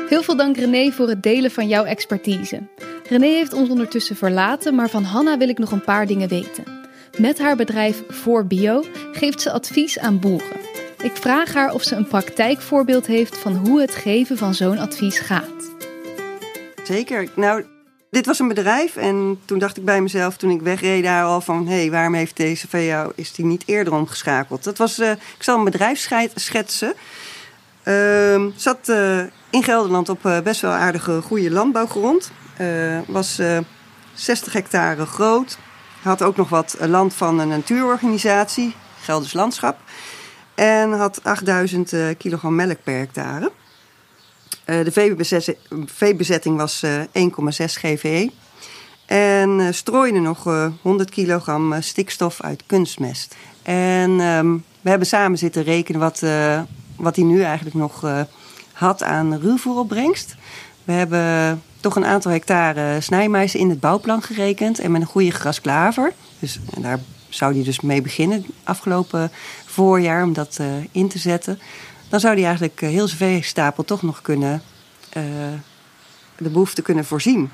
Heel 0.10 0.24
veel 0.24 0.38
dank 0.38 0.58
René 0.58 0.92
voor 0.92 1.10
het 1.10 1.24
delen 1.24 1.52
van 1.52 1.68
jouw 1.68 1.84
expertise. 1.84 2.62
René 3.10 3.28
heeft 3.28 3.54
ons 3.54 3.70
ondertussen 3.70 4.16
verlaten, 4.16 4.76
maar 4.76 4.90
van 4.90 5.04
Hanna 5.04 5.38
wil 5.38 5.50
ik 5.50 5.58
nog 5.58 5.72
een 5.72 5.84
paar 5.84 6.08
dingen 6.08 6.30
weten. 6.30 6.64
Met 7.18 7.40
haar 7.40 7.56
bedrijf 7.56 8.04
Voor 8.08 8.46
Bio 8.46 8.84
geeft 9.12 9.42
ze 9.42 9.52
advies 9.52 10.00
aan 10.00 10.20
boeren. 10.20 10.60
Ik 11.04 11.16
vraag 11.16 11.54
haar 11.54 11.74
of 11.74 11.84
ze 11.84 11.96
een 11.96 12.08
praktijkvoorbeeld 12.08 13.08
heeft 13.08 13.38
van 13.38 13.56
hoe 13.56 13.82
het 13.82 13.96
geven 13.96 14.38
van 14.38 14.54
zo'n 14.54 14.78
advies 14.78 15.20
gaat. 15.20 15.72
Zeker. 16.84 17.30
Nou, 17.36 17.64
Dit 18.12 18.26
was 18.26 18.40
een 18.40 18.48
bedrijf 18.48 18.96
en 18.96 19.40
toen 19.46 19.60
dacht 19.60 19.78
ik 19.78 19.86
bij 19.86 20.02
mezelf, 20.02 20.38
toen 20.38 20.50
ik 20.50 20.62
wegreed 20.62 21.04
daar 21.04 21.24
al 21.24 21.42
van... 21.42 21.68
hé, 21.68 21.76
hey, 21.76 21.92
waarom 21.92 22.14
heeft 22.14 22.38
deze 22.38 22.68
VO, 22.68 23.12
is 23.16 23.32
die 23.32 23.46
niet 23.46 23.64
eerder 23.66 23.94
omgeschakeld? 23.94 24.64
Dat 24.64 24.78
was, 24.78 25.00
uh, 25.00 25.12
ik 25.12 25.44
zal 25.44 25.58
een 25.58 25.64
bedrijf 25.64 26.10
schetsen. 26.36 26.94
Uh, 27.84 28.46
zat 28.56 28.90
uh, 28.90 29.20
in 29.50 29.64
Gelderland 29.64 30.10
op 30.10 30.26
uh, 30.26 30.40
best 30.40 30.62
wel 30.62 30.72
aardige, 30.72 31.22
goede 31.22 31.52
landbouwgrond. 31.52 32.32
was 33.08 33.42
60 34.14 34.54
hectare 34.54 35.06
groot. 35.06 35.58
Had 36.02 36.22
ook 36.22 36.36
nog 36.36 36.50
wat 36.50 36.78
land 36.80 37.14
van 37.14 37.40
een 37.40 37.48
natuurorganisatie, 37.48 38.76
Gelders 39.02 39.34
Landschap. 39.34 39.78
En 40.56 40.92
had 40.92 41.24
8000 41.24 41.94
kilogram 42.18 42.56
melk 42.56 42.84
per 42.84 42.98
hectare. 42.98 43.52
Uh, 44.72 44.84
de 44.84 45.56
veebezetting 45.86 46.58
was 46.58 46.84
uh, 46.84 47.02
1,6 47.02 47.06
GVE. 47.66 48.32
En 49.06 49.60
uh, 49.60 49.68
strooide 49.72 50.20
nog 50.20 50.70
100 50.82 51.10
kilogram 51.10 51.82
stikstof 51.82 52.42
uit 52.42 52.64
kunstmest. 52.66 53.36
En 53.64 54.20
um, 54.20 54.64
we 54.82 54.90
hebben 54.90 55.08
samen 55.08 55.38
zitten 55.38 55.64
rekenen 55.64 56.00
wat, 56.00 56.24
wat 56.96 57.16
hij 57.16 57.26
nu 57.26 57.42
eigenlijk 57.42 57.76
nog 57.76 58.06
had 58.72 59.04
aan 59.04 59.40
ruwvoeropbrengst. 59.40 60.36
We 60.84 60.92
hebben 60.92 61.62
toch 61.80 61.96
een 61.96 62.06
aantal 62.06 62.32
hectare 62.32 63.02
snijmais 63.02 63.56
in 63.56 63.70
het 63.70 63.80
bouwplan 63.80 64.22
gerekend. 64.22 64.80
En 64.80 64.92
met 64.92 65.02
een 65.02 65.08
goede 65.08 65.32
grasklaver. 65.32 66.14
Dus 66.40 66.60
daar 66.80 67.00
zou 67.30 67.54
hij 67.54 67.64
dus 67.64 67.82
mee 67.82 68.02
beginnen 68.02 68.46
afgelopen 68.64 69.32
voorjaar 69.66 70.24
om 70.24 70.34
dat 70.34 70.60
in 70.92 71.08
te 71.08 71.20
zetten 71.20 71.60
dan 72.12 72.20
zou 72.20 72.34
hij 72.34 72.46
eigenlijk 72.46 72.80
heel 72.80 73.08
zijn 73.08 73.18
veestapel 73.18 73.84
toch 73.84 74.02
nog 74.02 74.22
kunnen 74.22 74.62
uh, 75.18 75.24
de 76.38 76.50
behoefte 76.50 76.82
kunnen 76.82 77.06
voorzien. 77.06 77.52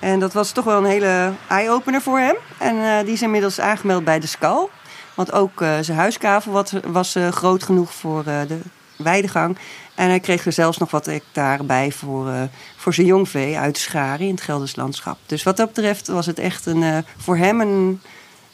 En 0.00 0.20
dat 0.20 0.32
was 0.32 0.50
toch 0.50 0.64
wel 0.64 0.78
een 0.78 0.90
hele 0.90 1.32
eye-opener 1.48 2.02
voor 2.02 2.18
hem. 2.18 2.36
En 2.58 2.76
uh, 2.76 3.00
die 3.00 3.12
is 3.12 3.22
inmiddels 3.22 3.60
aangemeld 3.60 4.04
bij 4.04 4.20
de 4.20 4.26
SCAL. 4.26 4.70
Want 5.14 5.32
ook 5.32 5.58
zijn 5.80 5.98
huiskavel 5.98 6.52
was, 6.52 6.72
was 6.84 7.16
groot 7.30 7.62
genoeg 7.62 7.92
voor 7.92 8.24
de 8.24 8.58
weidegang. 8.96 9.58
En 9.94 10.08
hij 10.08 10.20
kreeg 10.20 10.46
er 10.46 10.52
zelfs 10.52 10.78
nog 10.78 10.90
wat 10.90 11.06
hectare 11.06 11.64
bij 11.64 11.92
voor, 11.92 12.32
voor 12.76 12.94
zijn 12.94 13.06
jongvee 13.06 13.58
uit 13.58 13.78
Scharen 13.78 14.26
in 14.26 14.34
het 14.34 14.40
Gelders 14.40 14.76
landschap. 14.76 15.18
Dus 15.26 15.42
wat 15.42 15.56
dat 15.56 15.72
betreft 15.72 16.06
was 16.06 16.26
het 16.26 16.38
echt 16.38 16.66
een, 16.66 17.04
voor 17.16 17.36
hem 17.36 17.60
een 17.60 18.00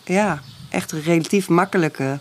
ja, 0.05 0.40
echt 0.71 0.92
een 0.92 1.03
relatief 1.03 1.49
makkelijke 1.49 2.18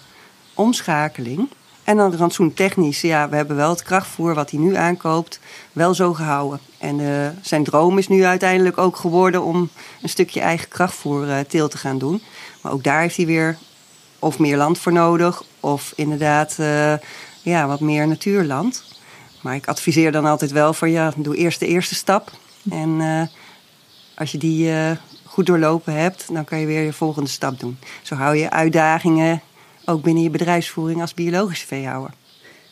omschakeling. 0.54 1.50
En 1.84 1.98
dan 1.98 2.16
rantsoen 2.16 2.54
technisch, 2.54 3.02
ja, 3.02 3.30
we 3.30 3.36
hebben 3.36 3.56
wel 3.56 3.70
het 3.70 3.84
krachtvoer 3.84 4.34
wat 4.34 4.52
hij 4.52 4.60
nu 4.60 4.76
aankoopt, 4.76 5.40
wel 5.72 5.94
zo 5.94 6.14
gehouden. 6.14 6.60
En 6.78 7.00
uh, 7.00 7.28
zijn 7.42 7.64
droom 7.64 7.98
is 7.98 8.08
nu 8.08 8.26
uiteindelijk 8.26 8.78
ook 8.78 8.96
geworden 8.96 9.44
om 9.44 9.70
een 10.02 10.10
stukje 10.10 10.40
eigen 10.40 10.68
krachtvoer 10.68 11.28
uh, 11.28 11.40
teel 11.40 11.68
te 11.68 11.78
gaan 11.78 11.98
doen. 11.98 12.22
Maar 12.62 12.72
ook 12.72 12.84
daar 12.84 13.02
heeft 13.02 13.18
hij 13.18 13.26
weer 13.26 13.58
of 14.20 14.40
meer 14.40 14.58
land 14.58 14.78
voor 14.78 14.94
nodig, 14.94 15.44
of 15.60 15.94
inderdaad 15.96 16.58
uh, 16.60 16.94
ja, 17.42 17.68
wat 17.68 17.80
meer 17.80 18.08
natuurland. 18.08 18.84
Maar 19.42 19.56
ik 19.56 19.68
adviseer 19.68 20.12
dan 20.12 20.26
altijd 20.26 20.52
wel 20.52 20.74
van 20.74 20.92
ja, 20.92 21.14
doe 21.16 21.36
eerst 21.36 21.60
de 21.60 21.68
eerste 21.68 21.96
stap. 21.96 22.32
En 22.70 23.30
als 24.16 24.32
je 24.32 24.38
die 24.38 24.74
goed 25.26 25.46
doorlopen 25.46 25.94
hebt, 25.94 26.34
dan 26.34 26.44
kan 26.44 26.60
je 26.60 26.66
weer 26.66 26.84
je 26.84 26.94
volgende 26.94 27.30
stap 27.30 27.60
doen. 27.60 27.78
Zo 28.02 28.16
hou 28.16 28.36
je 28.36 28.50
uitdagingen 28.50 29.42
ook 29.86 30.02
binnen 30.02 30.24
je 30.24 30.30
bedrijfsvoering 30.30 31.02
als 31.02 31.14
biologische 31.14 31.68
veehouder. 31.68 32.14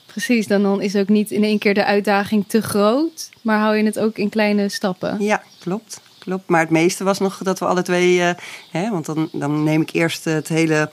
Precies, 0.05 0.47
dan, 0.47 0.61
dan 0.63 0.81
is 0.81 0.95
ook 0.95 1.07
niet 1.07 1.31
in 1.31 1.43
één 1.43 1.59
keer 1.59 1.73
de 1.73 1.85
uitdaging 1.85 2.47
te 2.47 2.61
groot, 2.61 3.29
maar 3.41 3.59
hou 3.59 3.75
je 3.75 3.83
het 3.83 3.99
ook 3.99 4.17
in 4.17 4.29
kleine 4.29 4.69
stappen. 4.69 5.17
Ja, 5.19 5.43
klopt. 5.59 6.01
klopt. 6.19 6.47
Maar 6.47 6.59
het 6.59 6.69
meeste 6.69 7.03
was 7.03 7.19
nog 7.19 7.37
dat 7.37 7.59
we 7.59 7.65
alle 7.65 7.81
twee, 7.81 8.17
uh, 8.17 8.29
hè, 8.71 8.89
want 8.89 9.05
dan, 9.05 9.29
dan 9.31 9.63
neem 9.63 9.81
ik 9.81 9.91
eerst 9.91 10.25
het 10.25 10.47
hele 10.47 10.91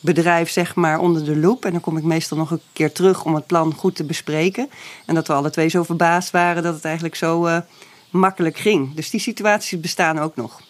bedrijf 0.00 0.50
zeg 0.50 0.74
maar 0.74 0.98
onder 0.98 1.24
de 1.24 1.36
loep. 1.36 1.64
En 1.64 1.72
dan 1.72 1.80
kom 1.80 1.96
ik 1.96 2.02
meestal 2.02 2.36
nog 2.36 2.50
een 2.50 2.60
keer 2.72 2.92
terug 2.92 3.24
om 3.24 3.34
het 3.34 3.46
plan 3.46 3.74
goed 3.74 3.96
te 3.96 4.04
bespreken. 4.04 4.68
En 5.06 5.14
dat 5.14 5.26
we 5.26 5.32
alle 5.32 5.50
twee 5.50 5.68
zo 5.68 5.82
verbaasd 5.82 6.30
waren 6.30 6.62
dat 6.62 6.74
het 6.74 6.84
eigenlijk 6.84 7.14
zo 7.14 7.46
uh, 7.46 7.58
makkelijk 8.10 8.58
ging. 8.58 8.94
Dus 8.94 9.10
die 9.10 9.20
situaties 9.20 9.80
bestaan 9.80 10.18
ook 10.18 10.36
nog. 10.36 10.60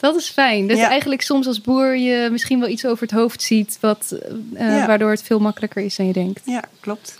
Dat 0.00 0.16
is 0.16 0.28
fijn. 0.28 0.66
Dat 0.66 0.78
je 0.78 0.84
eigenlijk 0.84 1.22
soms 1.22 1.46
als 1.46 1.60
boer 1.60 1.96
je 1.96 2.28
misschien 2.30 2.60
wel 2.60 2.68
iets 2.68 2.86
over 2.86 3.02
het 3.02 3.10
hoofd 3.10 3.42
ziet, 3.42 3.78
wat, 3.80 4.16
uh, 4.54 4.86
waardoor 4.86 5.10
het 5.10 5.22
veel 5.22 5.38
makkelijker 5.38 5.82
is 5.82 5.96
dan 5.96 6.06
je 6.06 6.12
denkt. 6.12 6.40
Ja, 6.44 6.64
klopt. 6.80 7.18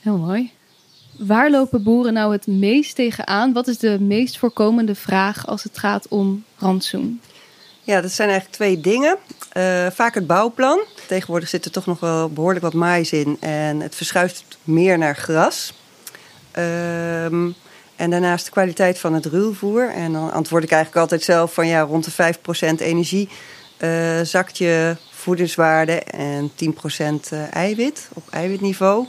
Heel 0.00 0.16
mooi. 0.16 0.50
Waar 1.18 1.50
lopen 1.50 1.82
boeren 1.82 2.12
nou 2.12 2.32
het 2.32 2.46
meest 2.46 2.94
tegenaan? 2.94 3.52
Wat 3.52 3.68
is 3.68 3.78
de 3.78 4.00
meest 4.00 4.38
voorkomende 4.38 4.94
vraag 4.94 5.46
als 5.46 5.62
het 5.62 5.78
gaat 5.78 6.08
om 6.08 6.44
rantsoen? 6.58 7.20
Ja, 7.82 8.00
dat 8.00 8.10
zijn 8.10 8.28
eigenlijk 8.28 8.58
twee 8.58 8.80
dingen. 8.80 9.16
Uh, 9.56 9.86
vaak 9.90 10.14
het 10.14 10.26
bouwplan. 10.26 10.80
Tegenwoordig 11.06 11.48
zit 11.48 11.64
er 11.64 11.70
toch 11.70 11.86
nog 11.86 12.00
wel 12.00 12.28
behoorlijk 12.28 12.64
wat 12.64 12.74
mais 12.74 13.12
in 13.12 13.36
en 13.40 13.80
het 13.80 13.94
verschuift 13.94 14.44
meer 14.64 14.98
naar 14.98 15.16
gras. 15.16 15.72
Ehm 16.50 17.48
en 18.00 18.10
daarnaast 18.10 18.44
de 18.44 18.50
kwaliteit 18.50 18.98
van 18.98 19.14
het 19.14 19.26
ruwvoer. 19.26 19.90
En 19.90 20.12
dan 20.12 20.32
antwoord 20.32 20.62
ik 20.62 20.70
eigenlijk 20.70 21.02
altijd 21.02 21.22
zelf 21.22 21.54
van 21.54 21.66
ja, 21.66 21.80
rond 21.80 22.16
de 22.16 22.34
5% 22.34 22.76
energie 22.78 23.28
uh, 23.78 24.20
zakt 24.22 24.58
je 24.58 24.96
voedingswaarde 25.10 26.02
en 26.02 26.50
10% 26.50 26.54
uh, 27.32 27.54
eiwit 27.54 28.08
op 28.12 28.22
eiwitniveau. 28.30 29.06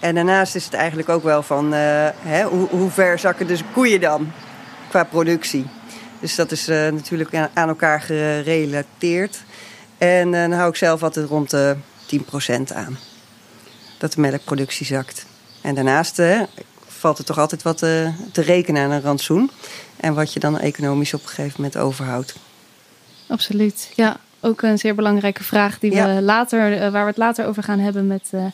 En 0.00 0.14
daarnaast 0.14 0.54
is 0.54 0.64
het 0.64 0.74
eigenlijk 0.74 1.08
ook 1.08 1.22
wel 1.22 1.42
van 1.42 1.64
uh, 1.64 1.78
hè, 2.18 2.44
hoe, 2.44 2.68
hoe, 2.68 2.90
ver 2.90 3.18
zakken 3.18 3.46
dus 3.46 3.62
koeien 3.72 4.00
dan 4.00 4.32
qua 4.88 5.04
productie. 5.04 5.66
Dus 6.20 6.34
dat 6.34 6.50
is 6.50 6.66
natuurlijk 6.66 7.34
aan 7.34 7.68
elkaar 7.68 8.00
gerelateerd. 8.00 9.42
En 9.98 10.30
dan 10.30 10.52
hou 10.52 10.68
ik 10.68 10.76
zelf 10.76 11.02
altijd 11.02 11.28
rond 11.28 11.50
de 11.50 11.76
10% 12.16 12.74
aan. 12.74 12.98
Dat 13.98 14.12
de 14.12 14.20
melkproductie 14.20 14.86
zakt. 14.86 15.26
En 15.60 15.74
daarnaast, 15.74 16.20
valt 17.04 17.18
er 17.18 17.24
toch 17.24 17.38
altijd 17.38 17.62
wat 17.62 17.78
te, 17.78 18.12
eh, 18.18 18.26
te 18.32 18.42
rekenen 18.42 18.82
aan 18.82 18.90
een 18.90 19.00
rantsoen. 19.00 19.50
En 19.96 20.14
wat 20.14 20.32
je 20.32 20.40
dan 20.40 20.58
economisch 20.58 21.14
op 21.14 21.22
een 21.22 21.28
gegeven 21.28 21.54
moment 21.56 21.76
overhoudt. 21.76 22.34
Absoluut, 23.28 23.92
ja. 23.94 24.16
Ook 24.40 24.62
een 24.62 24.78
zeer 24.78 24.94
belangrijke 24.94 25.44
vraag 25.44 25.78
die 25.78 25.90
we 25.90 26.22
later, 26.22 26.72
eh, 26.72 26.90
waar 26.90 27.02
we 27.02 27.08
het 27.08 27.16
later 27.16 27.46
over 27.46 27.62
gaan 27.62 27.78
hebben 27.78 28.06
met 28.06 28.30
uh, 28.34 28.44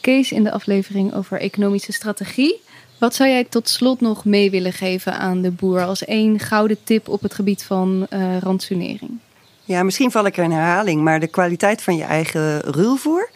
Kees 0.00 0.32
in 0.32 0.44
de 0.44 0.52
aflevering 0.52 1.14
over 1.14 1.40
economische 1.40 1.92
strategie. 1.92 2.62
Wat 2.98 3.14
zou 3.14 3.28
jij 3.28 3.44
tot 3.44 3.68
slot 3.68 4.00
nog 4.00 4.24
mee 4.24 4.50
willen 4.50 4.72
geven 4.72 5.18
aan 5.18 5.42
de 5.42 5.50
boer 5.50 5.84
als 5.84 6.04
één 6.04 6.38
gouden 6.38 6.76
tip 6.84 7.08
op 7.08 7.22
het 7.22 7.34
gebied 7.34 7.62
van 7.62 8.06
uh, 8.10 8.38
rantsoenering? 8.38 9.18
Ja, 9.64 9.82
misschien 9.82 10.10
val 10.10 10.26
ik 10.26 10.36
er 10.36 10.44
in 10.44 10.50
herhaling, 10.50 11.02
maar 11.02 11.20
de 11.20 11.26
kwaliteit 11.26 11.82
van 11.82 11.96
je 11.96 12.04
eigen 12.04 12.60
ruwvoer 12.60 13.30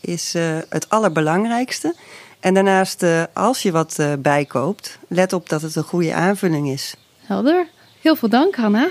is 0.00 0.34
uh, 0.34 0.58
het 0.68 0.88
allerbelangrijkste. 0.88 1.94
En 2.42 2.54
daarnaast, 2.54 3.02
uh, 3.02 3.22
als 3.32 3.62
je 3.62 3.72
wat 3.72 3.96
uh, 4.00 4.12
bijkoopt, 4.18 4.98
let 5.08 5.32
op 5.32 5.48
dat 5.48 5.62
het 5.62 5.76
een 5.76 5.82
goede 5.82 6.14
aanvulling 6.14 6.68
is. 6.68 6.94
Helder. 7.26 7.66
Heel 8.00 8.16
veel 8.16 8.28
dank, 8.28 8.54
Hanna. 8.54 8.88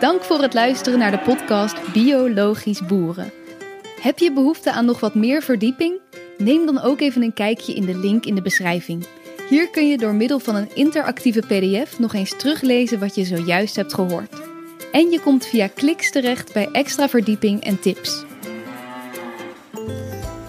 Dank 0.00 0.22
voor 0.22 0.42
het 0.42 0.54
luisteren 0.54 0.98
naar 0.98 1.10
de 1.10 1.18
podcast 1.18 1.92
Biologisch 1.92 2.86
Boeren. 2.86 3.32
Heb 4.00 4.18
je 4.18 4.32
behoefte 4.32 4.72
aan 4.72 4.84
nog 4.84 5.00
wat 5.00 5.14
meer 5.14 5.42
verdieping? 5.42 6.00
Neem 6.38 6.66
dan 6.66 6.80
ook 6.80 7.00
even 7.00 7.22
een 7.22 7.34
kijkje 7.34 7.74
in 7.74 7.86
de 7.86 7.96
link 7.96 8.24
in 8.24 8.34
de 8.34 8.42
beschrijving. 8.42 9.06
Hier 9.48 9.70
kun 9.70 9.88
je 9.88 9.98
door 9.98 10.14
middel 10.14 10.38
van 10.38 10.54
een 10.54 10.74
interactieve 10.74 11.40
PDF 11.40 11.98
nog 11.98 12.14
eens 12.14 12.36
teruglezen 12.36 12.98
wat 12.98 13.14
je 13.14 13.24
zojuist 13.24 13.76
hebt 13.76 13.94
gehoord. 13.94 14.40
En 14.92 15.10
je 15.10 15.20
komt 15.20 15.46
via 15.46 15.68
kliks 15.68 16.10
terecht 16.10 16.52
bij 16.52 16.68
extra 16.72 17.08
verdieping 17.08 17.64
en 17.64 17.80
tips. 17.80 18.24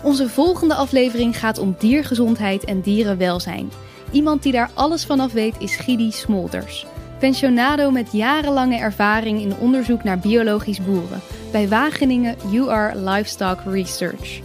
Onze 0.05 0.29
volgende 0.29 0.73
aflevering 0.75 1.39
gaat 1.39 1.57
om 1.57 1.75
diergezondheid 1.79 2.63
en 2.63 2.81
dierenwelzijn. 2.81 3.71
Iemand 4.11 4.43
die 4.43 4.51
daar 4.51 4.69
alles 4.73 5.05
vanaf 5.05 5.31
weet 5.31 5.55
is 5.59 5.75
Gidi 5.75 6.11
Smolders. 6.11 6.85
Pensionado 7.19 7.91
met 7.91 8.11
jarenlange 8.11 8.77
ervaring 8.77 9.41
in 9.41 9.57
onderzoek 9.57 10.03
naar 10.03 10.19
biologisch 10.19 10.83
boeren. 10.83 11.21
Bij 11.51 11.67
Wageningen 11.67 12.35
UR 12.53 12.91
Livestock 12.95 13.59
Research. 13.65 14.39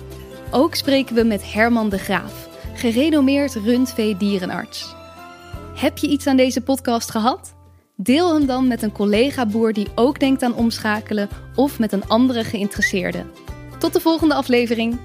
Ook 0.50 0.74
spreken 0.74 1.14
we 1.14 1.24
met 1.24 1.52
Herman 1.52 1.88
de 1.88 1.98
Graaf, 1.98 2.48
gerenommeerd 2.74 3.54
rundvee-dierenarts. 3.54 4.94
Heb 5.74 5.98
je 5.98 6.08
iets 6.08 6.26
aan 6.26 6.36
deze 6.36 6.60
podcast 6.60 7.10
gehad? 7.10 7.54
Deel 7.96 8.34
hem 8.34 8.46
dan 8.46 8.66
met 8.66 8.82
een 8.82 8.92
collega-boer 8.92 9.72
die 9.72 9.88
ook 9.94 10.20
denkt 10.20 10.42
aan 10.42 10.54
omschakelen 10.54 11.28
of 11.54 11.78
met 11.78 11.92
een 11.92 12.08
andere 12.08 12.44
geïnteresseerde. 12.44 13.24
Tot 13.78 13.92
de 13.92 14.00
volgende 14.00 14.34
aflevering. 14.34 14.98